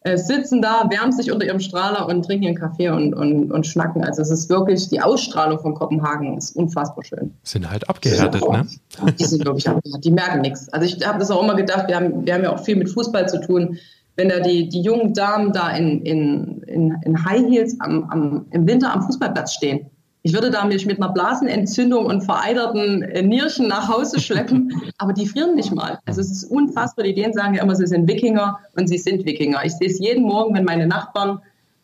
Äh, 0.00 0.16
sitzen 0.16 0.62
da, 0.62 0.88
wärmen 0.90 1.12
sich 1.12 1.30
unter 1.32 1.44
ihrem 1.44 1.58
Strahler 1.58 2.08
und 2.08 2.24
trinken 2.24 2.44
ihren 2.44 2.54
Kaffee 2.54 2.88
und, 2.88 3.14
und, 3.14 3.50
und 3.50 3.66
schnacken. 3.66 4.04
Also 4.04 4.22
es 4.22 4.30
ist 4.30 4.48
wirklich, 4.48 4.88
die 4.88 5.00
Ausstrahlung 5.00 5.58
von 5.58 5.74
Kopenhagen 5.74 6.38
ist 6.38 6.54
unfassbar 6.54 7.04
schön. 7.04 7.34
Sind 7.42 7.68
halt 7.68 7.88
abgehärtet, 7.88 8.40
ne? 8.48 8.66
Die 9.18 9.24
sind 9.24 9.44
wirklich 9.44 9.68
abgehärtet. 9.68 10.04
Die 10.04 10.10
merken 10.12 10.40
nichts. 10.40 10.68
Also 10.72 10.86
ich 10.86 11.04
habe 11.06 11.18
das 11.18 11.30
auch 11.30 11.42
immer 11.42 11.56
gedacht, 11.56 11.88
wir 11.88 11.96
haben, 11.96 12.24
wir 12.24 12.34
haben 12.34 12.44
ja 12.44 12.52
auch 12.52 12.64
viel 12.64 12.76
mit 12.76 12.88
Fußball 12.88 13.28
zu 13.28 13.40
tun. 13.40 13.78
Wenn 14.14 14.28
da 14.28 14.40
die, 14.40 14.68
die 14.68 14.82
jungen 14.82 15.14
Damen 15.14 15.52
da 15.52 15.70
in, 15.70 16.02
in, 16.02 16.62
in, 16.62 16.96
in 17.02 17.24
High 17.24 17.46
Heels 17.48 17.76
am, 17.80 18.04
am, 18.10 18.46
im 18.50 18.66
Winter 18.66 18.92
am 18.92 19.02
Fußballplatz 19.02 19.54
stehen, 19.54 19.90
ich 20.22 20.32
würde 20.32 20.50
da 20.50 20.64
mich 20.64 20.84
mit 20.84 21.00
einer 21.00 21.12
Blasenentzündung 21.12 22.06
und 22.06 22.22
vereiterten 22.22 23.02
äh, 23.02 23.22
Nierchen 23.22 23.68
nach 23.68 23.88
Hause 23.88 24.20
schleppen, 24.20 24.72
aber 24.98 25.12
die 25.12 25.26
frieren 25.26 25.54
nicht 25.54 25.72
mal. 25.72 25.98
Also 26.06 26.20
es 26.20 26.30
ist 26.30 26.44
unfassbar. 26.44 27.04
Die 27.04 27.14
Dänen 27.14 27.32
sagen 27.32 27.54
ja 27.54 27.62
immer, 27.62 27.76
sie 27.76 27.86
sind 27.86 28.08
Wikinger 28.08 28.58
und 28.76 28.88
sie 28.88 28.98
sind 28.98 29.24
Wikinger. 29.24 29.64
Ich 29.64 29.74
sehe 29.74 29.88
es 29.88 29.98
jeden 29.98 30.24
Morgen, 30.24 30.54
wenn 30.54 30.64
meine 30.64 30.86
Nachbarn 30.86 31.40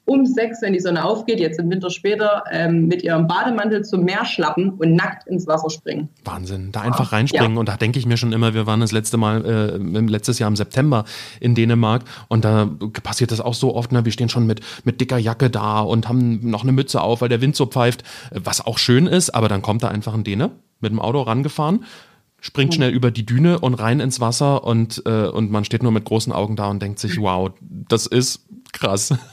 um 0.07 0.27
sechs, 0.27 0.61
wenn 0.61 0.73
die 0.75 0.81
Sonne 0.81 1.05
aufgeht, 1.05 1.41
jetzt 1.41 1.59
im 1.59 1.71
Winter 1.71 1.91
später, 1.91 2.45
ähm, 2.51 2.87
mit 2.87 3.03
ihrem 3.03 3.27
Bademantel 3.27 3.85
zum 3.85 4.05
Meer 4.05 4.25
schlappen 4.25 4.71
und 4.71 4.95
nackt 4.95 5.27
ins 5.27 5.47
Wasser 5.47 5.71
springen. 5.71 6.09
Wahnsinn, 6.25 6.73
da 6.73 6.83
einfach 6.83 7.13
reinspringen. 7.13 7.55
Ja. 7.55 7.61
Und 7.61 7.69
da 7.69 7.77
denke 7.77 7.99
ich 7.99 8.07
mir 8.07 8.17
schon 8.17 8.33
immer, 8.33 8.55
wir 8.55 8.67
waren 8.67 8.81
das 8.81 8.93
letzte 8.93 9.17
Mal, 9.17 9.45
äh, 9.45 10.01
letztes 10.01 10.39
Jahr 10.39 10.49
im 10.49 10.57
September 10.57 11.05
in 11.41 11.55
Dänemark 11.55 12.03
und 12.29 12.45
da 12.45 12.69
passiert 13.03 13.31
das 13.31 13.41
auch 13.41 13.55
so 13.55 13.75
oft, 13.75 13.93
ne? 13.93 14.05
wir 14.05 14.13
stehen 14.13 14.29
schon 14.29 14.47
mit, 14.47 14.61
mit 14.85 15.01
dicker 15.01 15.19
Jacke 15.19 15.49
da 15.49 15.81
und 15.81 16.09
haben 16.09 16.51
noch 16.51 16.63
eine 16.63 16.73
Mütze 16.73 17.01
auf, 17.01 17.23
weil 17.23 17.29
der 17.29 17.41
Wind 17.41 17.57
so 17.57 17.67
pfeift, 17.67 18.05
was 18.33 18.65
auch 18.67 18.79
schön 18.79 19.07
ist, 19.07 19.31
aber 19.31 19.49
dann 19.49 19.63
kommt 19.63 19.83
da 19.83 19.89
einfach 19.89 20.15
ein 20.15 20.25
Däne 20.25 20.51
mit 20.81 20.93
dem 20.93 21.01
Auto 21.01 21.23
rangefahren 21.23 21.85
springt 22.45 22.75
schnell 22.75 22.91
über 22.91 23.11
die 23.11 23.25
Düne 23.25 23.59
und 23.59 23.73
rein 23.73 24.01
ins 24.01 24.21
Wasser 24.21 24.65
und, 24.65 25.03
äh, 25.07 25.29
und 25.29 25.51
man 25.51 25.65
steht 25.65 25.83
nur 25.83 25.93
mit 25.93 26.05
großen 26.05 26.31
Augen 26.31 26.57
da 26.57 26.69
und 26.69 26.83
denkt 26.83 26.99
sich, 26.99 27.19
wow, 27.19 27.51
das 27.89 28.07
ist 28.07 28.45
krass. 28.75 29.15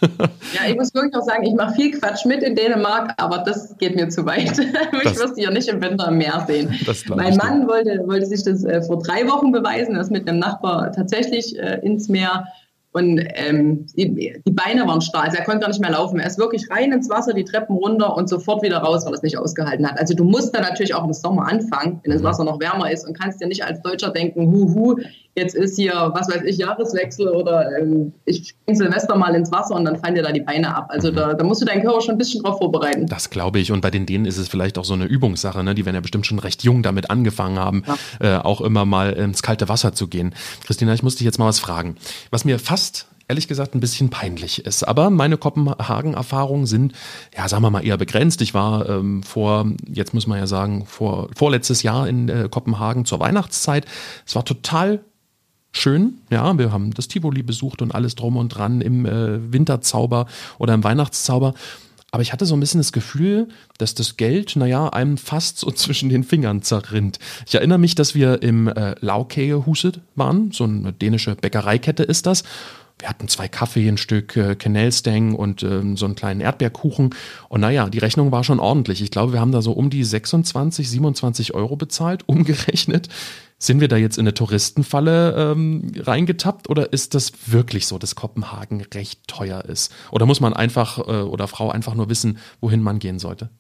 Ja, 0.54 0.70
ich 0.70 0.76
muss 0.76 0.94
wirklich 0.94 1.16
auch 1.16 1.26
sagen, 1.26 1.44
ich 1.44 1.54
mache 1.54 1.76
viel 1.76 1.92
Quatsch 1.92 2.26
mit 2.26 2.44
in 2.44 2.56
Dänemark, 2.56 3.14
aber 3.18 3.40
das 3.40 3.78
geht 3.78 3.96
mir 3.96 4.10
zu 4.10 4.26
weit. 4.26 4.58
ich 5.04 5.18
wirst 5.18 5.38
ja 5.38 5.50
nicht 5.50 5.68
im 5.68 5.82
Winter 5.82 6.08
im 6.08 6.18
Meer 6.18 6.46
sehen. 6.48 6.74
mein 7.16 7.36
Mann 7.36 7.68
wollte, 7.68 8.02
wollte 8.06 8.26
sich 8.26 8.44
das 8.44 8.64
äh, 8.64 8.82
vor 8.82 9.00
drei 9.00 9.28
Wochen 9.28 9.52
beweisen, 9.52 9.96
er 9.96 10.02
ist 10.02 10.12
mit 10.12 10.28
einem 10.28 10.40
Nachbar 10.40 10.92
tatsächlich 10.92 11.58
äh, 11.58 11.80
ins 11.84 12.08
Meer 12.08 12.48
und 12.94 13.24
ähm, 13.36 13.86
die, 13.96 14.42
die, 14.46 14.52
Beine 14.52 14.86
waren 14.86 15.00
starr, 15.00 15.24
also 15.24 15.38
er 15.38 15.46
konnte 15.46 15.62
gar 15.62 15.70
nicht 15.70 15.80
mehr 15.80 15.92
laufen. 15.92 16.20
Er 16.20 16.28
ist 16.28 16.38
wirklich 16.38 16.70
rein 16.70 16.92
ins 16.92 17.10
Wasser, 17.10 17.34
die 17.34 17.46
Treppen 17.46 17.78
runter 17.78 18.18
und 18.18 18.28
sofort 18.28 18.64
wieder 18.64 18.80
raus, 18.80 19.06
weil 19.06 19.14
er 19.14 19.16
es 19.16 19.22
nicht 19.22 19.38
ausgehalten 19.38 19.90
hat. 19.90 19.98
Also 19.98 20.14
du 20.14 20.26
musst 20.26 20.54
dann 20.54 20.64
natürlich 20.64 20.94
auch 20.94 21.06
im 21.06 21.14
Sommer 21.14 21.48
anfangen, 21.48 22.02
wenn 22.04 22.12
das 22.12 22.22
mhm. 22.22 22.26
Wasser 22.26 22.44
noch 22.44 22.60
wärmer 22.60 22.92
ist 22.92 23.08
und 23.08 23.18
kannst 23.18 23.40
dir 23.40 23.48
nicht 23.48 23.64
als 23.64 23.82
Deutscher 23.82 24.10
denken, 24.10 24.52
huhu, 24.52 24.98
jetzt 25.36 25.56
ist 25.56 25.76
hier, 25.76 26.12
was 26.14 26.28
weiß 26.28 26.44
ich, 26.46 26.58
Jahreswechsel 26.58 27.30
oder 27.30 27.78
ähm, 27.78 28.14
ich 28.26 28.50
springe 28.50 28.78
Silvester 28.78 29.16
mal 29.16 29.34
ins 29.36 29.52
Wasser 29.52 29.76
und 29.76 29.86
dann 29.86 29.98
fallen 29.98 30.16
dir 30.16 30.24
da 30.24 30.32
die 30.32 30.42
Beine 30.42 30.76
ab. 30.76 30.88
Also 30.90 31.12
da, 31.12 31.34
da 31.34 31.44
musst 31.44 31.62
du 31.62 31.66
deinen 31.66 31.82
Körper 31.82 32.02
schon 32.02 32.16
ein 32.16 32.18
bisschen 32.18 32.44
drauf 32.44 32.58
vorbereiten. 32.58 33.06
Das 33.08 33.30
glaube 33.30 33.60
ich. 33.60 33.72
Und 33.72 33.82
bei 33.82 33.92
den 33.92 34.06
Dänen 34.06 34.26
ist 34.26 34.38
es 34.38 34.50
vielleicht 34.50 34.78
auch 34.78 34.86
so 34.86 34.94
eine 34.94 35.06
Übungssache. 35.06 35.64
Ne? 35.64 35.74
Die 35.76 35.86
werden 35.86 35.96
ja 35.96 36.02
bestimmt 36.02 36.26
schon 36.26 36.40
recht 36.40 36.64
jung 36.64 36.84
damit 36.84 37.10
angefangen 37.10 37.60
haben, 37.60 37.84
ja. 38.20 38.38
äh, 38.38 38.42
auch 38.42 38.62
immer 38.62 38.86
mal 38.86 39.14
ins 39.14 39.42
kalte 39.42 39.70
Wasser 39.70 39.94
zu 39.94 40.08
gehen. 40.08 40.34
Christina, 40.66 40.94
ich 40.94 41.04
muss 41.04 41.16
dich 41.16 41.26
jetzt 41.26 41.40
mal 41.40 41.48
was 41.48 41.60
fragen. 41.60 41.96
Was 42.30 42.46
mir 42.46 42.60
fast 42.60 43.08
ehrlich 43.28 43.48
gesagt 43.48 43.74
ein 43.74 43.80
bisschen 43.80 44.10
peinlich 44.10 44.66
ist. 44.66 44.84
Aber 44.84 45.10
meine 45.10 45.38
Kopenhagen-Erfahrungen 45.38 46.66
sind, 46.66 46.92
ja, 47.34 47.48
sagen 47.48 47.64
wir 47.64 47.70
mal, 47.70 47.86
eher 47.86 47.96
begrenzt. 47.96 48.42
Ich 48.42 48.54
war 48.54 48.90
ähm, 48.90 49.24
vor, 49.24 49.68
jetzt 49.88 50.14
muss 50.14 50.28
man 50.28 50.38
ja 50.38 50.48
sagen, 50.48 50.86
vor 50.86 51.30
vorletztes 51.34 51.82
Jahr 51.82 52.10
in 52.10 52.28
äh, 52.28 52.50
Kopenhagen 52.52 53.06
zur 53.06 53.22
Weihnachtszeit. 53.22 53.86
Es 54.26 54.36
war 54.36 54.44
total 54.44 55.06
schön. 55.72 56.20
Ja, 56.30 56.58
wir 56.58 56.72
haben 56.72 56.94
das 56.94 57.08
Tivoli 57.08 57.44
besucht 57.44 57.82
und 57.82 57.94
alles 57.94 58.16
drum 58.16 58.38
und 58.38 58.50
dran 58.50 58.82
im 58.82 59.06
äh, 59.06 59.52
Winterzauber 59.52 60.28
oder 60.58 60.74
im 60.74 60.84
Weihnachtszauber. 60.84 61.54
Aber 62.12 62.22
ich 62.22 62.34
hatte 62.34 62.46
so 62.46 62.56
ein 62.56 62.60
bisschen 62.60 62.82
das 62.82 62.92
Gefühl, 62.92 63.48
dass 63.78 63.96
das 63.96 64.18
Geld, 64.18 64.58
naja, 64.58 64.90
einem 64.90 65.18
fast 65.18 65.58
so 65.58 65.72
zwischen 65.72 66.10
den 66.10 66.24
Fingern 66.24 66.62
zerrinnt. 66.62 67.20
Ich 67.48 67.56
erinnere 67.56 67.80
mich, 67.80 67.96
dass 67.96 68.14
wir 68.14 68.42
im 68.44 68.68
äh, 68.68 68.96
Laukehuset 69.00 70.02
waren, 70.16 70.52
so 70.52 70.66
eine 70.66 70.94
dänische 70.94 71.36
Bäckereikette 71.36 72.04
ist 72.04 72.26
das. 72.26 72.44
Wir 73.00 73.10
hatten 73.10 73.28
zwei 73.30 73.48
Kaffee, 73.48 73.88
ein 73.88 73.98
Stück 73.98 74.38
äh, 74.38 74.56
und 75.36 75.64
äh, 75.64 75.82
so 75.96 76.06
einen 76.06 76.16
kleinen 76.16 76.40
Erdbeerkuchen. 76.40 77.16
Und 77.50 77.62
naja, 77.62 77.90
die 77.90 77.98
Rechnung 77.98 78.32
war 78.32 78.44
schon 78.44 78.60
ordentlich. 78.60 79.02
Ich 79.02 79.10
glaube, 79.10 79.34
wir 79.34 79.40
haben 79.40 79.52
da 79.52 79.64
so 79.64 79.72
um 79.72 79.90
die 79.90 80.04
26, 80.04 80.88
27 80.88 81.56
Euro 81.56 81.78
bezahlt, 81.78 82.24
umgerechnet. 82.28 83.10
Sind 83.64 83.80
wir 83.80 83.88
da 83.88 83.96
jetzt 83.96 84.18
in 84.18 84.24
eine 84.24 84.34
Touristenfalle 84.34 85.36
ähm, 85.38 85.92
reingetappt 85.96 86.68
oder 86.68 86.92
ist 86.92 87.14
das 87.14 87.32
wirklich 87.46 87.86
so, 87.86 88.00
dass 88.00 88.16
Kopenhagen 88.16 88.84
recht 88.92 89.28
teuer 89.28 89.64
ist? 89.66 89.94
Oder 90.10 90.26
muss 90.26 90.40
man 90.42 90.56
einfach 90.56 90.98
äh, 90.98 91.22
oder 91.22 91.48
Frau 91.48 91.70
einfach 91.70 91.94
nur 91.94 92.10
wissen, 92.10 92.40
wohin 92.60 92.82
man 92.82 92.98
gehen 92.98 93.20
sollte? 93.20 93.52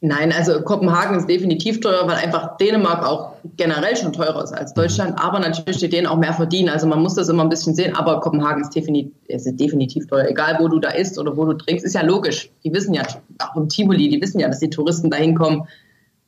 Nein, 0.00 0.32
also 0.32 0.60
Kopenhagen 0.60 1.16
ist 1.16 1.28
definitiv 1.28 1.80
teurer, 1.80 2.08
weil 2.08 2.16
einfach 2.16 2.56
Dänemark 2.56 3.06
auch 3.06 3.34
generell 3.56 3.96
schon 3.96 4.12
teurer 4.12 4.42
ist 4.42 4.52
als 4.52 4.74
Deutschland, 4.74 5.12
mhm. 5.12 5.18
aber 5.18 5.38
natürlich 5.38 5.78
die 5.78 5.88
Dänen 5.88 6.08
auch 6.08 6.18
mehr 6.18 6.34
verdienen. 6.34 6.68
Also 6.68 6.88
man 6.88 7.00
muss 7.00 7.14
das 7.14 7.28
immer 7.28 7.44
ein 7.44 7.48
bisschen 7.48 7.76
sehen, 7.76 7.94
aber 7.94 8.18
Kopenhagen 8.18 8.62
ist 8.62 8.74
definitiv, 8.74 9.12
ist 9.28 9.48
definitiv 9.52 10.08
teuer. 10.08 10.26
Egal 10.28 10.56
wo 10.58 10.66
du 10.66 10.80
da 10.80 10.88
isst 10.90 11.16
oder 11.16 11.36
wo 11.36 11.44
du 11.44 11.52
trinkst, 11.52 11.86
ist 11.86 11.94
ja 11.94 12.02
logisch. 12.02 12.50
Die 12.64 12.72
wissen 12.74 12.92
ja, 12.92 13.04
auch 13.38 13.54
im 13.54 13.68
Tivoli, 13.68 14.08
die 14.08 14.20
wissen 14.20 14.40
ja, 14.40 14.48
dass 14.48 14.58
die 14.58 14.68
Touristen 14.68 15.10
da 15.10 15.16
hinkommen 15.16 15.68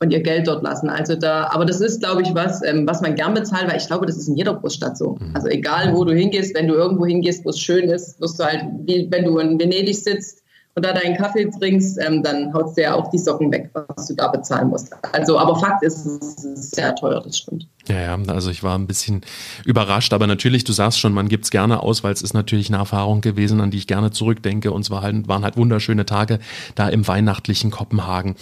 und 0.00 0.12
ihr 0.12 0.22
Geld 0.22 0.46
dort 0.46 0.62
lassen. 0.62 0.88
Also 0.88 1.16
da, 1.16 1.48
aber 1.50 1.64
das 1.64 1.80
ist, 1.80 2.00
glaube 2.00 2.22
ich, 2.22 2.34
was, 2.34 2.62
ähm, 2.64 2.86
was 2.86 3.00
man 3.00 3.14
gern 3.14 3.34
bezahlt, 3.34 3.68
weil 3.68 3.78
ich 3.78 3.86
glaube, 3.86 4.06
das 4.06 4.16
ist 4.16 4.28
in 4.28 4.36
jeder 4.36 4.54
Großstadt 4.54 4.96
so. 4.96 5.16
Mhm. 5.18 5.30
Also 5.34 5.48
egal, 5.48 5.94
wo 5.94 6.04
du 6.04 6.14
hingehst, 6.14 6.54
wenn 6.54 6.68
du 6.68 6.74
irgendwo 6.74 7.06
hingehst, 7.06 7.44
wo 7.44 7.50
es 7.50 7.58
schön 7.58 7.88
ist, 7.88 8.20
wirst 8.20 8.38
du 8.38 8.44
halt, 8.44 8.64
wie 8.84 9.08
wenn 9.10 9.24
du 9.24 9.38
in 9.38 9.58
Venedig 9.58 9.96
sitzt 9.96 10.42
und 10.76 10.84
da 10.84 10.92
deinen 10.92 11.16
Kaffee 11.16 11.50
trinkst, 11.50 11.98
ähm, 12.00 12.22
dann 12.22 12.54
haust 12.54 12.76
du 12.76 12.82
ja 12.82 12.94
auch 12.94 13.10
die 13.10 13.18
Socken 13.18 13.50
weg, 13.50 13.70
was 13.72 14.06
du 14.06 14.14
da 14.14 14.28
bezahlen 14.28 14.68
musst. 14.68 14.92
Also, 15.12 15.36
aber 15.36 15.56
Fakt 15.56 15.82
ist, 15.82 16.06
es 16.06 16.44
ist 16.44 16.76
sehr 16.76 16.94
teuer, 16.94 17.20
das 17.20 17.38
stimmt. 17.38 17.66
Ja, 17.88 18.00
ja, 18.00 18.18
also 18.28 18.50
ich 18.50 18.62
war 18.62 18.78
ein 18.78 18.86
bisschen 18.86 19.22
überrascht, 19.64 20.12
aber 20.12 20.28
natürlich, 20.28 20.62
du 20.62 20.72
sagst 20.72 21.00
schon, 21.00 21.12
man 21.12 21.28
gibt 21.28 21.44
es 21.44 21.50
gerne 21.50 21.82
aus, 21.82 22.04
weil 22.04 22.12
es 22.12 22.22
ist 22.22 22.34
natürlich 22.34 22.68
eine 22.68 22.76
Erfahrung 22.76 23.22
gewesen, 23.22 23.60
an 23.60 23.72
die 23.72 23.78
ich 23.78 23.88
gerne 23.88 24.12
zurückdenke 24.12 24.70
und 24.70 24.84
zwar 24.84 25.02
halt, 25.02 25.26
waren 25.26 25.42
halt 25.42 25.56
wunderschöne 25.56 26.06
Tage 26.06 26.38
da 26.76 26.88
im 26.88 27.08
weihnachtlichen 27.08 27.72
Kopenhagen. 27.72 28.36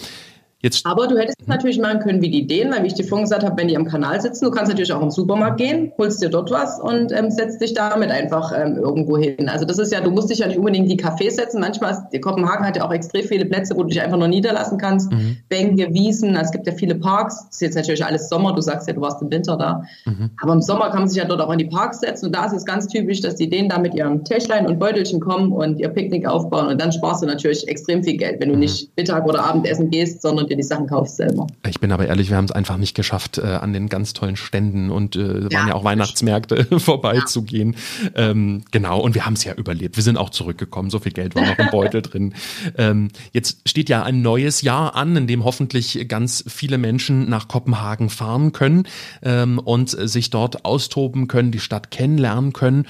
Jetzt 0.63 0.83
Aber 0.87 1.07
du 1.07 1.17
hättest 1.19 1.39
es 1.39 1.47
natürlich 1.47 1.77
machen 1.77 1.99
können 1.99 2.19
wie 2.19 2.31
die 2.31 2.47
Dänen, 2.47 2.73
weil 2.73 2.81
wie 2.81 2.87
ich 2.87 2.95
dir 2.95 3.03
vorhin 3.03 3.25
gesagt 3.25 3.43
habe, 3.43 3.55
wenn 3.57 3.67
die 3.67 3.77
am 3.77 3.85
Kanal 3.85 4.19
sitzen, 4.19 4.45
du 4.45 4.49
kannst 4.49 4.71
natürlich 4.71 4.91
auch 4.91 5.03
im 5.03 5.11
Supermarkt 5.11 5.57
gehen, 5.57 5.91
holst 5.99 6.21
dir 6.21 6.29
dort 6.29 6.49
was 6.49 6.79
und 6.79 7.11
ähm, 7.11 7.29
setzt 7.29 7.61
dich 7.61 7.75
damit 7.75 8.09
einfach 8.09 8.51
ähm, 8.57 8.75
irgendwo 8.75 9.17
hin. 9.17 9.49
Also 9.49 9.65
das 9.65 9.77
ist 9.77 9.93
ja, 9.93 10.01
du 10.01 10.09
musst 10.09 10.31
dich 10.31 10.39
ja 10.39 10.47
nicht 10.47 10.57
unbedingt 10.57 10.89
in 10.89 10.97
die 10.97 11.03
Cafés 11.03 11.35
setzen. 11.35 11.61
Manchmal, 11.61 11.91
ist, 11.91 12.01
die 12.11 12.19
Kopenhagen 12.19 12.65
hat 12.65 12.75
ja 12.75 12.87
auch 12.87 12.91
extrem 12.91 13.23
viele 13.23 13.45
Plätze, 13.45 13.75
wo 13.75 13.83
du 13.83 13.89
dich 13.89 14.01
einfach 14.01 14.17
nur 14.17 14.27
niederlassen 14.27 14.79
kannst. 14.79 15.11
Mhm. 15.11 15.37
Bänke, 15.47 15.93
Wiesen, 15.93 16.35
es 16.35 16.51
gibt 16.51 16.65
ja 16.65 16.73
viele 16.73 16.95
Parks. 16.95 17.45
Das 17.45 17.57
ist 17.57 17.61
jetzt 17.61 17.75
natürlich 17.75 18.03
alles 18.03 18.27
Sommer, 18.27 18.55
du 18.55 18.61
sagst 18.61 18.87
ja, 18.87 18.93
du 18.93 19.01
warst 19.01 19.21
im 19.21 19.29
Winter 19.29 19.57
da. 19.57 19.83
Mhm. 20.05 20.31
Aber 20.41 20.53
im 20.53 20.61
Sommer 20.61 20.89
kann 20.89 21.01
man 21.01 21.07
sich 21.07 21.19
ja 21.19 21.25
dort 21.25 21.39
auch 21.39 21.51
in 21.51 21.59
die 21.59 21.65
Parks 21.65 21.99
setzen 21.99 22.25
und 22.25 22.35
da 22.35 22.45
ist 22.45 22.53
es 22.53 22.65
ganz 22.65 22.87
typisch, 22.87 23.21
dass 23.21 23.35
die 23.35 23.47
Dänen 23.47 23.69
da 23.69 23.77
mit 23.77 23.93
ihren 23.93 24.25
Täschlein 24.25 24.65
und 24.65 24.79
Beutelchen 24.79 25.19
kommen 25.19 25.51
und 25.51 25.79
ihr 25.79 25.89
Picknick 25.89 26.27
aufbauen 26.27 26.67
und 26.67 26.81
dann 26.81 26.91
sparst 26.91 27.21
du 27.21 27.27
natürlich 27.27 27.67
extrem 27.67 28.03
viel 28.03 28.17
Geld, 28.17 28.41
wenn 28.41 28.49
du 28.49 28.55
mhm. 28.55 28.61
nicht 28.61 28.89
Mittag 28.97 29.27
oder 29.27 29.43
Abendessen 29.43 29.91
gehst, 29.91 30.23
sondern 30.23 30.46
dir 30.47 30.57
die 30.57 30.63
Sachen 30.63 30.87
kaufst 30.87 31.17
selber. 31.17 31.47
Ich 31.67 31.79
bin 31.79 31.91
aber 31.91 32.07
ehrlich, 32.07 32.29
wir 32.29 32.37
haben 32.37 32.45
es 32.45 32.51
einfach 32.51 32.77
nicht 32.77 32.95
geschafft, 32.95 33.37
äh, 33.37 33.41
an 33.41 33.73
den 33.73 33.89
ganz 33.89 34.13
tollen 34.13 34.35
Ständen 34.35 34.89
und 34.89 35.15
äh, 35.15 35.43
ja, 35.49 35.59
waren 35.59 35.67
ja 35.67 35.73
auch 35.75 35.83
Weihnachtsmärkte 35.83 36.79
vorbeizugehen. 36.79 37.75
Ja. 38.15 38.29
Ähm, 38.29 38.63
genau, 38.71 38.99
und 38.99 39.15
wir 39.15 39.25
haben 39.25 39.33
es 39.33 39.43
ja 39.43 39.53
überlebt. 39.53 39.97
Wir 39.97 40.03
sind 40.03 40.17
auch 40.17 40.29
zurückgekommen. 40.29 40.89
So 40.89 40.99
viel 40.99 41.11
Geld 41.11 41.35
war 41.35 41.45
noch 41.45 41.57
im 41.57 41.69
Beutel 41.69 42.01
drin. 42.01 42.33
Ähm, 42.77 43.09
jetzt 43.33 43.67
steht 43.67 43.89
ja 43.89 44.03
ein 44.03 44.21
neues 44.21 44.61
Jahr 44.61 44.95
an, 44.95 45.15
in 45.15 45.27
dem 45.27 45.43
hoffentlich 45.43 46.07
ganz 46.07 46.43
viele 46.47 46.77
Menschen 46.77 47.29
nach 47.29 47.47
Kopenhagen 47.47 48.09
fahren 48.09 48.51
können 48.51 48.87
ähm, 49.21 49.59
und 49.59 49.89
sich 49.89 50.29
dort 50.29 50.65
austoben 50.65 51.27
können, 51.27 51.51
die 51.51 51.59
Stadt 51.59 51.91
kennenlernen 51.91 52.53
können. 52.53 52.85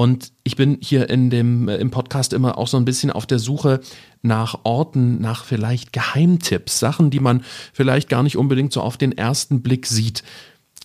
Und 0.00 0.32
ich 0.44 0.56
bin 0.56 0.78
hier 0.80 1.10
in 1.10 1.28
dem, 1.28 1.68
äh, 1.68 1.76
im 1.76 1.90
Podcast 1.90 2.32
immer 2.32 2.56
auch 2.56 2.68
so 2.68 2.78
ein 2.78 2.86
bisschen 2.86 3.10
auf 3.10 3.26
der 3.26 3.38
Suche 3.38 3.80
nach 4.22 4.60
Orten, 4.64 5.20
nach 5.20 5.44
vielleicht 5.44 5.92
Geheimtipps, 5.92 6.78
Sachen, 6.78 7.10
die 7.10 7.20
man 7.20 7.44
vielleicht 7.74 8.08
gar 8.08 8.22
nicht 8.22 8.38
unbedingt 8.38 8.72
so 8.72 8.80
auf 8.80 8.96
den 8.96 9.12
ersten 9.12 9.60
Blick 9.60 9.84
sieht. 9.84 10.22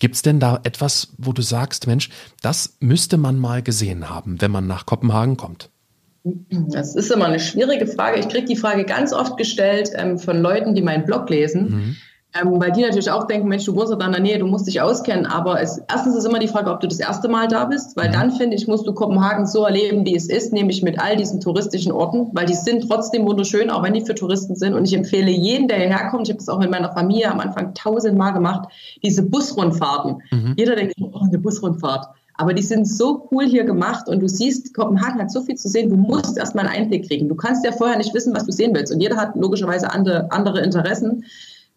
Gibt 0.00 0.16
es 0.16 0.20
denn 0.20 0.38
da 0.38 0.60
etwas, 0.64 1.14
wo 1.16 1.32
du 1.32 1.40
sagst, 1.40 1.86
Mensch, 1.86 2.10
das 2.42 2.76
müsste 2.80 3.16
man 3.16 3.38
mal 3.38 3.62
gesehen 3.62 4.10
haben, 4.10 4.38
wenn 4.42 4.50
man 4.50 4.66
nach 4.66 4.84
Kopenhagen 4.84 5.38
kommt? 5.38 5.70
Das 6.50 6.94
ist 6.94 7.10
immer 7.10 7.24
eine 7.24 7.40
schwierige 7.40 7.86
Frage. 7.86 8.20
Ich 8.20 8.28
kriege 8.28 8.46
die 8.46 8.56
Frage 8.56 8.84
ganz 8.84 9.14
oft 9.14 9.38
gestellt 9.38 9.92
ähm, 9.94 10.18
von 10.18 10.42
Leuten, 10.42 10.74
die 10.74 10.82
meinen 10.82 11.06
Blog 11.06 11.30
lesen. 11.30 11.70
Mhm. 11.70 11.96
Ähm, 12.34 12.60
weil 12.60 12.72
die 12.72 12.82
natürlich 12.82 13.10
auch 13.10 13.26
denken, 13.26 13.48
Mensch, 13.48 13.64
du 13.64 13.74
wohnst 13.74 13.92
da 13.92 14.06
in 14.06 14.12
der 14.12 14.20
Nähe, 14.20 14.38
du 14.38 14.46
musst 14.46 14.66
dich 14.66 14.80
auskennen. 14.80 15.26
Aber 15.26 15.60
es, 15.60 15.80
erstens 15.88 16.16
ist 16.16 16.24
immer 16.24 16.38
die 16.38 16.48
Frage, 16.48 16.70
ob 16.70 16.80
du 16.80 16.86
das 16.86 17.00
erste 17.00 17.28
Mal 17.28 17.48
da 17.48 17.64
bist, 17.64 17.96
weil 17.96 18.08
mhm. 18.08 18.12
dann, 18.12 18.32
finde 18.32 18.56
ich, 18.56 18.66
musst 18.66 18.86
du 18.86 18.92
Kopenhagen 18.92 19.46
so 19.46 19.64
erleben, 19.64 20.04
wie 20.04 20.16
es 20.16 20.28
ist, 20.28 20.52
nämlich 20.52 20.82
mit 20.82 21.00
all 21.00 21.16
diesen 21.16 21.40
touristischen 21.40 21.92
Orten, 21.92 22.28
weil 22.32 22.46
die 22.46 22.54
sind 22.54 22.88
trotzdem 22.88 23.24
wunderschön, 23.26 23.70
auch 23.70 23.82
wenn 23.82 23.94
die 23.94 24.02
für 24.02 24.14
Touristen 24.14 24.56
sind. 24.56 24.74
Und 24.74 24.84
ich 24.84 24.94
empfehle 24.94 25.30
jedem, 25.30 25.68
der 25.68 25.78
hierher 25.78 26.10
kommt, 26.10 26.28
ich 26.28 26.30
habe 26.30 26.38
das 26.38 26.48
auch 26.48 26.58
mit 26.58 26.70
meiner 26.70 26.92
Familie 26.92 27.30
am 27.30 27.40
Anfang 27.40 27.74
tausendmal 27.74 28.32
gemacht, 28.32 28.68
diese 29.02 29.22
Busrundfahrten. 29.22 30.22
Mhm. 30.30 30.54
Jeder 30.56 30.76
denkt, 30.76 30.94
oh, 31.00 31.20
eine 31.20 31.38
Busrundfahrt. 31.38 32.06
Aber 32.38 32.52
die 32.52 32.62
sind 32.62 32.86
so 32.86 33.28
cool 33.30 33.46
hier 33.46 33.64
gemacht 33.64 34.08
und 34.08 34.20
du 34.20 34.28
siehst, 34.28 34.74
Kopenhagen 34.74 35.20
hat 35.20 35.30
so 35.30 35.40
viel 35.40 35.54
zu 35.54 35.68
sehen, 35.68 35.88
du 35.88 35.96
musst 35.96 36.36
erstmal 36.36 36.66
einen 36.66 36.82
Einblick 36.82 37.08
kriegen. 37.08 37.28
Du 37.28 37.34
kannst 37.34 37.64
ja 37.64 37.72
vorher 37.72 37.96
nicht 37.96 38.12
wissen, 38.12 38.34
was 38.34 38.44
du 38.44 38.52
sehen 38.52 38.74
willst. 38.74 38.92
Und 38.92 39.00
jeder 39.00 39.16
hat 39.16 39.36
logischerweise 39.36 39.90
andere, 39.90 40.30
andere 40.30 40.60
Interessen. 40.60 41.24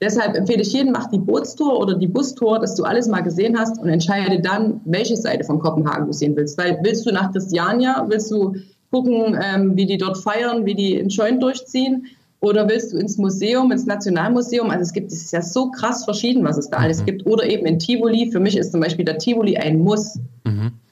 Deshalb 0.02 0.36
empfehle 0.36 0.62
ich 0.62 0.72
jedem, 0.72 0.94
mach 0.94 1.10
die 1.10 1.20
Bootstour 1.20 1.78
oder 1.78 1.96
die 1.96 2.08
Bustour, 2.08 2.60
dass 2.60 2.76
du 2.76 2.84
alles 2.84 3.08
mal 3.08 3.22
gesehen 3.22 3.60
hast 3.60 3.80
und 3.80 3.90
entscheide 3.90 4.40
dann, 4.40 4.80
welche 4.86 5.18
Seite 5.18 5.44
von 5.44 5.60
Kopenhagen 5.60 6.08
du 6.08 6.14
sehen 6.14 6.36
willst. 6.38 6.58
Weil 6.58 6.80
willst 6.84 7.06
du 7.06 7.12
nach 7.12 7.34
Christiania, 7.34 8.06
willst 8.08 8.32
du 8.32 8.56
gucken, 8.92 9.38
ähm, 9.42 9.76
wie 9.76 9.86
die 9.86 9.98
dort 9.98 10.18
feiern, 10.18 10.66
wie 10.66 10.76
die 10.76 10.96
in 10.96 11.10
Scheun 11.10 11.40
durchziehen? 11.40 12.08
Oder 12.42 12.70
willst 12.70 12.94
du 12.94 12.98
ins 12.98 13.18
Museum, 13.18 13.72
ins 13.74 13.86
Nationalmuseum? 13.86 14.70
Also 14.70 14.84
es 14.84 14.94
gibt, 14.94 15.12
es 15.12 15.24
ist 15.24 15.34
ja 15.34 15.42
so 15.42 15.72
krass 15.72 16.06
verschieden, 16.06 16.46
was 16.46 16.58
es 16.58 16.70
da 16.70 16.78
mhm. 16.78 16.84
alles 16.86 17.06
gibt. 17.06 17.26
Oder 17.26 17.50
eben 17.50 17.66
in 17.66 17.80
Tivoli. 17.80 18.32
Für 18.32 18.40
mich 18.40 18.58
ist 18.58 18.72
zum 18.72 18.80
Beispiel 18.80 19.04
der 19.04 19.18
Tivoli 19.18 19.58
ein 19.58 19.80
Muss. 19.80 20.18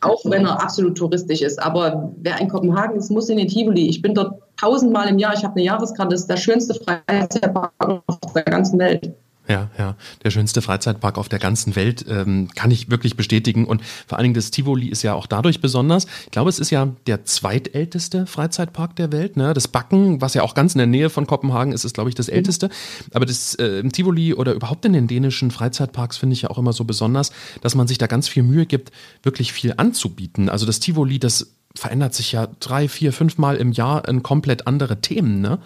Auch 0.08 0.22
wenn 0.26 0.46
er 0.46 0.62
absolut 0.62 0.98
touristisch 0.98 1.42
ist. 1.42 1.62
Aber 1.62 2.14
wer 2.18 2.40
in 2.40 2.50
Kopenhagen 2.50 2.98
ist, 2.98 3.12
muss 3.12 3.30
in 3.30 3.38
den 3.38 3.48
Tivoli. 3.48 3.90
Ich 3.90 4.02
bin 4.02 4.14
dort 4.14 4.42
tausendmal 4.58 5.08
im 5.10 5.20
Jahr. 5.20 5.34
Ich 5.34 5.44
habe 5.44 5.56
eine 5.56 5.64
Jahreskarte. 5.64 6.12
Das 6.12 6.22
ist 6.22 6.30
der 6.30 6.38
schönste 6.38 6.74
Freizeitpark 6.74 7.72
auf 7.80 8.34
der 8.34 8.44
ganzen 8.44 8.80
Welt. 8.80 9.14
Ja, 9.50 9.70
ja. 9.78 9.96
Der 10.24 10.32
schönste 10.32 10.62
Freizeitpark 10.62 11.18
auf 11.18 11.30
der 11.30 11.40
ganzen 11.40 11.76
Welt 11.78 12.06
ähm, 12.10 12.50
kann 12.54 12.70
ich 12.70 12.90
wirklich 12.90 13.16
bestätigen. 13.16 13.66
Und 13.66 13.82
vor 14.06 14.18
allen 14.18 14.24
Dingen 14.24 14.34
das 14.34 14.52
Tivoli 14.52 14.88
ist 14.90 15.04
ja 15.04 15.14
auch 15.14 15.26
dadurch 15.26 15.62
besonders. 15.62 16.06
Ich 16.26 16.32
glaube, 16.32 16.50
es 16.50 16.60
ist 16.60 16.70
ja 16.70 16.90
der 17.08 17.24
zweitälteste 17.24 18.26
Freizeitpark 18.26 18.98
der 18.98 19.12
Welt. 19.14 19.38
Ne? 19.38 19.54
Das 19.54 19.70
Backen, 19.70 20.20
was 20.20 20.34
ja 20.34 20.44
auch 20.44 20.54
ganz 20.54 20.76
in 20.76 20.80
der 20.80 20.88
Nähe 20.88 21.10
von 21.10 21.28
Kopenhagen 21.28 21.72
ist, 21.72 21.86
ist, 21.86 21.94
glaube 21.94 22.10
ich, 22.10 22.16
das 22.16 22.28
älteste. 22.28 22.70
Aber 23.14 23.26
das 23.26 23.56
äh, 23.56 23.80
im 23.80 23.92
Tivoli 23.94 24.34
oder 24.34 24.54
überhaupt 24.54 24.84
in 24.84 24.94
den 24.94 25.08
dänischen 25.08 25.50
Freizeitparks 25.50 26.18
finde 26.18 26.34
ich 26.34 26.42
ja 26.42 26.50
auch 26.50 26.58
immer 26.58 26.74
so 26.74 26.84
besonders, 26.84 27.32
dass 27.62 27.74
man 27.74 27.88
sich 27.88 27.98
da 27.98 28.08
ganz 28.08 28.28
viel 28.28 28.44
Mühe 28.44 28.66
gibt, 28.66 28.92
wirklich 29.24 29.54
viel 29.54 29.74
anzubieten. 29.78 30.50
Also 30.50 30.66
das 30.66 30.82
Tivoli, 30.82 31.20
das 31.20 31.54
verändert 31.74 32.14
sich 32.14 32.34
ja 32.34 32.48
drei, 32.60 32.90
vier, 32.90 33.14
fünf 33.14 33.38
Mal 33.38 33.56
im 33.56 33.72
Jahr 33.72 34.08
in 34.10 34.24
komplett 34.24 34.68
andere 34.68 35.00
Themen, 35.00 35.40
ne? 35.40 35.60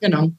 Genau. 0.00 0.32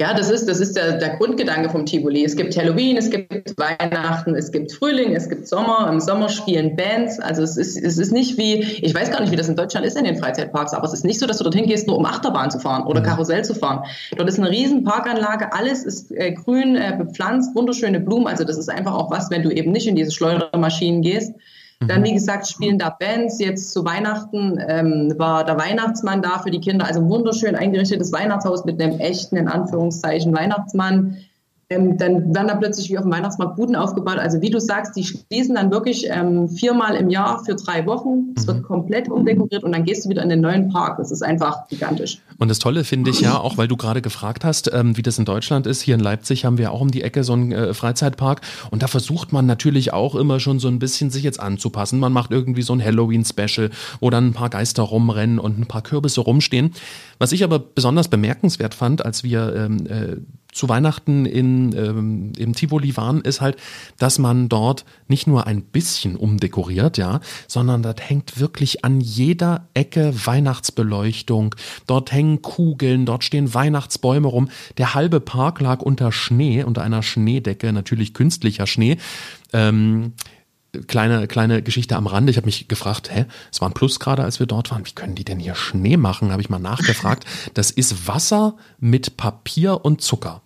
Ja, 0.00 0.14
das 0.14 0.30
ist, 0.30 0.48
das 0.48 0.60
ist 0.60 0.76
der, 0.76 0.98
der 0.98 1.16
Grundgedanke 1.16 1.70
vom 1.70 1.84
Tivoli. 1.84 2.24
Es 2.24 2.36
gibt 2.36 2.56
Halloween, 2.56 2.96
es 2.96 3.10
gibt 3.10 3.58
Weihnachten, 3.58 4.36
es 4.36 4.52
gibt 4.52 4.70
Frühling, 4.70 5.16
es 5.16 5.28
gibt 5.28 5.48
Sommer. 5.48 5.90
Im 5.90 5.98
Sommer 5.98 6.28
spielen 6.28 6.76
Bands. 6.76 7.18
Also 7.18 7.42
es 7.42 7.56
ist, 7.56 7.76
es 7.76 7.98
ist 7.98 8.12
nicht 8.12 8.38
wie, 8.38 8.60
ich 8.60 8.94
weiß 8.94 9.10
gar 9.10 9.20
nicht, 9.20 9.32
wie 9.32 9.36
das 9.36 9.48
in 9.48 9.56
Deutschland 9.56 9.84
ist 9.84 9.96
in 9.96 10.04
den 10.04 10.16
Freizeitparks, 10.16 10.72
aber 10.72 10.84
es 10.84 10.92
ist 10.92 11.04
nicht 11.04 11.18
so, 11.18 11.26
dass 11.26 11.38
du 11.38 11.44
dorthin 11.44 11.66
gehst, 11.66 11.88
nur 11.88 11.98
um 11.98 12.06
Achterbahn 12.06 12.48
zu 12.52 12.60
fahren 12.60 12.84
oder 12.84 13.00
mhm. 13.00 13.06
Karussell 13.06 13.44
zu 13.44 13.56
fahren. 13.56 13.82
Dort 14.16 14.28
ist 14.28 14.38
eine 14.38 14.50
riesen 14.50 14.84
Parkanlage, 14.84 15.52
alles 15.52 15.82
ist 15.82 16.12
äh, 16.12 16.30
grün 16.30 16.76
äh, 16.76 16.94
bepflanzt, 16.96 17.56
wunderschöne 17.56 17.98
Blumen. 17.98 18.28
Also 18.28 18.44
das 18.44 18.56
ist 18.56 18.70
einfach 18.70 18.94
auch 18.94 19.10
was, 19.10 19.32
wenn 19.32 19.42
du 19.42 19.50
eben 19.50 19.72
nicht 19.72 19.88
in 19.88 19.96
diese 19.96 20.12
Schleudermaschinen 20.12 21.02
gehst. 21.02 21.34
Dann, 21.86 22.04
wie 22.04 22.10
mhm. 22.10 22.16
gesagt, 22.16 22.48
spielen 22.48 22.78
da 22.78 22.90
Bands. 22.90 23.38
Jetzt 23.38 23.72
zu 23.72 23.84
Weihnachten 23.84 24.58
ähm, 24.66 25.14
war 25.16 25.44
der 25.44 25.58
Weihnachtsmann 25.58 26.22
da 26.22 26.40
für 26.40 26.50
die 26.50 26.60
Kinder. 26.60 26.86
Also 26.86 27.00
ein 27.00 27.08
wunderschön 27.08 27.54
eingerichtetes 27.54 28.12
Weihnachtshaus 28.12 28.64
mit 28.64 28.82
einem 28.82 28.98
echten, 28.98 29.36
in 29.36 29.48
Anführungszeichen, 29.48 30.34
Weihnachtsmann. 30.34 31.18
Ähm, 31.70 31.98
dann 31.98 32.34
werden 32.34 32.48
da 32.48 32.54
plötzlich 32.54 32.88
wie 32.88 32.96
auf 32.96 33.04
dem 33.04 33.12
Weihnachtsmarkt 33.12 33.56
Buden 33.56 33.76
aufgebaut. 33.76 34.18
Also 34.18 34.40
wie 34.40 34.48
du 34.48 34.58
sagst, 34.58 34.96
die 34.96 35.04
schließen 35.04 35.54
dann 35.54 35.70
wirklich 35.70 36.06
ähm, 36.08 36.48
viermal 36.48 36.94
im 36.96 37.10
Jahr 37.10 37.44
für 37.44 37.56
drei 37.56 37.84
Wochen. 37.84 38.32
Es 38.36 38.46
mhm. 38.46 38.48
wird 38.48 38.62
komplett 38.62 39.10
umdekoriert 39.10 39.64
und 39.64 39.72
dann 39.72 39.84
gehst 39.84 40.06
du 40.06 40.08
wieder 40.08 40.22
in 40.22 40.30
den 40.30 40.40
neuen 40.40 40.70
Park. 40.70 40.96
Das 40.96 41.10
ist 41.10 41.22
einfach 41.22 41.68
gigantisch. 41.68 42.20
Und 42.38 42.48
das 42.48 42.58
Tolle 42.58 42.84
finde 42.84 43.10
ich 43.10 43.20
ja, 43.20 43.38
auch 43.38 43.58
weil 43.58 43.68
du 43.68 43.76
gerade 43.76 44.00
gefragt 44.00 44.46
hast, 44.46 44.72
ähm, 44.72 44.96
wie 44.96 45.02
das 45.02 45.18
in 45.18 45.26
Deutschland 45.26 45.66
ist. 45.66 45.82
Hier 45.82 45.94
in 45.94 46.00
Leipzig 46.00 46.46
haben 46.46 46.56
wir 46.56 46.72
auch 46.72 46.80
um 46.80 46.90
die 46.90 47.02
Ecke 47.02 47.22
so 47.22 47.34
einen 47.34 47.52
äh, 47.52 47.74
Freizeitpark 47.74 48.40
und 48.70 48.82
da 48.82 48.86
versucht 48.86 49.32
man 49.32 49.44
natürlich 49.44 49.92
auch 49.92 50.14
immer 50.14 50.40
schon 50.40 50.60
so 50.60 50.68
ein 50.68 50.78
bisschen 50.78 51.10
sich 51.10 51.22
jetzt 51.22 51.40
anzupassen. 51.40 51.98
Man 51.98 52.14
macht 52.14 52.30
irgendwie 52.30 52.62
so 52.62 52.72
ein 52.72 52.82
Halloween-Special, 52.82 53.70
wo 54.00 54.08
dann 54.08 54.28
ein 54.28 54.32
paar 54.32 54.48
Geister 54.48 54.84
rumrennen 54.84 55.38
und 55.38 55.58
ein 55.58 55.66
paar 55.66 55.82
Kürbisse 55.82 56.22
rumstehen. 56.22 56.72
Was 57.18 57.32
ich 57.32 57.44
aber 57.44 57.58
besonders 57.58 58.08
bemerkenswert 58.08 58.74
fand, 58.74 59.04
als 59.04 59.22
wir 59.22 59.54
ähm, 59.54 59.86
äh, 59.86 60.16
zu 60.58 60.68
Weihnachten 60.68 61.24
in, 61.24 61.72
ähm, 61.76 62.32
im 62.36 62.52
Tivoli 62.52 62.96
waren, 62.96 63.20
ist 63.20 63.40
halt, 63.40 63.56
dass 63.96 64.18
man 64.18 64.48
dort 64.48 64.84
nicht 65.06 65.28
nur 65.28 65.46
ein 65.46 65.62
bisschen 65.62 66.16
umdekoriert, 66.16 66.98
ja, 66.98 67.20
sondern 67.46 67.82
dort 67.82 68.10
hängt 68.10 68.40
wirklich 68.40 68.84
an 68.84 69.00
jeder 69.00 69.68
Ecke 69.74 70.12
Weihnachtsbeleuchtung. 70.26 71.54
Dort 71.86 72.10
hängen 72.10 72.42
Kugeln, 72.42 73.06
dort 73.06 73.22
stehen 73.22 73.54
Weihnachtsbäume 73.54 74.26
rum. 74.26 74.48
Der 74.78 74.94
halbe 74.94 75.20
Park 75.20 75.60
lag 75.60 75.80
unter 75.80 76.10
Schnee, 76.10 76.64
unter 76.64 76.82
einer 76.82 77.04
Schneedecke, 77.04 77.72
natürlich 77.72 78.12
künstlicher 78.12 78.66
Schnee. 78.66 78.98
Ähm, 79.52 80.14
kleine, 80.88 81.28
kleine 81.28 81.62
Geschichte 81.62 81.94
am 81.94 82.08
Rande. 82.08 82.32
Ich 82.32 82.36
habe 82.36 82.46
mich 82.46 82.66
gefragt, 82.66 83.14
hä, 83.14 83.26
es 83.52 83.60
war 83.60 83.70
ein 83.70 83.74
Plus 83.74 84.00
gerade, 84.00 84.24
als 84.24 84.40
wir 84.40 84.46
dort 84.46 84.72
waren. 84.72 84.84
Wie 84.84 84.92
können 84.92 85.14
die 85.14 85.24
denn 85.24 85.38
hier 85.38 85.54
Schnee 85.54 85.96
machen? 85.96 86.32
Habe 86.32 86.42
ich 86.42 86.50
mal 86.50 86.58
nachgefragt. 86.58 87.24
Das 87.54 87.70
ist 87.70 88.08
Wasser 88.08 88.56
mit 88.80 89.16
Papier 89.16 89.84
und 89.84 90.00
Zucker. 90.00 90.42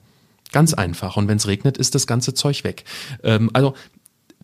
Ganz 0.53 0.75
einfach. 0.75 1.17
Und 1.17 1.29
wenn 1.29 1.39
es 1.39 1.47
regnet, 1.47 1.77
ist 1.77 1.95
das 1.95 2.07
ganze 2.07 2.35
Zeug 2.35 2.65
weg. 2.65 2.85
Ähm, 3.23 3.51
also 3.53 3.75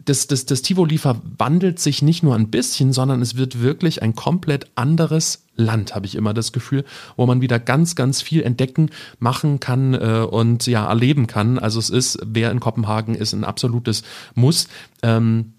das, 0.05 0.27
das, 0.27 0.47
das 0.47 0.63
Tivoli 0.63 0.97
verwandelt 0.97 1.79
sich 1.79 2.01
nicht 2.03 2.23
nur 2.23 2.35
ein 2.35 2.49
bisschen, 2.49 2.93
sondern 2.93 3.21
es 3.21 3.37
wird 3.37 3.61
wirklich 3.61 4.03
ein 4.03 4.15
komplett 4.15 4.71
anderes 4.75 5.45
Land, 5.55 5.95
habe 5.95 6.07
ich 6.07 6.15
immer 6.15 6.33
das 6.33 6.53
Gefühl, 6.53 6.85
wo 7.17 7.27
man 7.27 7.43
wieder 7.43 7.59
ganz, 7.59 7.95
ganz 7.95 8.23
viel 8.23 8.43
entdecken, 8.43 8.91
machen 9.19 9.61
kann 9.61 9.93
äh, 9.95 10.27
und 10.29 10.67
ja, 10.67 10.89
erleben 10.89 11.27
kann. 11.27 11.59
Also 11.59 11.79
es 11.79 11.91
ist, 11.91 12.19
wer 12.25 12.51
in 12.51 12.61
Kopenhagen 12.61 13.15
ist, 13.15 13.35
ein 13.35 13.45
absolutes 13.45 14.03
Muss. 14.35 14.69
Ähm, 15.03 15.53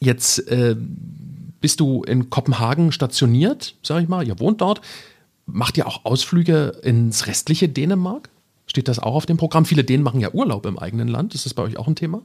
Jetzt 0.00 0.46
äh, 0.48 0.76
bist 1.60 1.80
du 1.80 2.02
in 2.02 2.30
Kopenhagen 2.30 2.92
stationiert, 2.92 3.74
sag 3.82 4.02
ich 4.02 4.08
mal, 4.08 4.26
ihr 4.26 4.38
wohnt 4.38 4.60
dort. 4.60 4.80
Macht 5.46 5.78
ihr 5.78 5.86
auch 5.86 6.04
Ausflüge 6.04 6.78
ins 6.82 7.26
restliche 7.26 7.68
Dänemark? 7.68 8.28
Steht 8.76 8.88
das 8.88 8.98
auch 8.98 9.14
auf 9.14 9.24
dem 9.24 9.38
Programm? 9.38 9.64
Viele 9.64 9.84
Dänen 9.84 10.02
machen 10.02 10.20
ja 10.20 10.32
Urlaub 10.34 10.66
im 10.66 10.78
eigenen 10.78 11.08
Land. 11.08 11.34
Ist 11.34 11.46
das 11.46 11.54
bei 11.54 11.62
euch 11.62 11.78
auch 11.78 11.88
ein 11.88 11.96
Thema? 11.96 12.20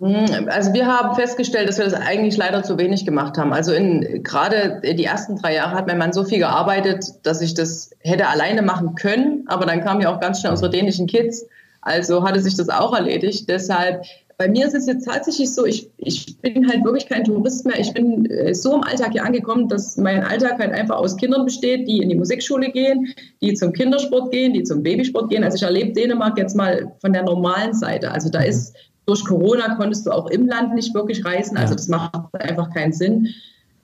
Hm, 0.00 0.48
also 0.48 0.72
wir 0.72 0.86
haben 0.86 1.14
festgestellt, 1.14 1.68
dass 1.68 1.76
wir 1.76 1.84
das 1.84 1.92
eigentlich 1.92 2.38
leider 2.38 2.62
zu 2.62 2.78
wenig 2.78 3.04
gemacht 3.04 3.36
haben. 3.36 3.52
Also 3.52 3.74
in 3.74 4.22
gerade 4.22 4.80
die 4.82 5.04
ersten 5.04 5.36
drei 5.36 5.54
Jahre 5.54 5.76
hat 5.76 5.86
mein 5.86 5.98
Mann 5.98 6.14
so 6.14 6.24
viel 6.24 6.38
gearbeitet, 6.38 7.04
dass 7.24 7.42
ich 7.42 7.52
das 7.52 7.90
hätte 7.98 8.28
alleine 8.28 8.62
machen 8.62 8.94
können. 8.94 9.44
Aber 9.46 9.66
dann 9.66 9.84
kamen 9.84 10.00
ja 10.00 10.08
auch 10.08 10.20
ganz 10.20 10.40
schnell 10.40 10.52
unsere 10.52 10.70
dänischen 10.70 11.06
Kids. 11.06 11.44
Also 11.82 12.26
hatte 12.26 12.40
sich 12.40 12.56
das 12.56 12.70
auch 12.70 12.94
erledigt. 12.94 13.50
Deshalb 13.50 14.06
bei 14.36 14.48
mir 14.48 14.66
ist 14.66 14.74
es 14.74 14.86
jetzt 14.86 15.04
tatsächlich 15.04 15.52
so, 15.52 15.64
ich, 15.64 15.90
ich 15.98 16.38
bin 16.40 16.68
halt 16.68 16.84
wirklich 16.84 17.06
kein 17.06 17.24
Tourist 17.24 17.66
mehr. 17.66 17.78
Ich 17.78 17.92
bin 17.92 18.26
äh, 18.26 18.54
so 18.54 18.74
im 18.74 18.82
Alltag 18.82 19.12
hier 19.12 19.24
angekommen, 19.24 19.68
dass 19.68 19.96
mein 19.96 20.22
Alltag 20.24 20.58
halt 20.58 20.72
einfach 20.72 20.96
aus 20.96 21.16
Kindern 21.16 21.44
besteht, 21.44 21.86
die 21.86 21.98
in 21.98 22.08
die 22.08 22.16
Musikschule 22.16 22.70
gehen, 22.70 23.14
die 23.40 23.54
zum 23.54 23.72
Kindersport 23.72 24.32
gehen, 24.32 24.52
die 24.52 24.62
zum 24.62 24.82
Babysport 24.82 25.30
gehen. 25.30 25.44
Also 25.44 25.56
ich 25.56 25.62
erlebe 25.62 25.92
Dänemark 25.92 26.36
jetzt 26.38 26.56
mal 26.56 26.92
von 27.00 27.12
der 27.12 27.22
normalen 27.22 27.74
Seite. 27.74 28.10
Also 28.10 28.28
da 28.28 28.40
ist 28.40 28.74
durch 29.06 29.24
Corona 29.24 29.74
konntest 29.76 30.06
du 30.06 30.10
auch 30.10 30.30
im 30.30 30.46
Land 30.46 30.74
nicht 30.74 30.94
wirklich 30.94 31.24
reisen. 31.24 31.56
Also 31.56 31.74
das 31.74 31.88
macht 31.88 32.14
einfach 32.34 32.72
keinen 32.72 32.92
Sinn. 32.92 33.28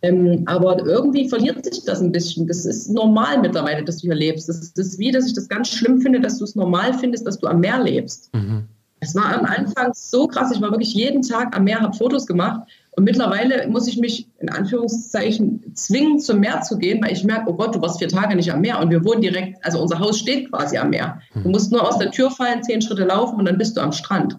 Ähm, 0.03 0.45
aber 0.47 0.85
irgendwie 0.87 1.29
verliert 1.29 1.63
sich 1.65 1.85
das 1.85 2.01
ein 2.01 2.11
bisschen. 2.11 2.47
Das 2.47 2.65
ist 2.65 2.89
normal 2.89 3.41
mittlerweile, 3.41 3.85
dass 3.85 3.99
du 3.99 4.09
hier 4.09 4.15
lebst. 4.15 4.49
Das 4.49 4.73
ist 4.75 4.99
wie, 4.99 5.11
dass 5.11 5.27
ich 5.27 5.35
das 5.35 5.49
ganz 5.49 5.69
schlimm 5.69 6.01
finde, 6.01 6.21
dass 6.21 6.39
du 6.39 6.45
es 6.45 6.55
normal 6.55 6.95
findest, 6.95 7.27
dass 7.27 7.39
du 7.39 7.47
am 7.47 7.61
Meer 7.61 7.83
lebst. 7.83 8.35
Mhm. 8.35 8.65
Es 9.01 9.15
war 9.15 9.35
am 9.35 9.47
Anfang 9.47 9.93
so 9.95 10.27
krass. 10.27 10.53
Ich 10.55 10.61
war 10.61 10.71
wirklich 10.71 10.95
jeden 10.95 11.23
Tag 11.23 11.57
am 11.57 11.65
Meer, 11.65 11.81
habe 11.81 11.97
Fotos 11.97 12.27
gemacht. 12.27 12.63
Und 12.93 13.05
mittlerweile 13.05 13.67
muss 13.69 13.89
ich 13.89 13.97
mich 13.97 14.29
in 14.41 14.51
Anführungszeichen 14.51 15.75
zwingen, 15.75 16.19
zum 16.19 16.41
Meer 16.41 16.61
zu 16.61 16.77
gehen, 16.77 17.03
weil 17.03 17.13
ich 17.13 17.25
merke, 17.25 17.51
oh 17.51 17.55
Gott, 17.55 17.75
du 17.75 17.81
warst 17.81 17.99
vier 17.99 18.09
Tage 18.09 18.37
nicht 18.37 18.53
am 18.53 18.61
Meer. 18.61 18.79
Und 18.79 18.91
wir 18.91 19.05
wohnen 19.05 19.23
direkt, 19.23 19.65
also 19.65 19.81
unser 19.81 19.99
Haus 20.01 20.19
steht 20.19 20.51
quasi 20.51 20.77
am 20.77 20.91
Meer. 20.91 21.21
Du 21.35 21.45
hm. 21.45 21.51
musst 21.53 21.73
nur 21.73 21.87
aus 21.87 21.99
der 21.99 22.11
Tür 22.11 22.31
fallen, 22.31 22.63
zehn 22.63 22.83
Schritte 22.83 23.05
laufen 23.05 23.37
und 23.37 23.47
dann 23.47 23.59
bist 23.59 23.77
du 23.77 23.81
am 23.81 23.93
Strand. 23.93 24.39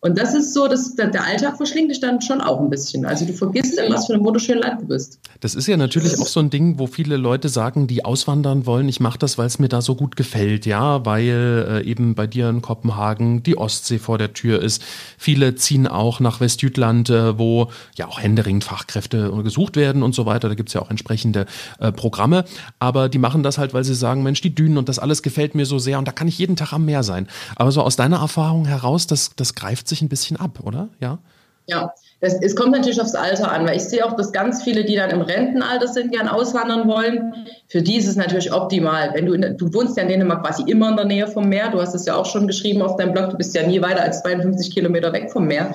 Und 0.00 0.16
das 0.16 0.32
ist 0.32 0.54
so, 0.54 0.68
dass 0.68 0.94
der 0.94 1.24
Alltag 1.24 1.56
verschlingt 1.56 1.90
dich 1.90 1.98
dann 1.98 2.20
schon 2.20 2.40
auch 2.40 2.60
ein 2.60 2.70
bisschen. 2.70 3.04
Also 3.04 3.24
du 3.24 3.32
vergisst, 3.32 3.78
in 3.78 3.92
was 3.92 4.06
für 4.06 4.14
einem 4.14 4.24
wunderschönen 4.24 4.62
Land 4.62 4.82
du 4.82 4.86
bist. 4.86 5.18
Das 5.40 5.56
ist 5.56 5.66
ja 5.66 5.76
natürlich 5.76 6.16
auch 6.20 6.26
so 6.26 6.38
ein 6.38 6.50
Ding, 6.50 6.78
wo 6.78 6.86
viele 6.86 7.16
Leute 7.16 7.48
sagen, 7.48 7.88
die 7.88 8.04
auswandern 8.04 8.64
wollen, 8.64 8.88
ich 8.88 9.00
mache 9.00 9.18
das, 9.18 9.38
weil 9.38 9.46
es 9.46 9.58
mir 9.58 9.68
da 9.68 9.82
so 9.82 9.96
gut 9.96 10.14
gefällt, 10.14 10.66
ja, 10.66 11.04
weil 11.04 11.82
äh, 11.84 11.84
eben 11.84 12.14
bei 12.14 12.28
dir 12.28 12.48
in 12.48 12.62
Kopenhagen 12.62 13.42
die 13.42 13.58
Ostsee 13.58 13.98
vor 13.98 14.18
der 14.18 14.32
Tür 14.34 14.62
ist. 14.62 14.84
Viele 15.16 15.56
ziehen 15.56 15.88
auch 15.88 16.20
nach 16.20 16.38
Westjütland, 16.38 17.10
äh, 17.10 17.36
wo 17.36 17.68
ja 17.96 18.06
auch 18.06 18.20
händeringend 18.20 18.62
Fachkräfte 18.62 19.32
gesucht 19.42 19.74
werden 19.74 20.04
und 20.04 20.14
so 20.14 20.26
weiter. 20.26 20.48
Da 20.48 20.54
gibt 20.54 20.68
es 20.68 20.74
ja 20.74 20.80
auch 20.80 20.90
entsprechende 20.90 21.46
äh, 21.80 21.90
Programme. 21.90 22.44
Aber 22.78 23.08
die 23.08 23.18
machen 23.18 23.42
das 23.42 23.58
halt, 23.58 23.74
weil 23.74 23.82
sie 23.82 23.96
sagen, 23.96 24.22
Mensch, 24.22 24.42
die 24.42 24.54
Dünen 24.54 24.78
und 24.78 24.88
das 24.88 25.00
alles 25.00 25.24
gefällt 25.24 25.56
mir 25.56 25.66
so 25.66 25.80
sehr 25.80 25.98
und 25.98 26.06
da 26.06 26.12
kann 26.12 26.28
ich 26.28 26.38
jeden 26.38 26.54
Tag 26.54 26.72
am 26.72 26.84
Meer 26.84 27.02
sein. 27.02 27.26
Aber 27.56 27.72
so 27.72 27.82
aus 27.82 27.96
deiner 27.96 28.18
Erfahrung 28.18 28.64
heraus, 28.64 29.08
das, 29.08 29.32
das 29.34 29.56
greift 29.56 29.87
sich 29.88 30.02
ein 30.02 30.08
bisschen 30.08 30.36
ab, 30.36 30.60
oder? 30.64 30.88
Ja. 31.00 31.18
Ja, 31.66 31.92
das, 32.20 32.34
es 32.40 32.56
kommt 32.56 32.72
natürlich 32.72 33.00
aufs 33.00 33.14
Alter 33.14 33.52
an, 33.52 33.66
weil 33.66 33.76
ich 33.76 33.84
sehe 33.84 34.04
auch, 34.04 34.16
dass 34.16 34.32
ganz 34.32 34.62
viele, 34.62 34.84
die 34.84 34.96
dann 34.96 35.10
im 35.10 35.20
Rentenalter 35.20 35.86
sind, 35.86 36.12
gern 36.12 36.26
auswandern 36.26 36.88
wollen. 36.88 37.46
Für 37.68 37.82
die 37.82 37.96
ist 37.96 38.08
es 38.08 38.16
natürlich 38.16 38.52
optimal. 38.52 39.10
Wenn 39.12 39.26
du, 39.26 39.34
in, 39.34 39.56
du 39.56 39.72
wohnst 39.74 39.96
ja 39.98 40.02
in 40.02 40.08
Dänemark 40.08 40.42
quasi 40.42 40.62
immer 40.62 40.88
in 40.88 40.96
der 40.96 41.04
Nähe 41.04 41.26
vom 41.26 41.48
Meer. 41.48 41.70
Du 41.70 41.78
hast 41.78 41.94
es 41.94 42.06
ja 42.06 42.16
auch 42.16 42.24
schon 42.24 42.46
geschrieben 42.46 42.80
auf 42.80 42.96
deinem 42.96 43.12
Blog. 43.12 43.30
Du 43.30 43.36
bist 43.36 43.54
ja 43.54 43.66
nie 43.66 43.82
weiter 43.82 44.02
als 44.02 44.22
52 44.22 44.74
Kilometer 44.74 45.12
weg 45.12 45.30
vom 45.30 45.46
Meer. 45.46 45.74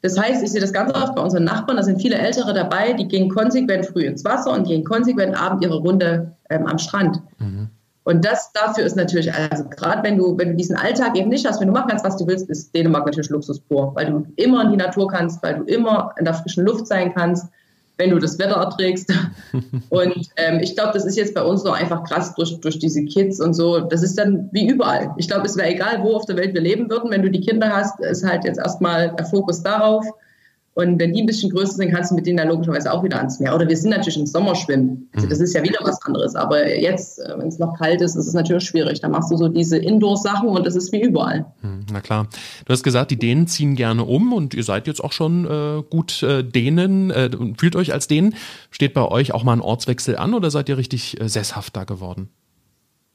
Das 0.00 0.18
heißt, 0.18 0.42
ich 0.42 0.50
sehe 0.50 0.60
das 0.60 0.72
ganz 0.72 0.94
oft 0.94 1.14
bei 1.16 1.22
unseren 1.22 1.44
Nachbarn. 1.44 1.76
Da 1.76 1.82
sind 1.82 2.00
viele 2.00 2.16
Ältere 2.16 2.54
dabei, 2.54 2.92
die 2.92 3.06
gehen 3.06 3.28
konsequent 3.28 3.86
früh 3.86 4.04
ins 4.04 4.24
Wasser 4.24 4.52
und 4.52 4.66
gehen 4.66 4.84
konsequent 4.84 5.36
abend 5.36 5.64
ihre 5.64 5.78
Runde 5.78 6.36
ähm, 6.50 6.66
am 6.66 6.78
Strand. 6.78 7.20
Mhm. 7.38 7.68
Und 8.04 8.24
das 8.24 8.52
dafür 8.52 8.84
ist 8.84 8.96
natürlich, 8.96 9.32
also 9.32 9.64
gerade 9.64 10.02
wenn 10.02 10.16
du, 10.16 10.36
wenn 10.36 10.50
du 10.50 10.54
diesen 10.56 10.76
Alltag 10.76 11.16
eben 11.16 11.28
nicht 11.28 11.46
hast, 11.46 11.60
wenn 11.60 11.68
du 11.68 11.72
machen 11.72 11.88
kannst, 11.88 12.04
was 12.04 12.16
du 12.16 12.26
willst, 12.26 12.48
ist 12.50 12.74
Dänemark 12.74 13.06
natürlich 13.06 13.30
Luxus 13.30 13.60
pur, 13.60 13.92
weil 13.94 14.06
du 14.06 14.26
immer 14.36 14.64
in 14.64 14.70
die 14.72 14.76
Natur 14.76 15.08
kannst, 15.08 15.42
weil 15.42 15.58
du 15.58 15.64
immer 15.64 16.12
in 16.18 16.24
der 16.24 16.34
frischen 16.34 16.64
Luft 16.64 16.88
sein 16.88 17.14
kannst, 17.14 17.46
wenn 17.98 18.10
du 18.10 18.18
das 18.18 18.38
Wetter 18.40 18.56
erträgst. 18.56 19.12
und 19.90 20.30
ähm, 20.36 20.58
ich 20.60 20.74
glaube, 20.74 20.92
das 20.94 21.04
ist 21.04 21.16
jetzt 21.16 21.34
bei 21.34 21.42
uns 21.42 21.62
noch 21.62 21.78
einfach 21.78 22.02
krass 22.02 22.34
durch, 22.34 22.58
durch 22.60 22.80
diese 22.80 23.04
Kids 23.04 23.40
und 23.40 23.54
so. 23.54 23.80
Das 23.80 24.02
ist 24.02 24.18
dann 24.18 24.48
wie 24.50 24.68
überall. 24.68 25.14
Ich 25.16 25.28
glaube, 25.28 25.46
es 25.46 25.56
wäre 25.56 25.68
egal, 25.68 26.02
wo 26.02 26.16
auf 26.16 26.26
der 26.26 26.36
Welt 26.36 26.54
wir 26.54 26.60
leben 26.60 26.90
würden. 26.90 27.10
Wenn 27.10 27.22
du 27.22 27.30
die 27.30 27.40
Kinder 27.40 27.70
hast, 27.70 28.00
ist 28.00 28.26
halt 28.26 28.44
jetzt 28.44 28.58
erstmal 28.58 29.14
der 29.14 29.26
Fokus 29.26 29.62
darauf. 29.62 30.04
Und 30.74 30.98
wenn 30.98 31.12
die 31.12 31.22
ein 31.22 31.26
bisschen 31.26 31.50
größer 31.50 31.74
sind, 31.74 31.92
kannst 31.92 32.10
du 32.10 32.14
mit 32.14 32.26
denen 32.26 32.38
dann 32.38 32.48
logischerweise 32.48 32.92
auch 32.92 33.04
wieder 33.04 33.18
ans 33.18 33.38
Meer. 33.40 33.54
Oder 33.54 33.68
wir 33.68 33.76
sind 33.76 33.90
natürlich 33.90 34.18
im 34.18 34.26
Sommer 34.26 34.54
schwimmen. 34.54 35.08
Also 35.14 35.26
das 35.28 35.40
ist 35.40 35.54
ja 35.54 35.62
wieder 35.62 35.78
was 35.82 36.00
anderes. 36.02 36.34
Aber 36.34 36.66
jetzt, 36.66 37.18
äh, 37.18 37.34
wenn 37.36 37.48
es 37.48 37.58
noch 37.58 37.76
kalt 37.78 38.00
ist, 38.00 38.16
ist 38.16 38.26
es 38.26 38.32
natürlich 38.32 38.64
schwierig. 38.64 39.00
Da 39.00 39.08
machst 39.08 39.30
du 39.30 39.36
so 39.36 39.48
diese 39.48 39.76
Indoor-Sachen 39.76 40.48
und 40.48 40.66
das 40.66 40.74
ist 40.74 40.90
wie 40.92 41.02
überall. 41.02 41.44
Hm, 41.60 41.84
na 41.92 42.00
klar. 42.00 42.26
Du 42.64 42.72
hast 42.72 42.82
gesagt, 42.82 43.10
die 43.10 43.18
Dänen 43.18 43.46
ziehen 43.46 43.76
gerne 43.76 44.04
um 44.04 44.32
und 44.32 44.54
ihr 44.54 44.64
seid 44.64 44.86
jetzt 44.86 45.04
auch 45.04 45.12
schon 45.12 45.44
äh, 45.44 45.82
gut 45.90 46.22
äh, 46.22 46.42
Dänen, 46.42 47.10
äh, 47.10 47.28
fühlt 47.58 47.76
euch 47.76 47.92
als 47.92 48.08
Dänen. 48.08 48.34
Steht 48.70 48.94
bei 48.94 49.06
euch 49.06 49.34
auch 49.34 49.44
mal 49.44 49.52
ein 49.52 49.60
Ortswechsel 49.60 50.16
an 50.16 50.32
oder 50.32 50.50
seid 50.50 50.70
ihr 50.70 50.78
richtig 50.78 51.20
äh, 51.20 51.28
sesshaft 51.28 51.76
da 51.76 51.84
geworden? 51.84 52.30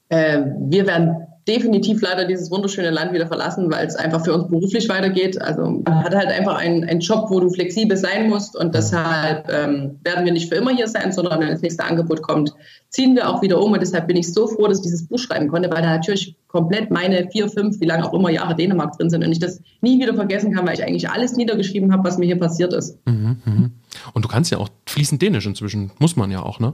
Äh, 0.10 0.41
wir 0.60 0.88
werden 0.88 1.28
definitiv 1.48 2.02
leider 2.02 2.26
dieses 2.26 2.52
wunderschöne 2.52 2.89
Land 2.89 3.13
wieder 3.13 3.28
verlassen, 3.28 3.72
weil 3.72 3.88
es 3.88 3.96
einfach 3.96 4.24
für 4.24 4.34
uns 4.34 4.50
beruflich 4.50 4.89
weitergeht. 4.89 5.41
Also 5.41 5.82
man 5.86 6.04
hat 6.04 6.13
halt 6.13 6.28
einfach 6.28 6.58
einen, 6.58 6.84
einen 6.84 7.00
Job, 7.00 7.30
wo 7.30 7.39
du 7.39 7.50
flexibel 7.50 7.96
sein 7.96 8.30
musst 8.30 8.58
und 8.58 8.76
deshalb 8.76 9.50
ähm, 9.50 9.98
werden 10.04 10.26
wir 10.26 10.34
nicht 10.34 10.50
für 10.50 10.56
immer 10.56 10.72
hier 10.72 10.88
sein, 10.88 11.12
sondern 11.13 11.39
wenn 11.39 11.48
das 11.48 11.62
nächste 11.62 11.86
Angebot 11.86 12.22
kommt, 12.22 12.54
ziehen 12.89 13.15
wir 13.15 13.30
auch 13.30 13.41
wieder 13.41 13.62
um 13.62 13.72
und 13.72 13.82
deshalb 13.82 14.08
bin 14.08 14.17
ich 14.17 14.34
so 14.34 14.48
froh, 14.48 14.67
dass 14.67 14.80
ich 14.80 14.84
dieses 14.84 15.08
Buch 15.08 15.20
schreiben 15.20 15.48
konnte, 15.48 15.72
weil 15.72 15.82
da 15.82 15.91
natürlich 15.91 16.36
komplett 16.48 16.91
meine 16.91 17.30
vier, 17.32 17.48
fünf, 17.50 17.80
wie 17.80 17.86
lange 17.86 18.06
auch 18.06 18.13
immer 18.13 18.30
Jahre 18.30 18.56
Dänemark 18.56 18.98
drin 18.98 19.10
sind 19.10 19.24
und 19.24 19.32
ich 19.32 19.39
das 19.39 19.62
nie 19.80 20.02
wieder 20.02 20.15
vergessen 20.15 20.54
kann, 20.54 20.67
weil 20.67 20.74
ich 20.74 20.84
eigentlich 20.84 21.10
alles 21.10 21.38
niedergeschrieben 21.38 21.93
habe, 21.93 22.04
was 22.04 22.17
mir 22.17 22.26
hier 22.26 22.39
passiert 22.39 22.74
ist. 22.74 22.98
Mhm, 23.06 23.38
mh. 23.46 23.70
Und 24.13 24.26
du 24.26 24.28
kannst 24.28 24.52
ja 24.52 24.58
auch 24.58 24.70
fließend 24.86 25.22
Dänisch 25.22 25.46
inzwischen, 25.46 25.91
muss 26.00 26.17
man 26.17 26.30
ja 26.30 26.43
auch, 26.43 26.60
ne? 26.60 26.74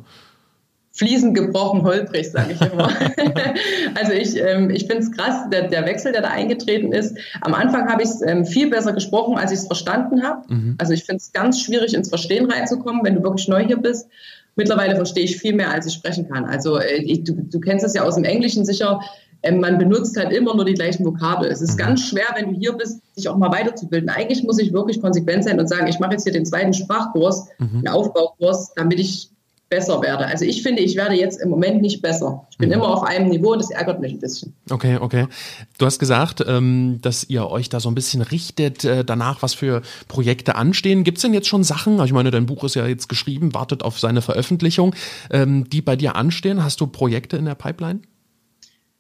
Fließend 0.96 1.36
gebrochen, 1.36 1.84
holprig, 1.84 2.32
sage 2.32 2.54
ich 2.54 2.62
immer. 2.62 2.88
also 3.96 4.12
ich, 4.12 4.40
ähm, 4.40 4.70
ich 4.70 4.86
finde 4.86 5.00
es 5.00 5.12
krass, 5.12 5.50
der, 5.52 5.68
der 5.68 5.86
Wechsel, 5.86 6.12
der 6.12 6.22
da 6.22 6.30
eingetreten 6.30 6.94
ist. 6.94 7.18
Am 7.42 7.54
Anfang 7.54 7.90
habe 7.90 8.04
ich 8.04 8.10
es 8.10 8.22
ähm, 8.22 8.46
viel 8.46 8.70
besser 8.70 8.94
gesprochen, 8.94 9.38
als 9.38 9.52
ich 9.52 9.60
es 9.60 9.66
verstanden 9.66 10.24
habe. 10.24 10.54
Mhm. 10.54 10.76
Also 10.78 10.94
ich 10.94 11.04
finde 11.04 11.18
es 11.18 11.32
ganz 11.32 11.62
schwierig, 11.62 11.96
ins 11.96 12.10
Verstehen 12.10 12.50
reinzukommen, 12.50 13.04
wenn 13.04 13.16
du 13.16 13.24
wirklich 13.24 13.48
neu 13.48 13.66
hier 13.66 13.78
bist. 13.78 14.08
Mittlerweile 14.56 14.96
verstehe 14.96 15.24
ich 15.24 15.38
viel 15.38 15.56
mehr, 15.56 15.72
als 15.72 15.88
ich 15.88 15.94
sprechen 15.94 16.30
kann. 16.30 16.46
Also 16.46 16.78
äh, 16.78 17.02
ich, 17.02 17.24
du, 17.24 17.34
du 17.34 17.60
kennst 17.60 17.84
es 17.84 17.96
ja 17.96 18.04
aus 18.04 18.16
dem 18.16 18.24
Englischen 18.24 18.64
sicher 18.64 19.00
ähm, 19.46 19.60
man 19.60 19.78
benutzt 19.78 20.16
halt 20.18 20.32
immer 20.32 20.56
nur 20.56 20.64
die 20.64 20.74
gleichen 20.74 21.06
Vokabel. 21.06 21.50
Es 21.50 21.62
ist 21.62 21.74
mhm. 21.74 21.80
ganz 21.80 22.08
schwer, 22.08 22.28
wenn 22.36 22.54
du 22.54 22.60
hier 22.60 22.74
bist, 22.74 23.02
dich 23.18 23.28
auch 23.28 23.36
mal 23.36 23.52
weiterzubilden. 23.52 24.10
Eigentlich 24.10 24.42
muss 24.44 24.58
ich 24.58 24.72
wirklich 24.72 25.02
konsequent 25.02 25.44
sein 25.44 25.60
und 25.60 25.68
sagen, 25.68 25.88
ich 25.88 26.00
mache 26.00 26.14
jetzt 26.14 26.24
hier 26.24 26.32
den 26.32 26.46
zweiten 26.46 26.74
Sprachkurs, 26.74 27.50
mhm. 27.60 27.80
einen 27.80 27.88
Aufbaukurs, 27.90 28.74
damit 28.76 29.02
ich 29.02 29.33
besser 29.74 30.02
werde. 30.02 30.26
Also 30.26 30.46
ich 30.46 30.62
finde, 30.62 30.82
ich 30.82 30.96
werde 30.96 31.16
jetzt 31.16 31.42
im 31.42 31.50
Moment 31.50 31.82
nicht 31.82 32.02
besser. 32.02 32.46
Ich 32.52 32.58
bin 32.58 32.70
mhm. 32.70 32.76
immer 32.76 32.90
auf 32.90 33.04
einem 33.04 33.30
Niveau 33.30 33.54
und 33.54 33.60
das 33.60 33.72
ärgert 33.72 34.00
mich 34.00 34.14
ein 34.14 34.20
bisschen. 34.20 34.54
Okay, 34.70 34.98
okay. 35.00 35.28
Du 35.80 35.86
hast 35.86 35.98
gesagt, 35.98 36.44
ähm, 36.48 37.00
dass 37.02 37.24
ihr 37.24 37.50
euch 37.50 37.70
da 37.70 37.80
so 37.80 37.90
ein 37.90 37.96
bisschen 37.96 38.22
richtet 38.22 38.86
äh, 38.86 39.04
danach, 39.04 39.42
was 39.42 39.54
für 39.54 39.82
Projekte 40.08 40.56
anstehen. 40.56 41.04
Gibt 41.04 41.18
es 41.18 41.24
denn 41.24 41.34
jetzt 41.34 41.48
schon 41.48 41.64
Sachen, 41.64 42.00
ich 42.04 42.14
meine, 42.14 42.30
dein 42.30 42.46
Buch 42.46 42.64
ist 42.64 42.76
ja 42.76 42.86
jetzt 42.86 43.10
geschrieben, 43.10 43.54
wartet 43.54 43.84
auf 43.84 44.00
seine 44.00 44.22
Veröffentlichung, 44.22 44.94
ähm, 45.32 45.68
die 45.70 45.82
bei 45.82 45.96
dir 45.96 46.16
anstehen? 46.16 46.64
Hast 46.64 46.80
du 46.80 46.88
Projekte 46.88 47.38
in 47.38 47.46
der 47.46 47.56
Pipeline? 47.56 48.02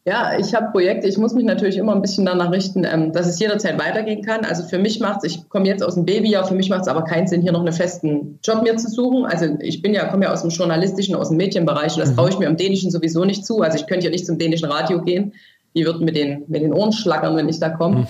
Ja, 0.05 0.37
ich 0.37 0.53
habe 0.53 0.71
Projekte. 0.71 1.07
Ich 1.07 1.17
muss 1.17 1.33
mich 1.33 1.45
natürlich 1.45 1.77
immer 1.77 1.95
ein 1.95 2.01
bisschen 2.01 2.25
danach 2.25 2.51
richten, 2.51 2.83
ähm, 2.83 3.13
dass 3.13 3.25
es 3.25 3.39
jederzeit 3.39 3.79
weitergehen 3.79 4.21
kann. 4.21 4.43
Also 4.43 4.63
für 4.63 4.77
mich 4.77 4.99
macht 4.99 5.23
es, 5.23 5.33
ich 5.33 5.49
komme 5.49 5.65
jetzt 5.67 5.81
aus 5.81 5.95
dem 5.95 6.04
Babyjahr, 6.04 6.45
für 6.45 6.56
mich 6.56 6.69
macht 6.69 6.81
es 6.81 6.87
aber 6.89 7.06
keinen 7.06 7.27
Sinn, 7.27 7.41
hier 7.41 7.54
noch 7.54 7.62
einen 7.62 7.71
festen 7.71 8.37
Job 8.43 8.63
mir 8.63 8.75
zu 8.75 8.89
suchen. 8.89 9.25
Also 9.25 9.45
ich 9.62 9.81
bin 9.81 9.93
ja, 9.93 10.06
komme 10.06 10.25
ja 10.25 10.33
aus 10.33 10.41
dem 10.41 10.49
journalistischen, 10.49 11.15
aus 11.15 11.29
dem 11.29 11.37
Medienbereich 11.37 11.93
und 11.93 12.01
das 12.01 12.12
mhm. 12.12 12.15
traue 12.15 12.29
ich 12.29 12.37
mir 12.37 12.49
am 12.49 12.58
Dänischen 12.58 12.91
sowieso 12.91 13.23
nicht 13.23 13.45
zu. 13.45 13.62
Also 13.62 13.77
ich 13.77 13.87
könnte 13.87 14.06
ja 14.06 14.12
nicht 14.12 14.25
zum 14.25 14.37
dänischen 14.37 14.69
Radio 14.69 15.01
gehen. 15.01 15.33
Die 15.73 15.85
würden 15.85 16.04
mit 16.04 16.17
den, 16.17 16.43
mit 16.47 16.62
den 16.62 16.73
Ohren 16.73 16.91
schlackern, 16.91 17.37
wenn 17.37 17.47
ich 17.47 17.60
da 17.60 17.69
komme. 17.69 18.06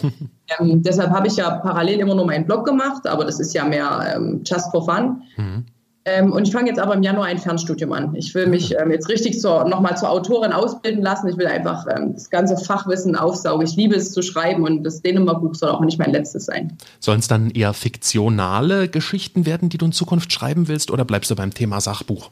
ähm, 0.59 0.81
deshalb 0.81 1.11
habe 1.11 1.27
ich 1.27 1.37
ja 1.37 1.51
parallel 1.57 1.99
immer 1.99 2.15
nur 2.15 2.25
meinen 2.25 2.45
Blog 2.45 2.65
gemacht, 2.65 3.05
aber 3.05 3.23
das 3.23 3.39
ist 3.39 3.53
ja 3.53 3.65
mehr 3.65 4.15
ähm, 4.15 4.41
just 4.43 4.71
for 4.71 4.83
fun. 4.83 5.21
Mhm. 5.37 5.65
Ähm, 6.05 6.33
und 6.33 6.47
ich 6.47 6.53
fange 6.53 6.67
jetzt 6.67 6.79
aber 6.79 6.95
im 6.95 7.03
Januar 7.03 7.27
ein 7.27 7.37
Fernstudium 7.37 7.93
an. 7.93 8.13
Ich 8.15 8.35
will 8.35 8.47
mich 8.47 8.75
ähm, 8.77 8.91
jetzt 8.91 9.07
richtig 9.07 9.39
zur, 9.39 9.63
nochmal 9.65 9.95
zur 9.97 10.09
Autorin 10.09 10.51
ausbilden 10.51 11.01
lassen. 11.01 11.29
Ich 11.29 11.37
will 11.37 11.47
einfach 11.47 11.85
ähm, 11.87 12.13
das 12.13 12.29
ganze 12.29 12.57
Fachwissen 12.57 13.15
aufsaugen. 13.15 13.65
Ich 13.65 13.75
liebe 13.75 13.95
es 13.95 14.11
zu 14.11 14.21
schreiben 14.21 14.63
und 14.63 14.83
das 14.83 15.01
Dänemark-Buch 15.01 15.55
soll 15.55 15.69
auch 15.69 15.81
nicht 15.81 15.99
mein 15.99 16.11
letztes 16.11 16.45
sein. 16.45 16.77
Sollen 16.99 17.19
es 17.19 17.29
dann 17.29 17.51
eher 17.51 17.73
fiktionale 17.73 18.89
Geschichten 18.89 19.45
werden, 19.45 19.69
die 19.69 19.77
du 19.77 19.85
in 19.85 19.91
Zukunft 19.93 20.33
schreiben 20.33 20.67
willst, 20.67 20.91
oder 20.91 21.05
bleibst 21.05 21.31
du 21.31 21.35
beim 21.35 21.53
Thema 21.53 21.79
Sachbuch? 21.79 22.31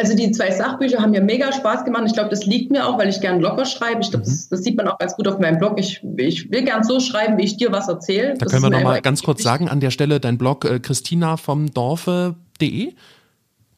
Also 0.00 0.16
die 0.16 0.30
zwei 0.32 0.50
Sachbücher 0.50 0.98
haben 0.98 1.12
mir 1.12 1.20
mega 1.20 1.52
Spaß 1.52 1.84
gemacht. 1.84 2.02
Ich 2.06 2.12
glaube, 2.12 2.28
das 2.28 2.44
liegt 2.44 2.72
mir 2.72 2.86
auch, 2.86 2.98
weil 2.98 3.08
ich 3.08 3.20
gern 3.20 3.40
locker 3.40 3.64
schreibe. 3.64 4.00
Ich 4.00 4.10
glaube, 4.10 4.26
mhm. 4.26 4.30
das, 4.30 4.48
das, 4.48 4.62
sieht 4.64 4.76
man 4.76 4.88
auch 4.88 4.98
ganz 4.98 5.14
gut 5.14 5.28
auf 5.28 5.38
meinem 5.38 5.58
Blog. 5.58 5.78
Ich, 5.78 6.02
ich 6.16 6.50
will 6.50 6.64
gern 6.64 6.82
so 6.82 6.98
schreiben, 6.98 7.38
wie 7.38 7.44
ich 7.44 7.56
dir 7.56 7.70
was 7.70 7.88
erzähle. 7.88 8.30
Da 8.30 8.44
das 8.44 8.52
können 8.52 8.64
wir 8.64 8.70
nochmal 8.70 9.00
ganz 9.00 9.22
kurz 9.22 9.42
sagen 9.42 9.68
an 9.68 9.78
der 9.78 9.90
Stelle, 9.90 10.18
dein 10.18 10.38
Blog 10.38 10.64
äh, 10.64 10.80
Christina 10.80 11.36
vom 11.36 11.72
Dorfe 11.72 12.34
dorf.de? 12.60 12.94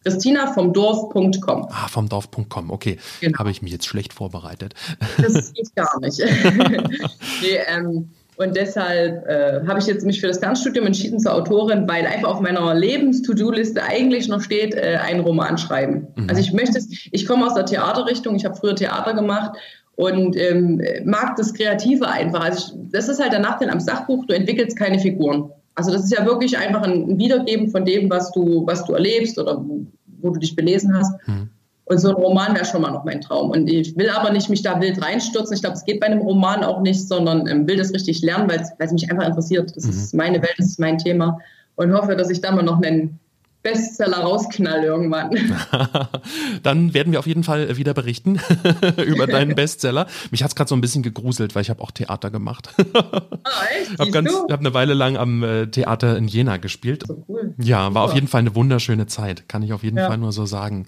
Christina 0.04 0.52
vom 0.52 0.72
Dorf.com. 0.72 1.68
Ah, 1.70 1.88
vom 1.88 2.08
Dorf.com, 2.08 2.70
okay. 2.70 2.98
Genau. 3.20 3.38
Habe 3.38 3.50
ich 3.50 3.62
mich 3.62 3.70
jetzt 3.70 3.86
schlecht 3.86 4.12
vorbereitet. 4.12 4.74
Das 5.18 5.52
geht 5.54 5.74
gar 5.76 6.00
nicht. 6.00 6.18
nee, 7.40 7.58
ähm, 7.68 8.10
und 8.36 8.56
deshalb 8.56 9.24
äh, 9.28 9.60
habe 9.66 9.78
ich 9.78 9.86
jetzt 9.86 10.04
mich 10.04 10.20
für 10.20 10.26
das 10.26 10.38
Fernstudium 10.38 10.86
entschieden 10.86 11.20
zur 11.20 11.34
Autorin, 11.34 11.86
weil 11.86 12.06
einfach 12.06 12.30
auf 12.30 12.40
meiner 12.40 12.74
Lebens-To-Do-Liste 12.74 13.82
eigentlich 13.82 14.26
noch 14.26 14.40
steht, 14.40 14.74
äh, 14.74 14.98
einen 15.00 15.20
Roman 15.20 15.56
schreiben. 15.56 16.08
Mhm. 16.16 16.28
Also 16.28 16.40
ich 16.40 16.52
möchte 16.52 16.78
es, 16.78 16.88
ich 17.12 17.26
komme 17.26 17.46
aus 17.46 17.54
der 17.54 17.66
Theaterrichtung, 17.66 18.34
ich 18.34 18.44
habe 18.44 18.56
früher 18.56 18.74
Theater 18.74 19.14
gemacht 19.14 19.52
und 19.94 20.36
ähm, 20.36 20.82
mag 21.04 21.36
das 21.36 21.54
Kreative 21.54 22.08
einfach. 22.08 22.40
Also 22.40 22.74
ich, 22.74 22.90
das 22.90 23.08
ist 23.08 23.20
halt 23.20 23.32
der 23.32 23.40
Nachteil 23.40 23.70
am 23.70 23.78
Sachbuch, 23.78 24.26
du 24.26 24.34
entwickelst 24.34 24.76
keine 24.76 24.98
Figuren. 24.98 25.52
Also 25.74 25.90
das 25.90 26.04
ist 26.04 26.12
ja 26.12 26.24
wirklich 26.24 26.56
einfach 26.58 26.82
ein 26.82 27.18
Wiedergeben 27.18 27.70
von 27.70 27.84
dem, 27.84 28.10
was 28.10 28.30
du, 28.32 28.66
was 28.66 28.84
du 28.84 28.92
erlebst 28.92 29.38
oder 29.38 29.58
wo, 29.58 29.86
wo 30.20 30.30
du 30.30 30.38
dich 30.38 30.54
belesen 30.54 30.94
hast. 30.94 31.12
Mhm. 31.26 31.48
Und 31.84 31.98
so 31.98 32.08
ein 32.10 32.14
Roman 32.14 32.54
wäre 32.54 32.64
schon 32.64 32.82
mal 32.82 32.92
noch 32.92 33.04
mein 33.04 33.20
Traum. 33.20 33.50
Und 33.50 33.68
ich 33.68 33.96
will 33.96 34.08
aber 34.08 34.30
nicht 34.30 34.48
mich 34.48 34.62
da 34.62 34.80
wild 34.80 35.02
reinstürzen. 35.02 35.54
Ich 35.54 35.62
glaube, 35.62 35.76
es 35.76 35.84
geht 35.84 36.00
bei 36.00 36.06
einem 36.06 36.20
Roman 36.20 36.62
auch 36.62 36.80
nicht, 36.80 37.08
sondern 37.08 37.46
ähm, 37.48 37.66
will 37.66 37.76
das 37.76 37.92
richtig 37.92 38.22
lernen, 38.22 38.48
weil 38.48 38.62
es 38.78 38.92
mich 38.92 39.10
einfach 39.10 39.26
interessiert. 39.26 39.74
Das 39.74 39.84
mhm. 39.84 39.90
ist 39.90 40.14
meine 40.14 40.42
Welt, 40.42 40.54
das 40.58 40.68
ist 40.68 40.80
mein 40.80 40.98
Thema. 40.98 41.38
Und 41.74 41.92
hoffe, 41.92 42.16
dass 42.16 42.30
ich 42.30 42.40
da 42.40 42.52
mal 42.52 42.62
noch 42.62 42.80
einen 42.80 43.18
Bestseller 43.62 44.18
rausknall 44.18 44.82
irgendwann. 44.82 45.30
Dann 46.62 46.94
werden 46.94 47.12
wir 47.12 47.20
auf 47.20 47.26
jeden 47.26 47.44
Fall 47.44 47.76
wieder 47.76 47.94
berichten 47.94 48.40
über 49.06 49.26
deinen 49.26 49.54
Bestseller. 49.54 50.06
Mich 50.30 50.42
hat 50.42 50.50
es 50.50 50.56
gerade 50.56 50.68
so 50.68 50.74
ein 50.74 50.80
bisschen 50.80 51.02
gegruselt, 51.02 51.54
weil 51.54 51.62
ich 51.62 51.70
habe 51.70 51.80
auch 51.80 51.92
Theater 51.92 52.30
gemacht. 52.30 52.70
ah, 52.94 53.62
echt? 53.80 53.92
Ich 53.92 54.16
habe 54.16 54.28
hab 54.50 54.60
eine 54.60 54.74
Weile 54.74 54.94
lang 54.94 55.16
am 55.16 55.44
äh, 55.44 55.66
Theater 55.68 56.16
in 56.16 56.26
Jena 56.26 56.56
gespielt. 56.56 57.04
So 57.06 57.24
cool. 57.28 57.54
Ja, 57.58 57.82
war 57.82 57.88
Super. 57.88 58.00
auf 58.02 58.14
jeden 58.14 58.28
Fall 58.28 58.40
eine 58.40 58.54
wunderschöne 58.54 59.06
Zeit, 59.06 59.48
kann 59.48 59.62
ich 59.62 59.72
auf 59.72 59.84
jeden 59.84 59.98
ja. 59.98 60.08
Fall 60.08 60.18
nur 60.18 60.32
so 60.32 60.44
sagen. 60.44 60.86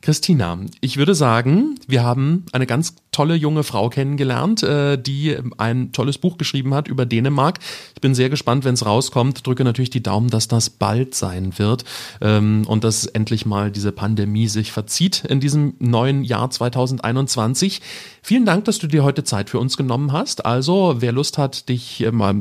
Christina, 0.00 0.58
ich 0.80 0.96
würde 0.96 1.14
sagen, 1.14 1.78
wir 1.86 2.02
haben 2.02 2.44
eine 2.52 2.66
ganz 2.66 2.94
tolle 3.12 3.34
junge 3.34 3.62
Frau 3.62 3.88
kennengelernt, 3.88 4.62
äh, 4.62 4.98
die 4.98 5.36
ein 5.56 5.92
tolles 5.92 6.18
Buch 6.18 6.36
geschrieben 6.36 6.74
hat 6.74 6.86
über 6.86 7.06
Dänemark. 7.06 7.58
Ich 7.94 8.00
bin 8.00 8.14
sehr 8.14 8.28
gespannt, 8.28 8.64
wenn 8.64 8.74
es 8.74 8.84
rauskommt. 8.84 9.46
Drücke 9.46 9.64
natürlich 9.64 9.90
die 9.90 10.02
Daumen, 10.02 10.28
dass 10.28 10.48
das 10.48 10.68
bald 10.70 11.14
sein 11.14 11.58
wird 11.58 11.84
ähm, 12.20 12.64
und 12.66 12.84
dass 12.84 13.06
endlich 13.06 13.46
mal 13.46 13.70
diese 13.70 13.92
Pandemie 13.92 14.48
sich 14.48 14.70
verzieht 14.70 15.24
in 15.24 15.40
diesem 15.40 15.74
neuen 15.78 16.24
Jahr 16.24 16.50
2021. 16.50 17.80
Vielen 18.22 18.44
Dank, 18.44 18.66
dass 18.66 18.78
du 18.78 18.86
dir 18.86 19.02
heute 19.02 19.24
Zeit 19.24 19.48
für 19.48 19.58
uns 19.58 19.76
genommen 19.76 20.12
hast. 20.12 20.44
Also, 20.44 20.96
wer 20.98 21.12
Lust 21.12 21.38
hat, 21.38 21.68
dich 21.68 22.02
äh, 22.02 22.12
mal 22.12 22.34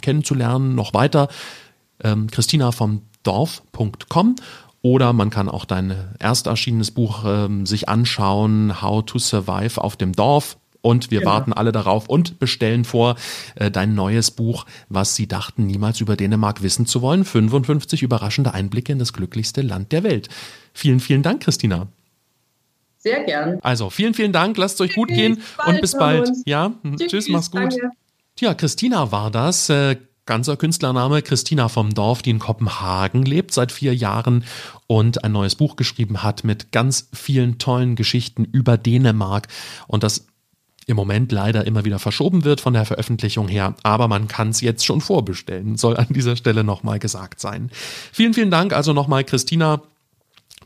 kennenzulernen, 0.00 0.74
noch 0.74 0.94
weiter, 0.94 1.28
ähm, 2.02 2.30
Christina 2.30 2.72
vom 2.72 3.02
Dorf.com 3.24 4.36
oder 4.84 5.14
man 5.14 5.30
kann 5.30 5.48
auch 5.48 5.64
dein 5.64 5.96
erst 6.20 6.46
erschienenes 6.46 6.90
Buch 6.90 7.24
ähm, 7.26 7.64
sich 7.64 7.88
anschauen, 7.88 8.82
How 8.82 9.02
to 9.02 9.18
Survive 9.18 9.82
auf 9.82 9.96
dem 9.96 10.12
Dorf. 10.12 10.58
Und 10.82 11.10
wir 11.10 11.20
genau. 11.20 11.32
warten 11.32 11.52
alle 11.54 11.72
darauf 11.72 12.10
und 12.10 12.38
bestellen 12.38 12.84
vor 12.84 13.16
äh, 13.54 13.70
dein 13.70 13.94
neues 13.94 14.30
Buch, 14.30 14.66
was 14.90 15.16
sie 15.16 15.26
dachten, 15.26 15.66
niemals 15.66 16.02
über 16.02 16.16
Dänemark 16.16 16.62
wissen 16.62 16.84
zu 16.84 17.00
wollen. 17.00 17.24
55 17.24 18.02
überraschende 18.02 18.52
Einblicke 18.52 18.92
in 18.92 18.98
das 18.98 19.14
glücklichste 19.14 19.62
Land 19.62 19.90
der 19.90 20.02
Welt. 20.02 20.28
Vielen, 20.74 21.00
vielen 21.00 21.22
Dank, 21.22 21.42
Christina. 21.42 21.86
Sehr 22.98 23.24
gern. 23.24 23.60
Also, 23.62 23.88
vielen, 23.88 24.12
vielen 24.12 24.32
Dank. 24.32 24.58
Lasst 24.58 24.74
es 24.74 24.80
euch 24.82 24.94
gut 24.94 25.08
gehen 25.08 25.40
und 25.66 25.80
bis 25.80 25.96
bald. 25.96 26.30
Ja, 26.44 26.74
tschüss, 26.98 27.10
tschüss 27.10 27.28
mach's 27.30 27.50
gut. 27.50 27.72
Danke. 27.72 27.90
Tja, 28.36 28.52
Christina 28.52 29.10
war 29.10 29.30
das. 29.30 29.70
Äh, 29.70 29.96
ganzer 30.26 30.56
Künstlername 30.56 31.22
Christina 31.22 31.68
vom 31.68 31.94
Dorf, 31.94 32.22
die 32.22 32.30
in 32.30 32.38
Kopenhagen 32.38 33.24
lebt 33.24 33.52
seit 33.52 33.72
vier 33.72 33.94
Jahren 33.94 34.44
und 34.86 35.24
ein 35.24 35.32
neues 35.32 35.54
Buch 35.54 35.76
geschrieben 35.76 36.22
hat 36.22 36.44
mit 36.44 36.72
ganz 36.72 37.08
vielen 37.12 37.58
tollen 37.58 37.96
Geschichten 37.96 38.44
über 38.44 38.78
Dänemark. 38.78 39.48
Und 39.86 40.02
das 40.02 40.26
im 40.86 40.96
Moment 40.96 41.32
leider 41.32 41.66
immer 41.66 41.84
wieder 41.84 41.98
verschoben 41.98 42.44
wird 42.44 42.60
von 42.60 42.74
der 42.74 42.84
Veröffentlichung 42.84 43.48
her, 43.48 43.74
aber 43.82 44.08
man 44.08 44.28
kann 44.28 44.50
es 44.50 44.60
jetzt 44.60 44.84
schon 44.84 45.00
vorbestellen, 45.00 45.76
soll 45.76 45.96
an 45.96 46.08
dieser 46.10 46.36
Stelle 46.36 46.62
nochmal 46.62 46.98
gesagt 46.98 47.40
sein. 47.40 47.70
Vielen, 48.12 48.34
vielen 48.34 48.50
Dank 48.50 48.72
also 48.72 48.92
nochmal, 48.92 49.24
Christina 49.24 49.82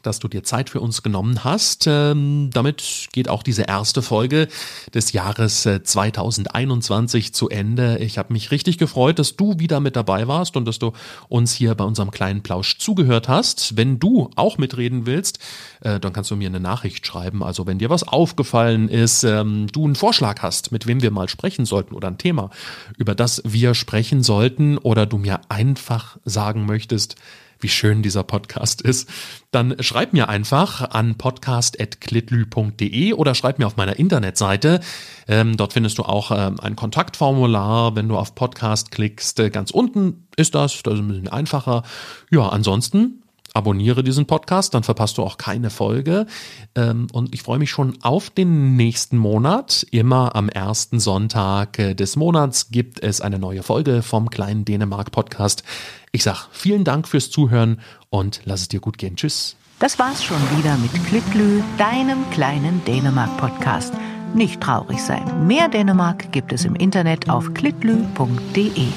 dass 0.03 0.18
du 0.18 0.28
dir 0.28 0.44
Zeit 0.44 0.70
für 0.70 0.80
uns 0.80 1.03
genommen 1.03 1.44
hast. 1.44 1.86
Ähm, 1.86 2.51
damit 2.53 3.09
geht 3.12 3.28
auch 3.28 3.42
diese 3.42 3.62
erste 3.62 4.03
Folge 4.03 4.49
des 4.94 5.12
Jahres 5.12 5.62
2021 5.62 7.28
äh, 7.28 7.32
zu 7.32 7.49
Ende. 7.49 7.99
Ich 7.99 8.18
habe 8.18 8.32
mich 8.32 8.51
richtig 8.51 8.78
gefreut, 8.78 9.18
dass 9.18 9.36
du 9.36 9.59
wieder 9.59 9.80
mit 9.80 9.96
dabei 9.96 10.28
warst 10.28 10.57
und 10.57 10.64
dass 10.64 10.78
du 10.78 10.92
uns 11.28 11.53
hier 11.53 11.74
bei 11.74 11.84
unserem 11.84 12.11
kleinen 12.11 12.42
Plausch 12.42 12.78
zugehört 12.78 13.28
hast. 13.28 13.76
Wenn 13.76 13.99
du 13.99 14.30
auch 14.36 14.59
mitreden 14.59 15.07
willst, 15.07 15.38
äh, 15.80 16.01
dann 16.01 16.12
kannst 16.12 16.30
du 16.30 16.36
mir 16.36 16.49
eine 16.49 16.61
Nachricht 16.61 17.07
schreiben. 17.07 17.42
Also 17.42 17.66
wenn 17.66 17.78
dir 17.78 17.90
was 17.90 18.07
aufgefallen 18.07 18.88
ist, 18.88 19.24
ähm, 19.24 19.66
du 19.72 19.84
einen 19.84 19.94
Vorschlag 19.94 20.42
hast, 20.42 20.72
mit 20.72 20.86
wem 20.86 21.03
wir 21.03 21.11
mal 21.11 21.28
sprechen 21.28 21.64
sollten 21.64 21.94
oder 21.94 22.09
ein 22.09 22.18
Thema, 22.18 22.51
über 22.96 23.14
das 23.14 23.42
wir 23.44 23.74
sprechen 23.74 24.22
sollten 24.22 24.78
oder 24.78 25.07
du 25.07 25.18
mir 25.18 25.40
einfach 25.49 26.18
sagen 26.24 26.66
möchtest, 26.66 27.16
wie 27.61 27.69
schön 27.69 28.03
dieser 28.03 28.23
Podcast 28.23 28.81
ist, 28.83 29.09
dann 29.51 29.77
schreib 29.81 30.13
mir 30.13 30.29
einfach 30.29 30.91
an 30.91 31.17
podcast.klitlü.de 31.17 33.13
oder 33.15 33.35
schreib 33.35 33.59
mir 33.59 33.67
auf 33.67 33.77
meiner 33.77 33.99
Internetseite. 33.99 34.81
Ähm, 35.27 35.57
dort 35.57 35.73
findest 35.73 35.99
du 35.99 36.03
auch 36.03 36.31
ähm, 36.31 36.61
ein 36.61 36.77
Kontaktformular. 36.77 37.97
Wenn 37.97 38.09
du 38.09 38.17
auf 38.17 38.35
Podcast 38.35 38.91
klickst, 38.91 39.41
äh, 39.41 39.51
ganz 39.51 39.71
unten 39.71 40.27
ist 40.37 40.55
das. 40.55 40.83
Das 40.83 40.95
ist 40.95 41.01
ein 41.01 41.09
bisschen 41.09 41.29
einfacher. 41.29 41.83
Ja, 42.31 42.49
ansonsten 42.49 43.23
abonniere 43.59 44.03
diesen 44.03 44.27
Podcast, 44.27 44.73
dann 44.73 44.85
verpasst 44.85 45.19
du 45.19 45.23
auch 45.23 45.37
keine 45.37 45.69
Folge. 45.69 46.27
Ähm, 46.75 47.09
und 47.13 47.35
ich 47.35 47.43
freue 47.43 47.59
mich 47.59 47.71
schon 47.71 47.99
auf 48.03 48.31
den 48.31 48.77
nächsten 48.77 49.19
Monat. 49.19 49.85
Immer 49.91 50.35
am 50.37 50.49
ersten 50.49 51.01
Sonntag 51.01 51.79
äh, 51.79 51.95
des 51.95 52.17
Monats 52.17 52.71
gibt 52.71 53.03
es 53.03 53.21
eine 53.21 53.39
neue 53.39 53.63
Folge 53.63 54.03
vom 54.03 54.31
kleinen 54.31 54.65
Dänemark 54.65 55.11
Podcast. 55.11 55.65
Ich 56.13 56.23
sag 56.23 56.47
vielen 56.53 56.85
Dank 56.85 57.09
fürs 57.09 57.31
Zuhören 57.31 57.81
und 58.09 58.41
lass 58.45 58.63
es 58.63 58.69
dir 58.69 58.81
gut 58.81 58.97
gehen. 58.97 59.17
Tschüss. 59.17 59.57
Das 59.81 59.99
war's 59.99 60.25
schon 60.25 60.41
wieder 60.57 60.77
mit 60.79 60.93
Klitlü, 61.07 61.63
deinem 61.77 62.31
kleinen 62.31 62.85
Dänemark 62.85 63.37
Podcast. 63.37 63.93
Nicht 64.35 64.61
traurig 64.61 65.03
sein. 65.03 65.47
Mehr 65.47 65.69
Dänemark 65.69 66.31
gibt 66.33 66.53
es 66.53 66.65
im 66.65 66.75
Internet 66.77 67.29
auf 67.29 67.55
klitlü.de. 67.55 68.89